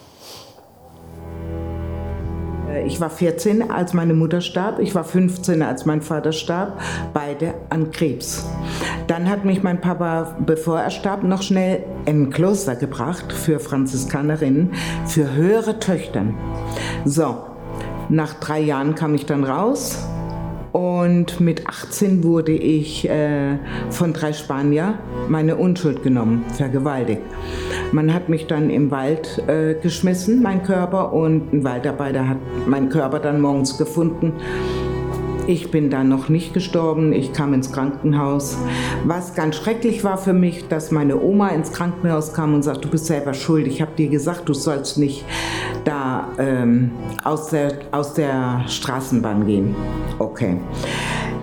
Äh, 2.68 2.86
ich 2.86 3.00
war 3.00 3.10
14, 3.10 3.70
als 3.70 3.94
meine 3.94 4.14
Mutter 4.14 4.40
starb. 4.40 4.78
Ich 4.78 4.94
war 4.94 5.04
15, 5.04 5.62
als 5.62 5.86
mein 5.86 6.02
Vater 6.02 6.32
starb. 6.32 6.80
Beide 7.14 7.54
an 7.70 7.90
Krebs. 7.90 8.44
Dann 9.06 9.28
hat 9.28 9.44
mich 9.44 9.62
mein 9.62 9.80
Papa, 9.80 10.36
bevor 10.44 10.80
er 10.80 10.90
starb, 10.90 11.22
noch 11.22 11.42
schnell 11.42 11.84
in 12.04 12.24
ein 12.24 12.30
Kloster 12.30 12.76
gebracht 12.76 13.32
für 13.32 13.58
Franziskanerinnen, 13.58 14.72
für 15.06 15.32
höhere 15.32 15.78
Töchtern. 15.78 16.36
So, 17.04 17.38
nach 18.10 18.34
drei 18.34 18.60
Jahren 18.60 18.94
kam 18.94 19.14
ich 19.14 19.26
dann 19.26 19.44
raus 19.44 19.98
und 20.78 21.40
mit 21.40 21.66
18 21.66 22.22
wurde 22.22 22.52
ich 22.52 23.08
äh, 23.08 23.58
von 23.90 24.12
drei 24.12 24.32
Spanier 24.32 24.94
meine 25.28 25.56
Unschuld 25.56 26.04
genommen, 26.04 26.44
vergewaltigt. 26.54 27.22
Man 27.90 28.14
hat 28.14 28.28
mich 28.28 28.46
dann 28.46 28.70
im 28.70 28.92
Wald 28.92 29.42
äh, 29.48 29.74
geschmissen, 29.74 30.40
mein 30.40 30.62
Körper, 30.62 31.12
und 31.12 31.52
ein 31.52 31.64
Waldarbeiter 31.64 32.28
hat 32.28 32.38
meinen 32.66 32.90
Körper 32.90 33.18
dann 33.18 33.40
morgens 33.40 33.76
gefunden 33.76 34.34
ich 35.48 35.70
bin 35.70 35.88
dann 35.88 36.10
noch 36.10 36.28
nicht 36.28 36.52
gestorben, 36.52 37.14
ich 37.14 37.32
kam 37.32 37.54
ins 37.54 37.72
Krankenhaus. 37.72 38.58
Was 39.06 39.34
ganz 39.34 39.56
schrecklich 39.56 40.04
war 40.04 40.18
für 40.18 40.34
mich, 40.34 40.68
dass 40.68 40.90
meine 40.90 41.18
Oma 41.18 41.48
ins 41.48 41.72
Krankenhaus 41.72 42.34
kam 42.34 42.52
und 42.52 42.62
sagte, 42.62 42.82
du 42.82 42.90
bist 42.90 43.06
selber 43.06 43.32
schuld, 43.32 43.66
ich 43.66 43.80
habe 43.80 43.92
dir 43.96 44.08
gesagt, 44.08 44.46
du 44.50 44.52
sollst 44.52 44.98
nicht 44.98 45.24
da 45.84 46.28
ähm, 46.38 46.90
aus, 47.24 47.48
der, 47.48 47.72
aus 47.92 48.12
der 48.12 48.64
Straßenbahn 48.68 49.46
gehen. 49.46 49.74
Okay. 50.18 50.58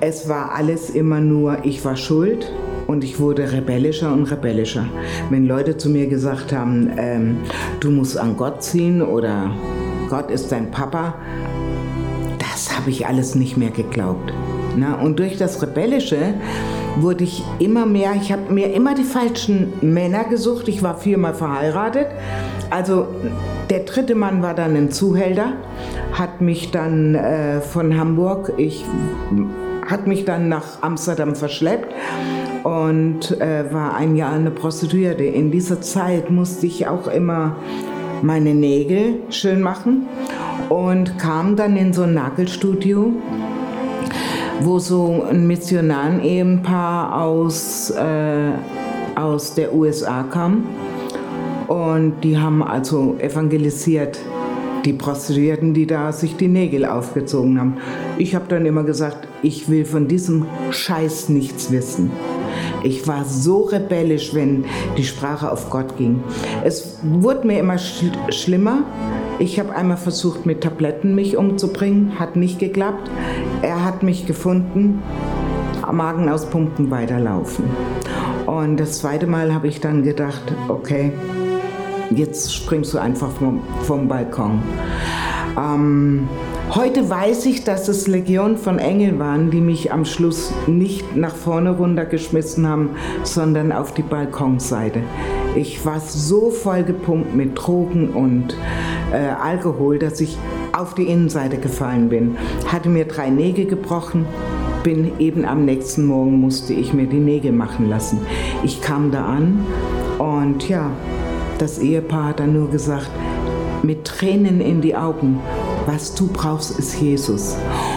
Es 0.02 0.30
war 0.30 0.54
alles 0.54 0.92
immer 0.92 1.20
nur, 1.20 1.66
ich 1.66 1.84
war 1.84 1.96
schuld 1.96 2.52
und 2.86 3.04
ich 3.04 3.20
wurde 3.20 3.52
rebellischer 3.52 4.14
und 4.14 4.26
rebellischer. 4.26 4.86
Wenn 5.32 5.48
Leute 5.48 5.78
zu 5.78 5.90
mir 5.90 6.06
gesagt 6.06 6.54
haben, 6.54 6.92
ähm, 6.98 7.38
du 7.80 7.90
musst 7.90 8.20
an 8.20 8.38
Gott 8.38 8.62
ziehen 8.62 9.02
oder 9.02 9.50
Gott 10.12 10.30
ist 10.30 10.52
dein 10.52 10.70
Papa, 10.70 11.16
habe 12.86 12.92
ich 12.92 13.08
alles 13.08 13.34
nicht 13.34 13.58
mehr 13.58 13.72
geglaubt. 13.72 14.32
Na, 14.78 14.94
und 14.94 15.18
durch 15.18 15.38
das 15.38 15.60
Rebellische 15.60 16.36
wurde 16.98 17.24
ich 17.24 17.44
immer 17.58 17.88
mehr, 17.88 18.12
ich 18.14 18.32
habe 18.32 18.54
mir 18.54 18.76
immer 18.76 18.94
die 18.94 19.04
falschen 19.04 19.74
Männer 19.82 20.26
gesucht. 20.26 20.68
Ich 20.68 20.84
war 20.84 20.96
viermal 20.96 21.34
verheiratet. 21.34 22.06
Also 22.70 23.08
der 23.72 23.80
dritte 23.80 24.14
Mann 24.14 24.44
war 24.44 24.54
dann 24.54 24.76
ein 24.76 24.92
Zuhälter, 24.92 25.54
hat 26.14 26.42
mich 26.42 26.70
dann 26.70 27.16
äh, 27.16 27.60
von 27.60 27.98
Hamburg, 27.98 28.54
ich 28.58 28.86
hat 29.88 30.06
mich 30.06 30.26
dann 30.26 30.48
nach 30.48 30.84
Amsterdam 30.84 31.34
verschleppt 31.34 31.92
und 32.64 33.42
äh, 33.42 33.74
war 33.74 33.96
ein 33.96 34.16
Jahr 34.16 34.34
eine 34.34 34.52
Prostituierte. 34.52 35.24
In 35.24 35.50
dieser 35.50 35.82
Zeit 35.82 36.30
musste 36.30 36.68
ich 36.68 36.88
auch 36.88 37.08
immer 37.08 37.56
meine 38.22 38.54
Nägel 38.54 39.22
schön 39.32 39.62
machen 39.62 40.06
und 40.70 41.18
kam 41.18 41.56
dann 41.56 41.78
in 41.78 41.94
so 41.94 42.04
ein 42.04 42.14
Nagelstudio, 42.14 43.14
wo 44.62 44.80
so 44.80 45.26
ein 45.30 45.48
Missionaren-Ehepaar 45.48 47.22
aus, 47.22 47.92
äh, 47.92 48.52
aus 49.16 49.54
der 49.56 49.74
USA 49.74 50.24
kam. 50.24 50.64
Und 51.68 52.22
die 52.24 52.38
haben 52.38 52.62
also 52.62 53.16
evangelisiert, 53.20 54.20
die 54.86 54.94
Prostituierten, 54.94 55.74
die 55.74 55.88
da 55.88 56.12
sich 56.12 56.36
die 56.36 56.48
Nägel 56.48 56.86
aufgezogen 56.86 57.60
haben. 57.60 57.78
Ich 58.18 58.36
habe 58.36 58.46
dann 58.48 58.66
immer 58.66 58.84
gesagt, 58.84 59.28
ich 59.42 59.68
will 59.68 59.84
von 59.84 60.08
diesem 60.08 60.46
Scheiß 60.70 61.30
nichts 61.30 61.72
wissen. 61.72 62.12
Ich 62.84 63.08
war 63.08 63.26
so 63.26 63.62
rebellisch, 63.64 64.36
wenn 64.36 64.66
die 64.96 65.04
Sprache 65.04 65.52
auf 65.52 65.72
Gott 65.72 65.98
ging. 65.98 66.24
Es 66.64 67.00
wurde 67.02 67.48
mir 67.48 67.60
immer 67.60 67.80
schl 67.80 68.12
schlimmer. 68.30 68.84
Ich 69.38 69.60
habe 69.60 69.76
einmal 69.76 69.98
versucht, 69.98 70.46
mit 70.46 70.62
Tabletten 70.62 71.14
mich 71.14 71.36
umzubringen, 71.36 72.20
hat 72.20 72.36
nicht 72.36 72.58
geklappt. 72.60 73.10
Er 73.62 73.84
hat 73.84 74.02
mich 74.02 74.26
gefunden, 74.26 75.04
Magen 75.92 76.30
auspumpen, 76.30 76.90
weiterlaufen. 76.90 77.66
Und 78.46 78.78
das 78.78 79.00
zweite 79.00 79.28
Mal 79.28 79.54
habe 79.54 79.68
ich 79.68 79.82
dann 79.82 80.04
gedacht, 80.04 80.44
okay, 80.70 81.12
jetzt 82.12 82.54
springst 82.54 82.94
du 82.94 82.98
einfach 82.98 83.32
vom, 83.32 83.62
vom 83.84 84.08
Balkon. 84.08 84.62
Ähm, 85.58 86.28
Heute 86.72 87.10
weiß 87.10 87.46
ich, 87.46 87.64
dass 87.64 87.88
es 87.88 88.08
Legion 88.08 88.58
von 88.58 88.80
Engeln 88.80 89.20
waren, 89.20 89.52
die 89.52 89.62
mich 89.62 89.94
am 89.94 90.04
Schluss 90.04 90.52
nicht 90.68 91.16
nach 91.16 91.34
vorne 91.34 91.70
runtergeschmissen 91.70 92.68
haben, 92.68 92.90
sondern 93.24 93.72
auf 93.72 93.94
die 93.94 94.02
Balkonseite. 94.02 95.02
Ich 95.56 95.86
war 95.86 96.02
so 96.02 96.50
voll 96.50 96.84
gepumpt 96.84 97.34
mit 97.34 97.56
Drogen 97.56 98.10
und 98.10 98.58
äh, 99.16 99.30
Alkohol, 99.42 99.98
dass 99.98 100.20
ich 100.20 100.38
auf 100.74 100.94
die 100.94 101.04
Innenseite 101.04 101.58
gefallen 101.58 102.10
bin. 102.10 102.38
Hatte 102.68 102.90
mir 102.90 103.06
drei 103.06 103.30
Nägel 103.30 103.66
gebrochen, 103.66 104.26
bin 104.84 105.20
eben 105.20 105.46
am 105.46 105.66
nächsten 105.66 106.06
Morgen 106.06 106.40
musste 106.40 106.74
ich 106.74 106.94
mir 106.94 107.08
die 107.08 107.20
Nägel 107.20 107.52
machen 107.52 107.90
lassen. 107.90 108.20
Ich 108.64 108.82
kam 108.82 109.12
da 109.12 109.26
an 109.26 109.66
und 110.20 110.68
ja, 110.70 110.92
das 111.58 111.80
Ehepaar 111.80 112.30
hat 112.30 112.40
dann 112.40 112.54
nur 112.54 112.70
gesagt, 112.70 113.10
mit 113.84 114.06
Tränen 114.06 114.62
in 114.62 114.82
die 114.82 114.96
Augen, 114.96 115.40
was 115.86 116.16
du 116.16 116.28
brauchst, 116.28 116.78
ist 116.78 117.00
Jesus. 117.00 117.56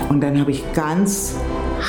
Und 0.08 0.20
dann 0.20 0.38
habe 0.38 0.50
ich 0.50 0.72
ganz 0.74 1.34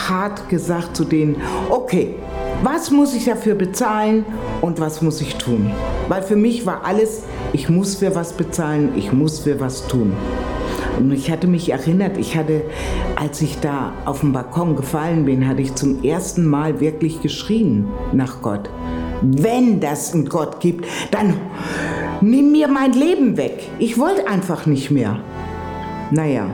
hart 0.07 0.49
gesagt 0.49 0.95
zu 0.95 1.03
denen, 1.03 1.37
okay, 1.69 2.15
was 2.63 2.91
muss 2.91 3.13
ich 3.13 3.25
dafür 3.25 3.55
bezahlen 3.55 4.25
und 4.61 4.79
was 4.79 5.01
muss 5.01 5.21
ich 5.21 5.35
tun? 5.35 5.71
Weil 6.07 6.23
für 6.23 6.35
mich 6.35 6.65
war 6.65 6.83
alles, 6.83 7.23
ich 7.53 7.69
muss 7.69 7.95
für 7.95 8.15
was 8.15 8.33
bezahlen, 8.33 8.91
ich 8.95 9.11
muss 9.11 9.39
für 9.39 9.59
was 9.59 9.87
tun. 9.87 10.13
Und 10.99 11.11
ich 11.11 11.31
hatte 11.31 11.47
mich 11.47 11.71
erinnert, 11.71 12.17
ich 12.17 12.35
hatte 12.35 12.63
als 13.15 13.41
ich 13.41 13.59
da 13.59 13.93
auf 14.05 14.21
dem 14.21 14.31
Balkon 14.31 14.75
gefallen 14.75 15.25
bin, 15.25 15.47
hatte 15.47 15.61
ich 15.61 15.75
zum 15.75 16.03
ersten 16.03 16.45
Mal 16.45 16.79
wirklich 16.79 17.21
geschrien 17.21 17.85
nach 18.13 18.41
Gott. 18.41 18.69
Wenn 19.21 19.79
das 19.79 20.13
einen 20.13 20.29
Gott 20.29 20.61
gibt, 20.61 20.85
dann 21.11 21.33
nimm 22.21 22.51
mir 22.51 22.67
mein 22.69 22.93
Leben 22.93 23.35
weg. 23.35 23.67
Ich 23.77 23.97
wollte 23.97 24.27
einfach 24.27 24.65
nicht 24.65 24.89
mehr. 24.89 25.19
Naja, 26.11 26.47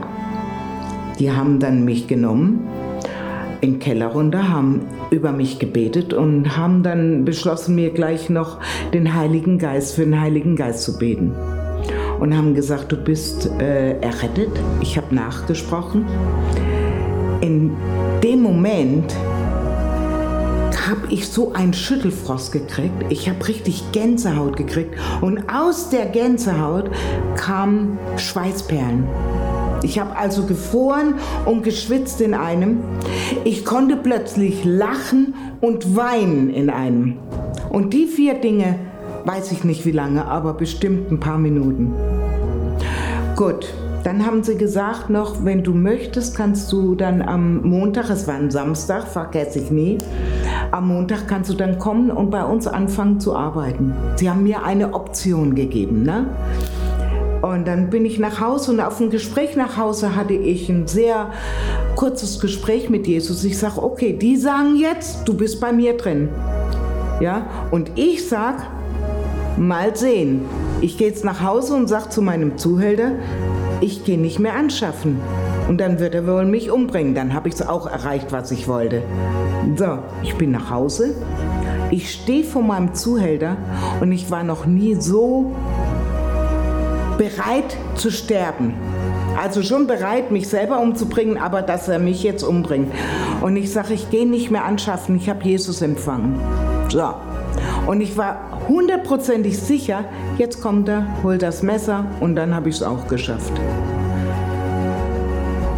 die 1.18 1.30
haben 1.30 1.60
dann 1.60 1.84
mich 1.84 2.08
genommen 2.08 2.68
in 3.60 3.78
Keller 3.78 4.08
runter, 4.08 4.48
haben 4.48 4.86
über 5.10 5.32
mich 5.32 5.58
gebetet 5.58 6.12
und 6.12 6.56
haben 6.56 6.82
dann 6.82 7.24
beschlossen, 7.24 7.74
mir 7.74 7.90
gleich 7.90 8.30
noch 8.30 8.58
den 8.92 9.14
Heiligen 9.14 9.58
Geist, 9.58 9.94
für 9.94 10.04
den 10.04 10.20
Heiligen 10.20 10.56
Geist 10.56 10.82
zu 10.82 10.98
beten. 10.98 11.32
Und 12.20 12.36
haben 12.36 12.54
gesagt, 12.54 12.92
du 12.92 12.96
bist 12.96 13.50
äh, 13.60 13.98
errettet. 14.00 14.50
Ich 14.80 14.96
habe 14.96 15.14
nachgesprochen. 15.14 16.06
In 17.42 17.76
dem 18.22 18.40
Moment 18.40 19.14
habe 20.88 21.06
ich 21.10 21.28
so 21.28 21.52
einen 21.52 21.74
Schüttelfrost 21.74 22.52
gekriegt. 22.52 23.04
Ich 23.10 23.28
habe 23.28 23.46
richtig 23.46 23.82
Gänsehaut 23.92 24.56
gekriegt. 24.56 24.94
Und 25.20 25.48
aus 25.52 25.90
der 25.90 26.06
Gänsehaut 26.06 26.90
kamen 27.36 27.98
Schweißperlen. 28.16 29.06
Ich 29.82 29.98
habe 29.98 30.16
also 30.16 30.44
gefroren 30.44 31.14
und 31.44 31.62
geschwitzt 31.62 32.20
in 32.20 32.34
einem. 32.34 32.80
Ich 33.44 33.64
konnte 33.64 33.96
plötzlich 33.96 34.64
lachen 34.64 35.34
und 35.60 35.96
weinen 35.96 36.50
in 36.50 36.70
einem. 36.70 37.18
Und 37.70 37.92
die 37.92 38.06
vier 38.06 38.34
Dinge, 38.34 38.78
weiß 39.24 39.52
ich 39.52 39.64
nicht 39.64 39.84
wie 39.84 39.92
lange, 39.92 40.24
aber 40.24 40.54
bestimmt 40.54 41.10
ein 41.10 41.20
paar 41.20 41.38
Minuten. 41.38 41.92
Gut, 43.34 43.66
dann 44.06 44.24
haben 44.24 44.44
sie 44.44 44.56
gesagt 44.56 45.10
noch, 45.10 45.44
wenn 45.44 45.64
du 45.64 45.74
möchtest, 45.74 46.36
kannst 46.36 46.70
du 46.72 46.94
dann 46.94 47.20
am 47.20 47.62
Montag, 47.68 48.08
es 48.08 48.28
war 48.28 48.36
ein 48.36 48.52
Samstag, 48.52 49.08
vergesse 49.08 49.58
ich 49.58 49.72
nie, 49.72 49.98
am 50.70 50.86
Montag 50.86 51.26
kannst 51.26 51.50
du 51.50 51.54
dann 51.54 51.78
kommen 51.78 52.12
und 52.12 52.30
bei 52.30 52.44
uns 52.44 52.68
anfangen 52.68 53.18
zu 53.18 53.34
arbeiten. 53.34 53.94
Sie 54.14 54.30
haben 54.30 54.44
mir 54.44 54.62
eine 54.62 54.94
Option 54.94 55.56
gegeben. 55.56 56.04
Ne? 56.04 56.26
Und 57.48 57.66
dann 57.66 57.90
bin 57.90 58.04
ich 58.04 58.18
nach 58.18 58.40
Hause 58.40 58.72
und 58.72 58.80
auf 58.80 58.98
dem 58.98 59.10
Gespräch 59.10 59.56
nach 59.56 59.76
Hause 59.76 60.14
hatte 60.16 60.34
ich 60.34 60.68
ein 60.68 60.86
sehr 60.86 61.30
kurzes 61.94 62.40
Gespräch 62.40 62.90
mit 62.90 63.06
Jesus. 63.06 63.44
Ich 63.44 63.58
sage, 63.58 63.82
okay, 63.82 64.12
die 64.12 64.36
sagen 64.36 64.76
jetzt, 64.76 65.26
du 65.26 65.34
bist 65.34 65.60
bei 65.60 65.72
mir 65.72 65.96
drin. 65.96 66.28
Ja, 67.20 67.46
und 67.70 67.92
ich 67.96 68.28
sage, 68.28 68.62
mal 69.56 69.96
sehen. 69.96 70.42
Ich 70.80 70.98
gehe 70.98 71.08
jetzt 71.08 71.24
nach 71.24 71.42
Hause 71.42 71.74
und 71.74 71.88
sage 71.88 72.10
zu 72.10 72.20
meinem 72.20 72.58
Zuhälter, 72.58 73.12
ich 73.80 74.04
gehe 74.04 74.18
nicht 74.18 74.38
mehr 74.38 74.54
anschaffen. 74.54 75.20
Und 75.68 75.80
dann 75.80 75.98
wird 75.98 76.14
er 76.14 76.26
wohl 76.26 76.44
mich 76.44 76.70
umbringen. 76.70 77.14
Dann 77.14 77.34
habe 77.34 77.48
ich 77.48 77.54
es 77.54 77.66
auch 77.66 77.86
erreicht, 77.86 78.32
was 78.32 78.50
ich 78.50 78.68
wollte. 78.68 79.02
So, 79.76 79.98
ich 80.22 80.34
bin 80.36 80.52
nach 80.52 80.70
Hause. 80.70 81.14
Ich 81.90 82.12
stehe 82.12 82.44
vor 82.44 82.62
meinem 82.62 82.94
Zuhälter 82.94 83.56
und 84.00 84.12
ich 84.12 84.30
war 84.30 84.42
noch 84.42 84.66
nie 84.66 84.94
so 84.94 85.52
bereit 87.18 87.76
zu 87.94 88.10
sterben. 88.10 88.74
Also 89.40 89.62
schon 89.62 89.86
bereit, 89.86 90.30
mich 90.30 90.48
selber 90.48 90.80
umzubringen, 90.80 91.36
aber 91.36 91.62
dass 91.62 91.88
er 91.88 91.98
mich 91.98 92.22
jetzt 92.22 92.42
umbringt. 92.42 92.92
Und 93.42 93.56
ich 93.56 93.70
sage, 93.72 93.94
ich 93.94 94.10
gehe 94.10 94.26
nicht 94.26 94.50
mehr 94.50 94.64
anschaffen, 94.64 95.16
ich 95.16 95.28
habe 95.28 95.44
Jesus 95.44 95.82
empfangen. 95.82 96.40
So. 96.88 97.14
Und 97.86 98.00
ich 98.00 98.16
war 98.16 98.38
hundertprozentig 98.68 99.58
sicher, 99.58 100.04
jetzt 100.38 100.60
kommt 100.60 100.88
er, 100.88 101.06
holt 101.22 101.42
das 101.42 101.62
Messer 101.62 102.06
und 102.20 102.34
dann 102.34 102.54
habe 102.54 102.68
ich 102.68 102.76
es 102.76 102.82
auch 102.82 103.06
geschafft. 103.08 103.52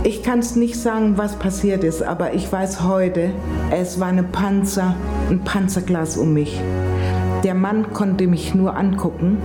Ich 0.05 0.23
kann 0.23 0.39
es 0.39 0.57
nicht 0.57 0.81
sagen, 0.81 1.19
was 1.19 1.37
passiert 1.37 1.85
ist, 1.85 2.03
aber 2.03 2.33
ich 2.33 2.51
weiß 2.51 2.83
heute, 2.85 3.31
es 3.71 4.01
war 4.01 4.09
eine 4.09 4.23
Panzer, 4.23 4.95
ein 5.29 5.41
Panzerglas 5.41 6.17
um 6.17 6.33
mich. 6.33 6.59
Der 7.45 7.55
Mann 7.55 7.93
konnte 7.93 8.27
mich 8.27 8.55
nur 8.55 8.77
angucken. 8.77 9.39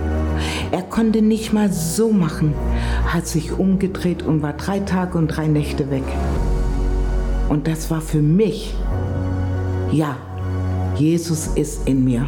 Er 0.72 0.82
konnte 0.94 1.22
nicht 1.22 1.52
mal 1.52 1.72
so 1.72 2.12
machen, 2.12 2.54
hat 3.04 3.26
sich 3.26 3.58
umgedreht 3.58 4.22
und 4.22 4.42
war 4.42 4.52
drei 4.52 4.78
Tage 4.78 5.18
und 5.18 5.26
drei 5.26 5.48
Nächte 5.48 5.90
weg. 5.90 6.04
Und 7.48 7.66
das 7.66 7.90
war 7.90 8.00
für 8.00 8.22
mich, 8.22 8.72
ja, 9.90 10.16
Jesus 10.94 11.48
ist 11.56 11.88
in 11.88 12.04
mir. 12.04 12.24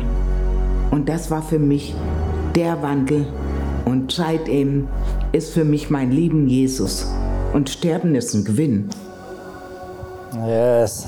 Und 0.90 1.08
das 1.08 1.30
war 1.30 1.42
für 1.42 1.60
mich 1.60 1.94
der 2.56 2.82
Wandel. 2.82 3.28
Und 3.84 4.10
seitdem 4.10 4.88
ist 5.30 5.52
für 5.54 5.64
mich 5.64 5.88
mein 5.88 6.10
Lieben 6.10 6.48
Jesus. 6.48 7.08
Und 7.52 7.70
Sterben 7.70 8.16
ist 8.16 8.34
ein 8.34 8.44
Gewinn. 8.44 8.90
Yes. 10.44 11.06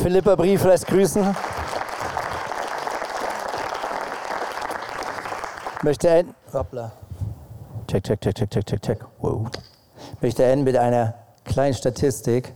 Philippa 0.00 0.36
Brief 0.36 0.62
lässt 0.62 0.86
grüßen. 0.86 1.26
Möchte 5.82 6.08
enden. 6.08 6.41
Hoppla. 6.54 6.92
Check, 7.86 8.04
check, 8.04 8.20
check, 8.20 8.34
check, 8.34 8.50
check, 8.50 8.66
check, 8.66 8.82
check. 8.82 8.98
Wow. 9.20 9.46
Möchte 10.20 10.44
enden 10.44 10.64
mit 10.64 10.76
einer 10.76 11.14
kleinen 11.44 11.74
Statistik. 11.74 12.52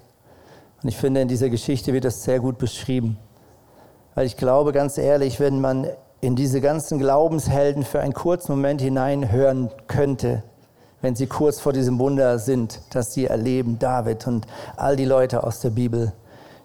Und 0.82 0.88
ich 0.88 0.96
finde, 0.96 1.20
in 1.20 1.28
dieser 1.28 1.48
Geschichte 1.48 1.92
wird 1.92 2.04
das 2.04 2.22
sehr 2.22 2.40
gut 2.40 2.58
beschrieben. 2.58 3.18
Weil 4.14 4.26
ich 4.26 4.36
glaube, 4.36 4.72
ganz 4.72 4.98
ehrlich, 4.98 5.40
wenn 5.40 5.60
man 5.60 5.86
in 6.20 6.36
diese 6.36 6.60
ganzen 6.60 6.98
Glaubenshelden 6.98 7.84
für 7.84 8.00
einen 8.00 8.14
kurzen 8.14 8.52
Moment 8.52 8.80
hineinhören 8.80 9.70
könnte, 9.88 10.42
wenn 11.02 11.14
sie 11.14 11.26
kurz 11.26 11.60
vor 11.60 11.72
diesem 11.72 11.98
Wunder 11.98 12.38
sind, 12.38 12.80
das 12.90 13.12
sie 13.12 13.26
erleben, 13.26 13.78
David 13.78 14.26
und 14.26 14.46
all 14.76 14.96
die 14.96 15.04
Leute 15.04 15.44
aus 15.44 15.60
der 15.60 15.70
Bibel, 15.70 16.12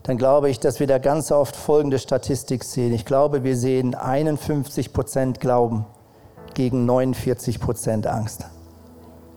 dann 0.03 0.17
glaube 0.17 0.49
ich, 0.49 0.59
dass 0.59 0.79
wir 0.79 0.88
da 0.88 0.97
ganz 0.97 1.32
oft 1.32 1.55
folgende 1.55 1.99
Statistik 1.99 2.63
sehen. 2.63 2.93
Ich 2.93 3.05
glaube, 3.05 3.43
wir 3.43 3.55
sehen 3.55 3.93
51 3.93 4.93
Prozent 4.93 5.39
Glauben 5.39 5.86
gegen 6.54 6.86
49 6.86 7.60
Prozent 7.60 8.08
Angst. 8.08 8.45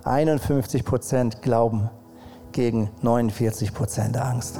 51 0.04 0.84
Prozent 0.84 1.42
Glauben 1.42 1.90
gegen 2.52 2.90
49 3.02 3.72
Prozent 3.74 4.16
Angst. 4.16 4.58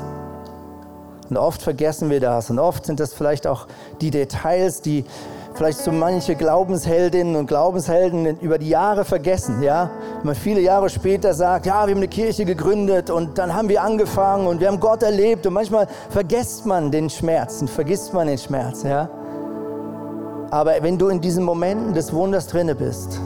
Und 1.30 1.36
oft 1.36 1.62
vergessen 1.62 2.10
wir 2.10 2.20
das 2.20 2.50
und 2.50 2.58
oft 2.58 2.86
sind 2.86 3.00
das 3.00 3.14
vielleicht 3.14 3.46
auch 3.46 3.66
die 4.00 4.10
Details, 4.10 4.82
die 4.82 5.04
vielleicht 5.54 5.78
so 5.78 5.92
manche 5.92 6.34
Glaubensheldinnen 6.34 7.36
und 7.36 7.46
Glaubenshelden 7.46 8.38
über 8.40 8.58
die 8.58 8.68
Jahre 8.68 9.04
vergessen, 9.04 9.62
ja. 9.62 9.90
Wenn 10.18 10.26
man 10.26 10.34
viele 10.34 10.60
Jahre 10.60 10.90
später 10.90 11.32
sagt, 11.32 11.66
ja, 11.66 11.86
wir 11.86 11.94
haben 11.94 12.00
eine 12.00 12.08
Kirche 12.08 12.44
gegründet 12.44 13.08
und 13.10 13.38
dann 13.38 13.54
haben 13.54 13.68
wir 13.68 13.82
angefangen 13.82 14.46
und 14.46 14.60
wir 14.60 14.68
haben 14.68 14.80
Gott 14.80 15.02
erlebt 15.02 15.46
und 15.46 15.54
manchmal 15.54 15.86
vergisst 16.10 16.66
man 16.66 16.90
den 16.90 17.08
Schmerz 17.08 17.60
und 17.60 17.70
vergisst 17.70 18.12
man 18.12 18.26
den 18.26 18.38
Schmerz, 18.38 18.82
ja. 18.82 19.08
Aber 20.50 20.74
wenn 20.80 20.98
du 20.98 21.08
in 21.08 21.20
diesen 21.20 21.44
Momenten 21.44 21.94
des 21.94 22.12
Wunders 22.12 22.46
drinne 22.46 22.74
bist 22.74 23.20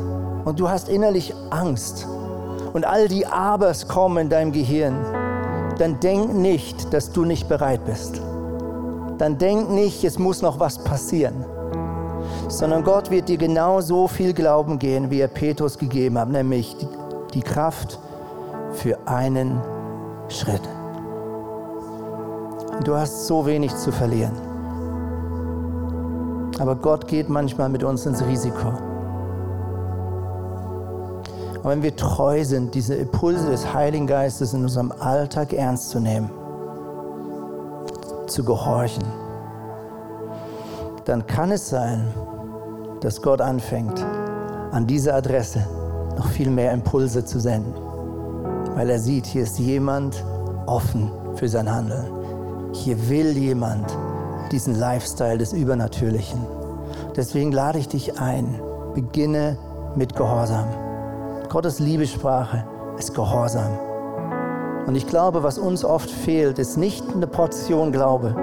und 0.45 0.59
du 0.59 0.69
hast 0.69 0.89
innerlich 0.89 1.35
Angst 1.51 2.07
und 2.73 2.87
all 2.87 3.09
die 3.09 3.27
Abers 3.27 3.89
kommen 3.89 4.19
in 4.19 4.29
deinem 4.29 4.53
Gehirn, 4.53 5.05
dann 5.79 6.01
denk 6.01 6.35
nicht, 6.35 6.93
dass 6.93 7.13
du 7.13 7.25
nicht 7.25 7.49
bereit 7.49 7.85
bist. 7.85 8.21
Dann 9.19 9.39
denk 9.39 9.71
nicht, 9.71 10.05
es 10.05 10.19
muss 10.19 10.43
noch 10.43 10.61
was 10.61 10.79
passieren. 10.79 11.45
Sondern 12.49 12.83
Gott 12.83 13.11
wird 13.11 13.29
dir 13.29 13.37
genau 13.37 13.81
so 13.81 14.09
viel 14.09 14.33
Glauben 14.33 14.79
geben, 14.79 15.11
wie 15.11 15.21
er 15.21 15.29
Petrus 15.29 15.79
gegeben 15.79 16.19
hat, 16.19 16.31
nämlich 16.31 16.77
die 17.35 17.43
Kraft 17.43 17.99
für 18.73 18.97
einen 19.07 19.61
Schritt. 20.29 20.63
Du 22.85 22.95
hast 22.95 23.27
so 23.27 23.45
wenig 23.45 23.75
zu 23.77 23.93
verlieren. 23.93 24.48
Aber 26.59 26.75
Gott 26.75 27.07
geht 27.07 27.29
manchmal 27.29 27.69
mit 27.69 27.85
uns 27.85 28.05
ins 28.07 28.25
Risiko. 28.25 28.69
Und 31.63 31.65
wenn 31.65 31.83
wir 31.83 31.95
treu 31.95 32.45
sind, 32.45 32.75
diese 32.75 32.95
Impulse 32.95 33.51
des 33.51 33.73
Heiligen 33.73 34.07
Geistes 34.07 34.55
in 34.55 34.63
unserem 34.63 34.93
Alltag 34.93 35.53
ernst 35.53 35.91
zu 35.91 36.01
nehmen, 36.01 36.31
zu 38.27 38.45
gehorchen, 38.45 39.05
dann 41.05 41.27
kann 41.27 41.53
es 41.53 41.69
sein, 41.69 42.13
dass 43.01 43.23
Gott 43.23 43.41
anfängt, 43.41 44.05
an 44.73 44.87
dieser 44.87 45.15
Adresse 45.15 45.67
noch 46.17 46.27
viel 46.27 46.51
mehr 46.51 46.73
Impulse 46.73 47.25
zu 47.25 47.41
senden. 47.41 47.75
Weil 48.75 48.91
er 48.91 48.99
sieht, 48.99 49.27
hier 49.27 49.45
ist 49.45 49.59
jemand 49.59 50.23
offen 50.67 51.11
für 51.35 51.49
sein 51.49 51.73
Handeln. 51.73 52.07
Hier 52.73 53.09
will 53.09 53.37
jemand 53.37 53.97
diesen 54.53 54.75
Lifestyle 54.75 55.39
des 55.39 55.53
Übernatürlichen. 55.53 56.41
Deswegen 57.17 57.53
lade 57.53 57.79
ich 57.79 57.89
dich 57.89 58.21
ein, 58.21 58.61
beginne 58.95 59.59
mit 59.97 60.15
Gehorsam. 60.17 60.67
Gottes 61.49 61.79
Liebessprache 61.79 62.65
ist 62.99 63.15
Gehorsam. 63.15 63.79
Und 64.87 64.95
ich 64.95 65.07
glaube, 65.07 65.43
was 65.43 65.59
uns 65.59 65.85
oft 65.85 66.11
fehlt, 66.11 66.59
ist 66.59 66.77
nicht 66.77 67.05
eine 67.15 67.27
Portion 67.27 67.93
Glaube, 67.93 68.35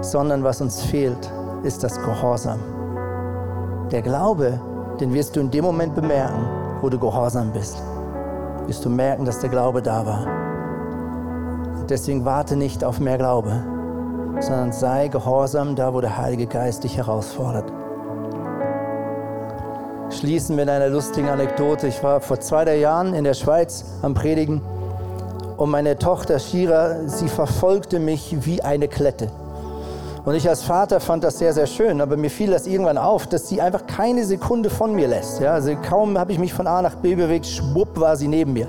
sondern 0.00 0.42
was 0.42 0.60
uns 0.60 0.82
fehlt, 0.82 1.30
ist 1.62 1.84
das 1.84 1.96
Gehorsam. 1.96 2.58
Der 3.90 4.02
Glaube, 4.02 4.58
den 5.00 5.12
wirst 5.14 5.36
du 5.36 5.40
in 5.40 5.50
dem 5.50 5.64
Moment 5.64 5.94
bemerken, 5.94 6.44
wo 6.80 6.88
du 6.88 6.98
gehorsam 6.98 7.52
bist. 7.52 7.76
wirst 8.66 8.84
du 8.84 8.88
merken, 8.88 9.24
dass 9.24 9.40
der 9.40 9.50
Glaube 9.50 9.82
da 9.82 10.06
war. 10.06 10.26
Und 11.80 11.90
deswegen 11.90 12.24
warte 12.24 12.56
nicht 12.56 12.84
auf 12.84 13.00
mehr 13.00 13.18
Glaube, 13.18 13.62
sondern 14.42 14.72
sei 14.72 15.08
gehorsam 15.08 15.76
da, 15.76 15.94
wo 15.94 16.00
der 16.00 16.16
Heilige 16.16 16.46
Geist 16.46 16.84
dich 16.84 16.96
herausfordert. 16.96 17.72
Schließen 20.10 20.56
mit 20.56 20.68
einer 20.68 20.88
lustigen 20.88 21.28
Anekdote. 21.28 21.86
Ich 21.86 22.02
war 22.02 22.20
vor 22.20 22.38
zwei, 22.40 22.64
drei 22.64 22.76
Jahren 22.76 23.14
in 23.14 23.24
der 23.24 23.34
Schweiz 23.34 23.84
am 24.02 24.14
Predigen 24.14 24.60
und 25.56 25.70
meine 25.70 25.96
Tochter 25.96 26.38
Shira, 26.38 27.06
sie 27.06 27.28
verfolgte 27.28 27.98
mich 27.98 28.44
wie 28.44 28.62
eine 28.62 28.88
Klette. 28.88 29.30
Und 30.24 30.34
ich 30.34 30.48
als 30.48 30.62
Vater 30.62 31.00
fand 31.00 31.24
das 31.24 31.38
sehr, 31.38 31.52
sehr 31.52 31.66
schön, 31.66 32.00
aber 32.00 32.16
mir 32.16 32.30
fiel 32.30 32.50
das 32.50 32.66
irgendwann 32.66 32.98
auf, 32.98 33.26
dass 33.26 33.48
sie 33.48 33.60
einfach 33.60 33.86
keine 33.86 34.24
Sekunde 34.24 34.70
von 34.70 34.94
mir 34.94 35.08
lässt. 35.08 35.40
Ja, 35.40 35.54
also 35.54 35.74
kaum 35.88 36.18
habe 36.18 36.32
ich 36.32 36.38
mich 36.38 36.52
von 36.52 36.66
A 36.66 36.82
nach 36.82 36.94
B 36.96 37.14
bewegt, 37.14 37.46
schwupp 37.46 37.98
war 37.98 38.16
sie 38.16 38.28
neben 38.28 38.52
mir. 38.52 38.68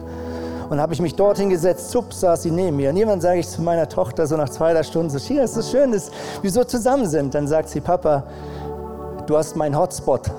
Und 0.73 0.81
habe 0.81 0.91
ich 0.91 0.99
mich 0.99 1.13
dorthin 1.13 1.51
gesetzt, 1.51 1.91
zupp, 1.91 2.11
saß 2.11 2.41
sie 2.41 2.49
neben 2.49 2.77
mir. 2.77 2.89
Und 2.89 2.97
irgendwann 2.97 3.21
sage 3.21 3.37
ich 3.37 3.47
zu 3.47 3.61
meiner 3.61 3.87
Tochter 3.87 4.25
so 4.25 4.35
nach 4.35 4.49
zwei, 4.49 4.73
drei 4.73 4.81
Stunden, 4.81 5.11
so, 5.11 5.19
Shira, 5.19 5.43
ist 5.43 5.55
das 5.55 5.69
schön, 5.69 5.91
dass 5.91 6.09
wir 6.41 6.49
so 6.49 6.63
zusammen 6.63 7.05
sind. 7.05 7.35
Dann 7.35 7.45
sagt 7.45 7.69
sie, 7.69 7.79
Papa, 7.79 8.23
du 9.27 9.37
hast 9.37 9.55
meinen 9.55 9.77
Hotspot. 9.77 10.31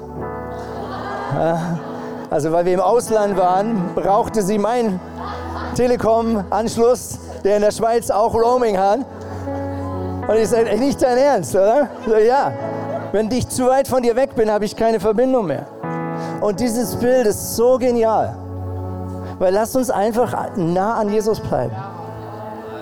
Also 2.31 2.51
weil 2.51 2.65
wir 2.65 2.75
im 2.75 2.81
Ausland 2.81 3.37
waren, 3.37 3.95
brauchte 3.95 4.43
sie 4.43 4.59
meinen 4.59 4.99
Telekom-Anschluss, 5.77 7.21
der 7.45 7.55
in 7.55 7.63
der 7.63 7.71
Schweiz 7.71 8.11
auch 8.11 8.35
Roaming 8.35 8.77
hat. 8.77 9.07
Und 10.27 10.35
ich 10.35 10.49
sage, 10.49 10.77
nicht 10.77 11.01
dein 11.01 11.17
Ernst, 11.17 11.55
oder? 11.55 11.91
So, 12.09 12.17
ja, 12.17 12.53
wenn 13.13 13.31
ich 13.31 13.49
zu 13.49 13.69
weit 13.69 13.87
von 13.87 14.03
dir 14.03 14.17
weg 14.17 14.35
bin, 14.35 14.51
habe 14.51 14.65
ich 14.65 14.75
keine 14.75 14.99
Verbindung 14.99 15.47
mehr. 15.47 15.69
Und 16.41 16.59
dieses 16.59 16.97
Bild 16.97 17.25
ist 17.29 17.55
so 17.55 17.79
genial. 17.79 18.35
Weil 19.39 19.53
lass 19.53 19.75
uns 19.75 19.91
einfach 19.91 20.57
nah 20.57 20.95
an 20.95 21.11
Jesus 21.11 21.41
bleiben. 21.41 21.75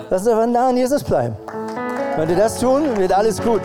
Lass 0.09 0.21
uns 0.21 0.31
einfach 0.31 0.47
nah 0.47 0.69
an 0.69 0.77
Jesus 0.77 1.03
bleiben. 1.03 1.35
Wenn 2.15 2.29
wir 2.29 2.35
das 2.35 2.59
tun, 2.59 2.97
wird 2.97 3.11
alles 3.11 3.41
gut. 3.41 3.61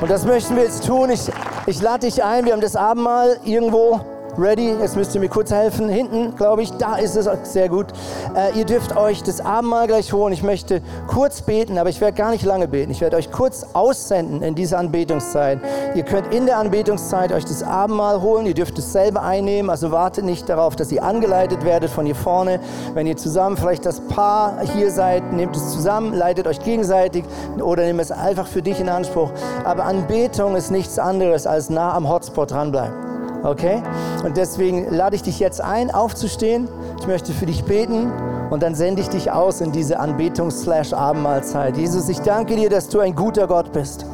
Und 0.00 0.10
das 0.10 0.24
möchten 0.24 0.56
wir 0.56 0.64
jetzt 0.64 0.86
tun. 0.86 1.10
Ich, 1.10 1.30
ich 1.66 1.80
lade 1.82 2.06
dich 2.06 2.22
ein, 2.22 2.44
wir 2.44 2.52
haben 2.52 2.60
das 2.60 2.76
Abendmahl 2.76 3.38
irgendwo 3.44 4.00
Ready? 4.38 4.76
Jetzt 4.80 4.96
müsst 4.96 5.14
ihr 5.14 5.20
mir 5.20 5.28
kurz 5.28 5.50
helfen. 5.50 5.90
Hinten, 5.90 6.34
glaube 6.36 6.62
ich, 6.62 6.70
da 6.72 6.96
ist 6.96 7.16
es 7.16 7.28
sehr 7.52 7.68
gut. 7.68 7.88
Äh, 8.34 8.58
ihr 8.58 8.64
dürft 8.64 8.96
euch 8.96 9.22
das 9.22 9.42
Abendmahl 9.42 9.86
gleich 9.86 10.14
holen. 10.14 10.32
Ich 10.32 10.42
möchte 10.42 10.80
kurz 11.06 11.42
beten, 11.42 11.76
aber 11.76 11.90
ich 11.90 12.00
werde 12.00 12.16
gar 12.16 12.30
nicht 12.30 12.42
lange 12.42 12.66
beten. 12.66 12.90
Ich 12.90 13.02
werde 13.02 13.18
euch 13.18 13.30
kurz 13.30 13.66
aussenden 13.74 14.40
in 14.40 14.54
diese 14.54 14.78
Anbetungszeit. 14.78 15.58
Ihr 15.94 16.04
könnt 16.04 16.32
in 16.32 16.46
der 16.46 16.56
Anbetungszeit 16.56 17.30
euch 17.30 17.44
das 17.44 17.62
Abendmahl 17.62 18.22
holen. 18.22 18.46
Ihr 18.46 18.54
dürft 18.54 18.78
es 18.78 18.90
selber 18.90 19.22
einnehmen. 19.22 19.68
Also 19.68 19.90
wartet 19.90 20.24
nicht 20.24 20.48
darauf, 20.48 20.76
dass 20.76 20.90
ihr 20.92 21.02
angeleitet 21.02 21.62
werdet 21.62 21.90
von 21.90 22.06
hier 22.06 22.14
vorne. 22.14 22.58
Wenn 22.94 23.06
ihr 23.06 23.18
zusammen 23.18 23.58
vielleicht 23.58 23.84
das 23.84 24.00
Paar 24.00 24.60
hier 24.62 24.90
seid, 24.90 25.30
nehmt 25.34 25.54
es 25.56 25.72
zusammen, 25.72 26.14
leitet 26.14 26.46
euch 26.46 26.60
gegenseitig 26.60 27.24
oder 27.60 27.82
nehmt 27.82 28.00
es 28.00 28.10
einfach 28.10 28.46
für 28.46 28.62
dich 28.62 28.80
in 28.80 28.88
Anspruch. 28.88 29.30
Aber 29.64 29.84
Anbetung 29.84 30.56
ist 30.56 30.70
nichts 30.70 30.98
anderes 30.98 31.46
als 31.46 31.68
nah 31.68 31.92
am 31.94 32.08
Hotspot 32.08 32.50
dranbleiben. 32.50 33.11
Okay? 33.42 33.82
Und 34.24 34.36
deswegen 34.36 34.90
lade 34.90 35.16
ich 35.16 35.22
dich 35.22 35.38
jetzt 35.40 35.60
ein, 35.60 35.90
aufzustehen. 35.90 36.68
Ich 37.00 37.06
möchte 37.06 37.32
für 37.32 37.46
dich 37.46 37.64
beten 37.64 38.12
und 38.50 38.62
dann 38.62 38.74
sende 38.74 39.00
ich 39.00 39.08
dich 39.08 39.30
aus 39.30 39.60
in 39.60 39.72
diese 39.72 39.98
Anbetungs-Abendmahlzeit. 39.98 41.76
Jesus, 41.76 42.08
ich 42.08 42.20
danke 42.20 42.56
dir, 42.56 42.70
dass 42.70 42.88
du 42.88 43.00
ein 43.00 43.14
guter 43.14 43.46
Gott 43.46 43.72
bist. 43.72 44.06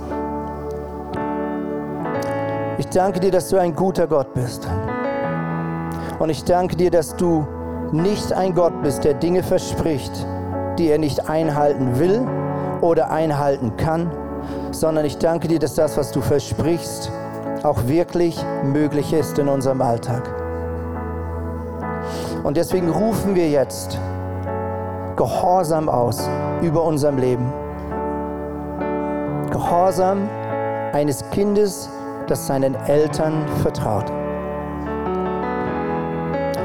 Ich 2.79 2.87
danke 2.87 3.20
dir, 3.20 3.31
dass 3.31 3.49
du 3.49 3.59
ein 3.59 3.74
guter 3.74 4.07
Gott 4.07 4.33
bist. 4.35 4.66
Und 6.18 6.31
ich 6.31 6.45
danke 6.45 6.76
dir, 6.76 6.91
dass 6.91 7.16
du 7.16 7.47
nicht 7.93 8.33
ein 8.33 8.55
Gott 8.55 8.83
bist, 8.83 9.05
der 9.05 9.14
Dinge 9.14 9.43
verspricht, 9.43 10.12
die 10.79 10.89
er 10.89 10.99
nicht 10.99 11.29
einhalten 11.29 11.99
will 11.99 12.26
oder 12.81 13.11
einhalten 13.11 13.76
kann, 13.76 14.11
sondern 14.70 15.05
ich 15.05 15.18
danke 15.18 15.49
dir, 15.49 15.59
dass 15.59 15.74
das, 15.74 15.97
was 15.97 16.12
du 16.12 16.20
versprichst, 16.20 17.11
auch 17.62 17.86
wirklich 17.86 18.36
möglich 18.64 19.12
ist 19.12 19.38
in 19.38 19.48
unserem 19.48 19.80
Alltag. 19.80 20.22
Und 22.44 22.56
deswegen 22.56 22.88
rufen 22.88 23.34
wir 23.34 23.48
jetzt 23.48 23.98
Gehorsam 25.16 25.88
aus 25.88 26.28
über 26.62 26.84
unserem 26.84 27.18
Leben. 27.18 27.52
Gehorsam 29.50 30.28
eines 30.92 31.24
Kindes, 31.30 31.90
das 32.28 32.46
seinen 32.46 32.74
Eltern 32.86 33.44
vertraut. 33.62 34.06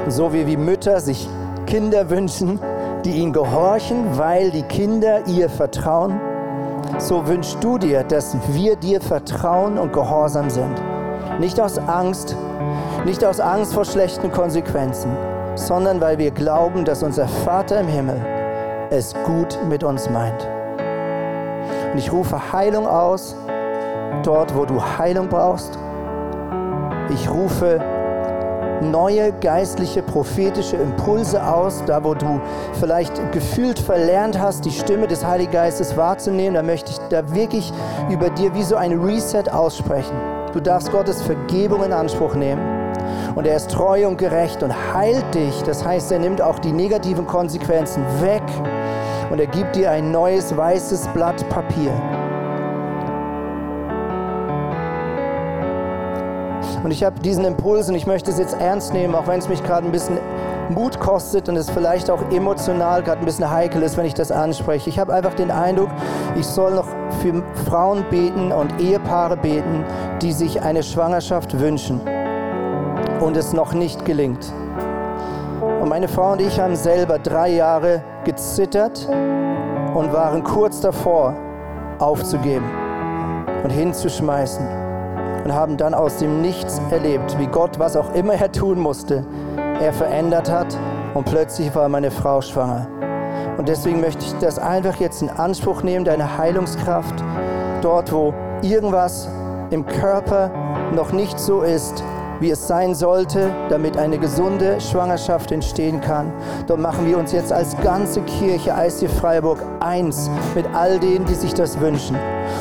So 0.07 0.33
wie, 0.33 0.45
wie 0.45 0.57
Mütter 0.57 0.99
sich 0.99 1.27
Kinder 1.65 2.09
wünschen, 2.09 2.59
die 3.03 3.11
ihnen 3.11 3.33
gehorchen, 3.33 4.17
weil 4.17 4.51
die 4.51 4.63
Kinder 4.63 5.25
ihr 5.27 5.49
vertrauen 5.49 6.19
so 6.97 7.27
wünschst 7.27 7.63
du 7.63 7.77
dir, 7.77 8.03
dass 8.03 8.35
wir 8.49 8.75
dir 8.75 9.01
vertrauen 9.01 9.77
und 9.77 9.93
gehorsam 9.93 10.49
sind. 10.49 10.81
Nicht 11.39 11.59
aus 11.59 11.77
Angst, 11.77 12.35
nicht 13.05 13.23
aus 13.25 13.39
Angst 13.39 13.73
vor 13.73 13.85
schlechten 13.85 14.31
Konsequenzen, 14.31 15.11
sondern 15.55 15.99
weil 16.01 16.17
wir 16.17 16.31
glauben, 16.31 16.85
dass 16.85 17.03
unser 17.03 17.27
Vater 17.27 17.79
im 17.79 17.87
Himmel 17.87 18.21
es 18.89 19.13
gut 19.25 19.57
mit 19.67 19.83
uns 19.83 20.09
meint. 20.09 20.47
Und 21.91 21.97
ich 21.97 22.11
rufe 22.11 22.53
Heilung 22.53 22.87
aus, 22.87 23.35
dort 24.23 24.55
wo 24.55 24.65
du 24.65 24.81
Heilung 24.81 25.29
brauchst. 25.29 25.77
Ich 27.09 27.29
rufe 27.29 27.81
neue 28.91 29.31
geistliche, 29.33 30.01
prophetische 30.01 30.77
Impulse 30.77 31.43
aus, 31.45 31.83
da 31.85 32.03
wo 32.03 32.13
du 32.13 32.39
vielleicht 32.79 33.31
gefühlt 33.31 33.79
verlernt 33.79 34.39
hast, 34.39 34.65
die 34.65 34.71
Stimme 34.71 35.07
des 35.07 35.25
Heiligen 35.25 35.51
Geistes 35.51 35.95
wahrzunehmen, 35.97 36.55
da 36.55 36.63
möchte 36.63 36.91
ich 36.91 36.97
da 37.09 37.33
wirklich 37.33 37.71
über 38.09 38.29
dir 38.29 38.53
wie 38.53 38.63
so 38.63 38.75
ein 38.75 38.99
Reset 38.99 39.49
aussprechen. 39.51 40.15
Du 40.53 40.59
darfst 40.59 40.91
Gottes 40.91 41.21
Vergebung 41.21 41.83
in 41.83 41.93
Anspruch 41.93 42.35
nehmen. 42.35 42.61
Und 43.35 43.47
er 43.47 43.55
ist 43.55 43.71
treu 43.71 44.07
und 44.07 44.17
gerecht 44.17 44.61
und 44.61 44.73
heilt 44.93 45.33
dich. 45.33 45.63
Das 45.63 45.83
heißt, 45.83 46.11
er 46.11 46.19
nimmt 46.19 46.41
auch 46.41 46.59
die 46.59 46.71
negativen 46.71 47.25
Konsequenzen 47.25 48.03
weg 48.21 48.43
und 49.31 49.39
er 49.39 49.47
gibt 49.47 49.75
dir 49.75 49.89
ein 49.89 50.11
neues 50.11 50.55
weißes 50.55 51.07
Blatt 51.09 51.47
Papier. 51.49 51.91
Und 56.83 56.91
ich 56.91 57.03
habe 57.03 57.19
diesen 57.21 57.45
Impuls 57.45 57.87
und 57.87 57.95
ich 57.95 58.05
möchte 58.05 58.29
es 58.29 58.37
jetzt 58.37 58.59
ernst 58.59 58.93
nehmen, 58.93 59.15
auch 59.15 59.27
wenn 59.27 59.39
es 59.39 59.47
mich 59.47 59.63
gerade 59.63 59.85
ein 59.85 59.91
bisschen 59.91 60.17
Mut 60.69 60.99
kostet 60.99 61.47
und 61.47 61.55
es 61.55 61.69
vielleicht 61.69 62.09
auch 62.09 62.31
emotional 62.31 63.01
gerade 63.03 63.19
ein 63.19 63.25
bisschen 63.25 63.49
heikel 63.49 63.81
ist, 63.83 63.95
wenn 63.97 64.05
ich 64.05 64.13
das 64.13 64.31
anspreche. 64.31 64.89
Ich 64.89 64.99
habe 64.99 65.13
einfach 65.13 65.33
den 65.33 65.49
Eindruck, 65.49 65.89
ich 66.37 66.45
soll 66.45 66.73
noch 66.73 66.87
für 67.21 67.41
Frauen 67.65 68.03
beten 68.09 68.51
und 68.51 68.81
Ehepaare 68.81 69.37
beten, 69.37 69.85
die 70.21 70.33
sich 70.33 70.61
eine 70.61 70.83
Schwangerschaft 70.83 71.57
wünschen 71.57 72.01
und 73.21 73.37
es 73.37 73.53
noch 73.53 73.73
nicht 73.73 74.03
gelingt. 74.03 74.51
Und 75.81 75.87
meine 75.87 76.09
Frau 76.09 76.33
und 76.33 76.41
ich 76.41 76.59
haben 76.59 76.75
selber 76.75 77.17
drei 77.17 77.49
Jahre 77.49 78.03
gezittert 78.25 79.07
und 79.93 80.11
waren 80.11 80.43
kurz 80.43 80.81
davor, 80.81 81.33
aufzugeben 81.99 82.69
und 83.63 83.69
hinzuschmeißen 83.69 84.82
und 85.43 85.53
haben 85.53 85.77
dann 85.77 85.93
aus 85.93 86.17
dem 86.17 86.41
Nichts 86.41 86.81
erlebt, 86.91 87.37
wie 87.39 87.47
Gott, 87.47 87.79
was 87.79 87.95
auch 87.95 88.13
immer 88.13 88.33
er 88.33 88.51
tun 88.51 88.79
musste, 88.79 89.25
er 89.81 89.93
verändert 89.93 90.49
hat 90.49 90.77
und 91.13 91.25
plötzlich 91.25 91.73
war 91.75 91.89
meine 91.89 92.11
Frau 92.11 92.41
schwanger. 92.41 92.87
Und 93.57 93.67
deswegen 93.67 94.01
möchte 94.01 94.25
ich 94.25 94.33
das 94.39 94.57
einfach 94.57 94.95
jetzt 94.99 95.21
in 95.21 95.29
Anspruch 95.29 95.83
nehmen, 95.83 96.05
deine 96.05 96.37
Heilungskraft, 96.37 97.23
dort 97.81 98.11
wo 98.11 98.33
irgendwas 98.61 99.27
im 99.69 99.85
Körper 99.85 100.51
noch 100.93 101.11
nicht 101.11 101.39
so 101.39 101.61
ist, 101.61 102.03
wie 102.39 102.51
es 102.51 102.67
sein 102.67 102.95
sollte, 102.95 103.49
damit 103.69 103.97
eine 103.97 104.17
gesunde 104.17 104.79
Schwangerschaft 104.81 105.51
entstehen 105.51 106.01
kann. 106.01 106.31
Dort 106.67 106.79
machen 106.79 107.05
wir 107.07 107.17
uns 107.17 107.31
jetzt 107.31 107.51
als 107.51 107.75
ganze 107.81 108.21
Kirche 108.21 108.71
IC 108.71 109.09
Freiburg 109.09 109.59
eins 109.79 110.29
mit 110.55 110.65
all 110.73 110.99
denen, 110.99 111.25
die 111.25 111.35
sich 111.35 111.53
das 111.53 111.79
wünschen. 111.79 112.17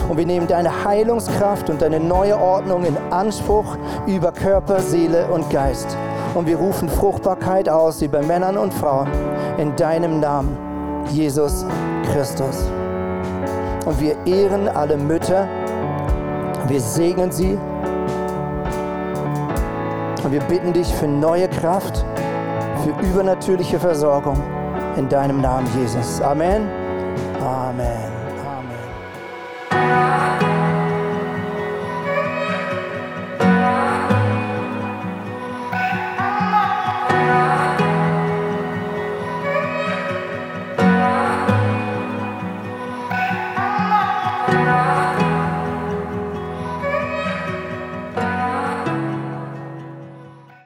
Und 0.09 0.17
wir 0.17 0.27
nehmen 0.27 0.47
deine 0.47 0.85
Heilungskraft 0.85 1.71
und 1.71 1.83
deine 1.83 2.01
neue 2.01 2.39
Ordnung 2.39 2.85
in 2.85 2.97
Anspruch 3.11 3.77
über 4.07 4.33
Körper, 4.33 4.81
Seele 4.81 5.27
und 5.29 5.49
Geist. 5.51 5.97
Und 6.35 6.47
wir 6.47 6.57
rufen 6.57 6.89
Fruchtbarkeit 6.89 7.69
aus, 7.69 8.01
wie 8.01 8.09
bei 8.09 8.23
Männern 8.23 8.57
und 8.57 8.73
Frauen, 8.73 9.09
in 9.59 9.75
deinem 9.77 10.21
Namen, 10.21 10.57
Jesus 11.11 11.67
Christus. 12.13 12.65
Und 13.85 14.01
wir 14.01 14.17
ehren 14.27 14.69
alle 14.69 14.97
Mütter, 14.97 15.49
wir 16.69 16.81
segnen 16.81 17.33
sie 17.33 17.59
wir 20.33 20.41
bitten 20.41 20.73
dich 20.73 20.89
für 20.95 21.07
neue 21.07 21.47
Kraft, 21.47 22.07
für 22.83 23.07
übernatürliche 23.07 23.79
Versorgung 23.79 24.43
in 24.97 25.07
deinem 25.09 25.43
Namen, 25.43 25.69
Jesus. 25.79 26.23
Amen. 26.23 26.69
Amen. 27.41 28.12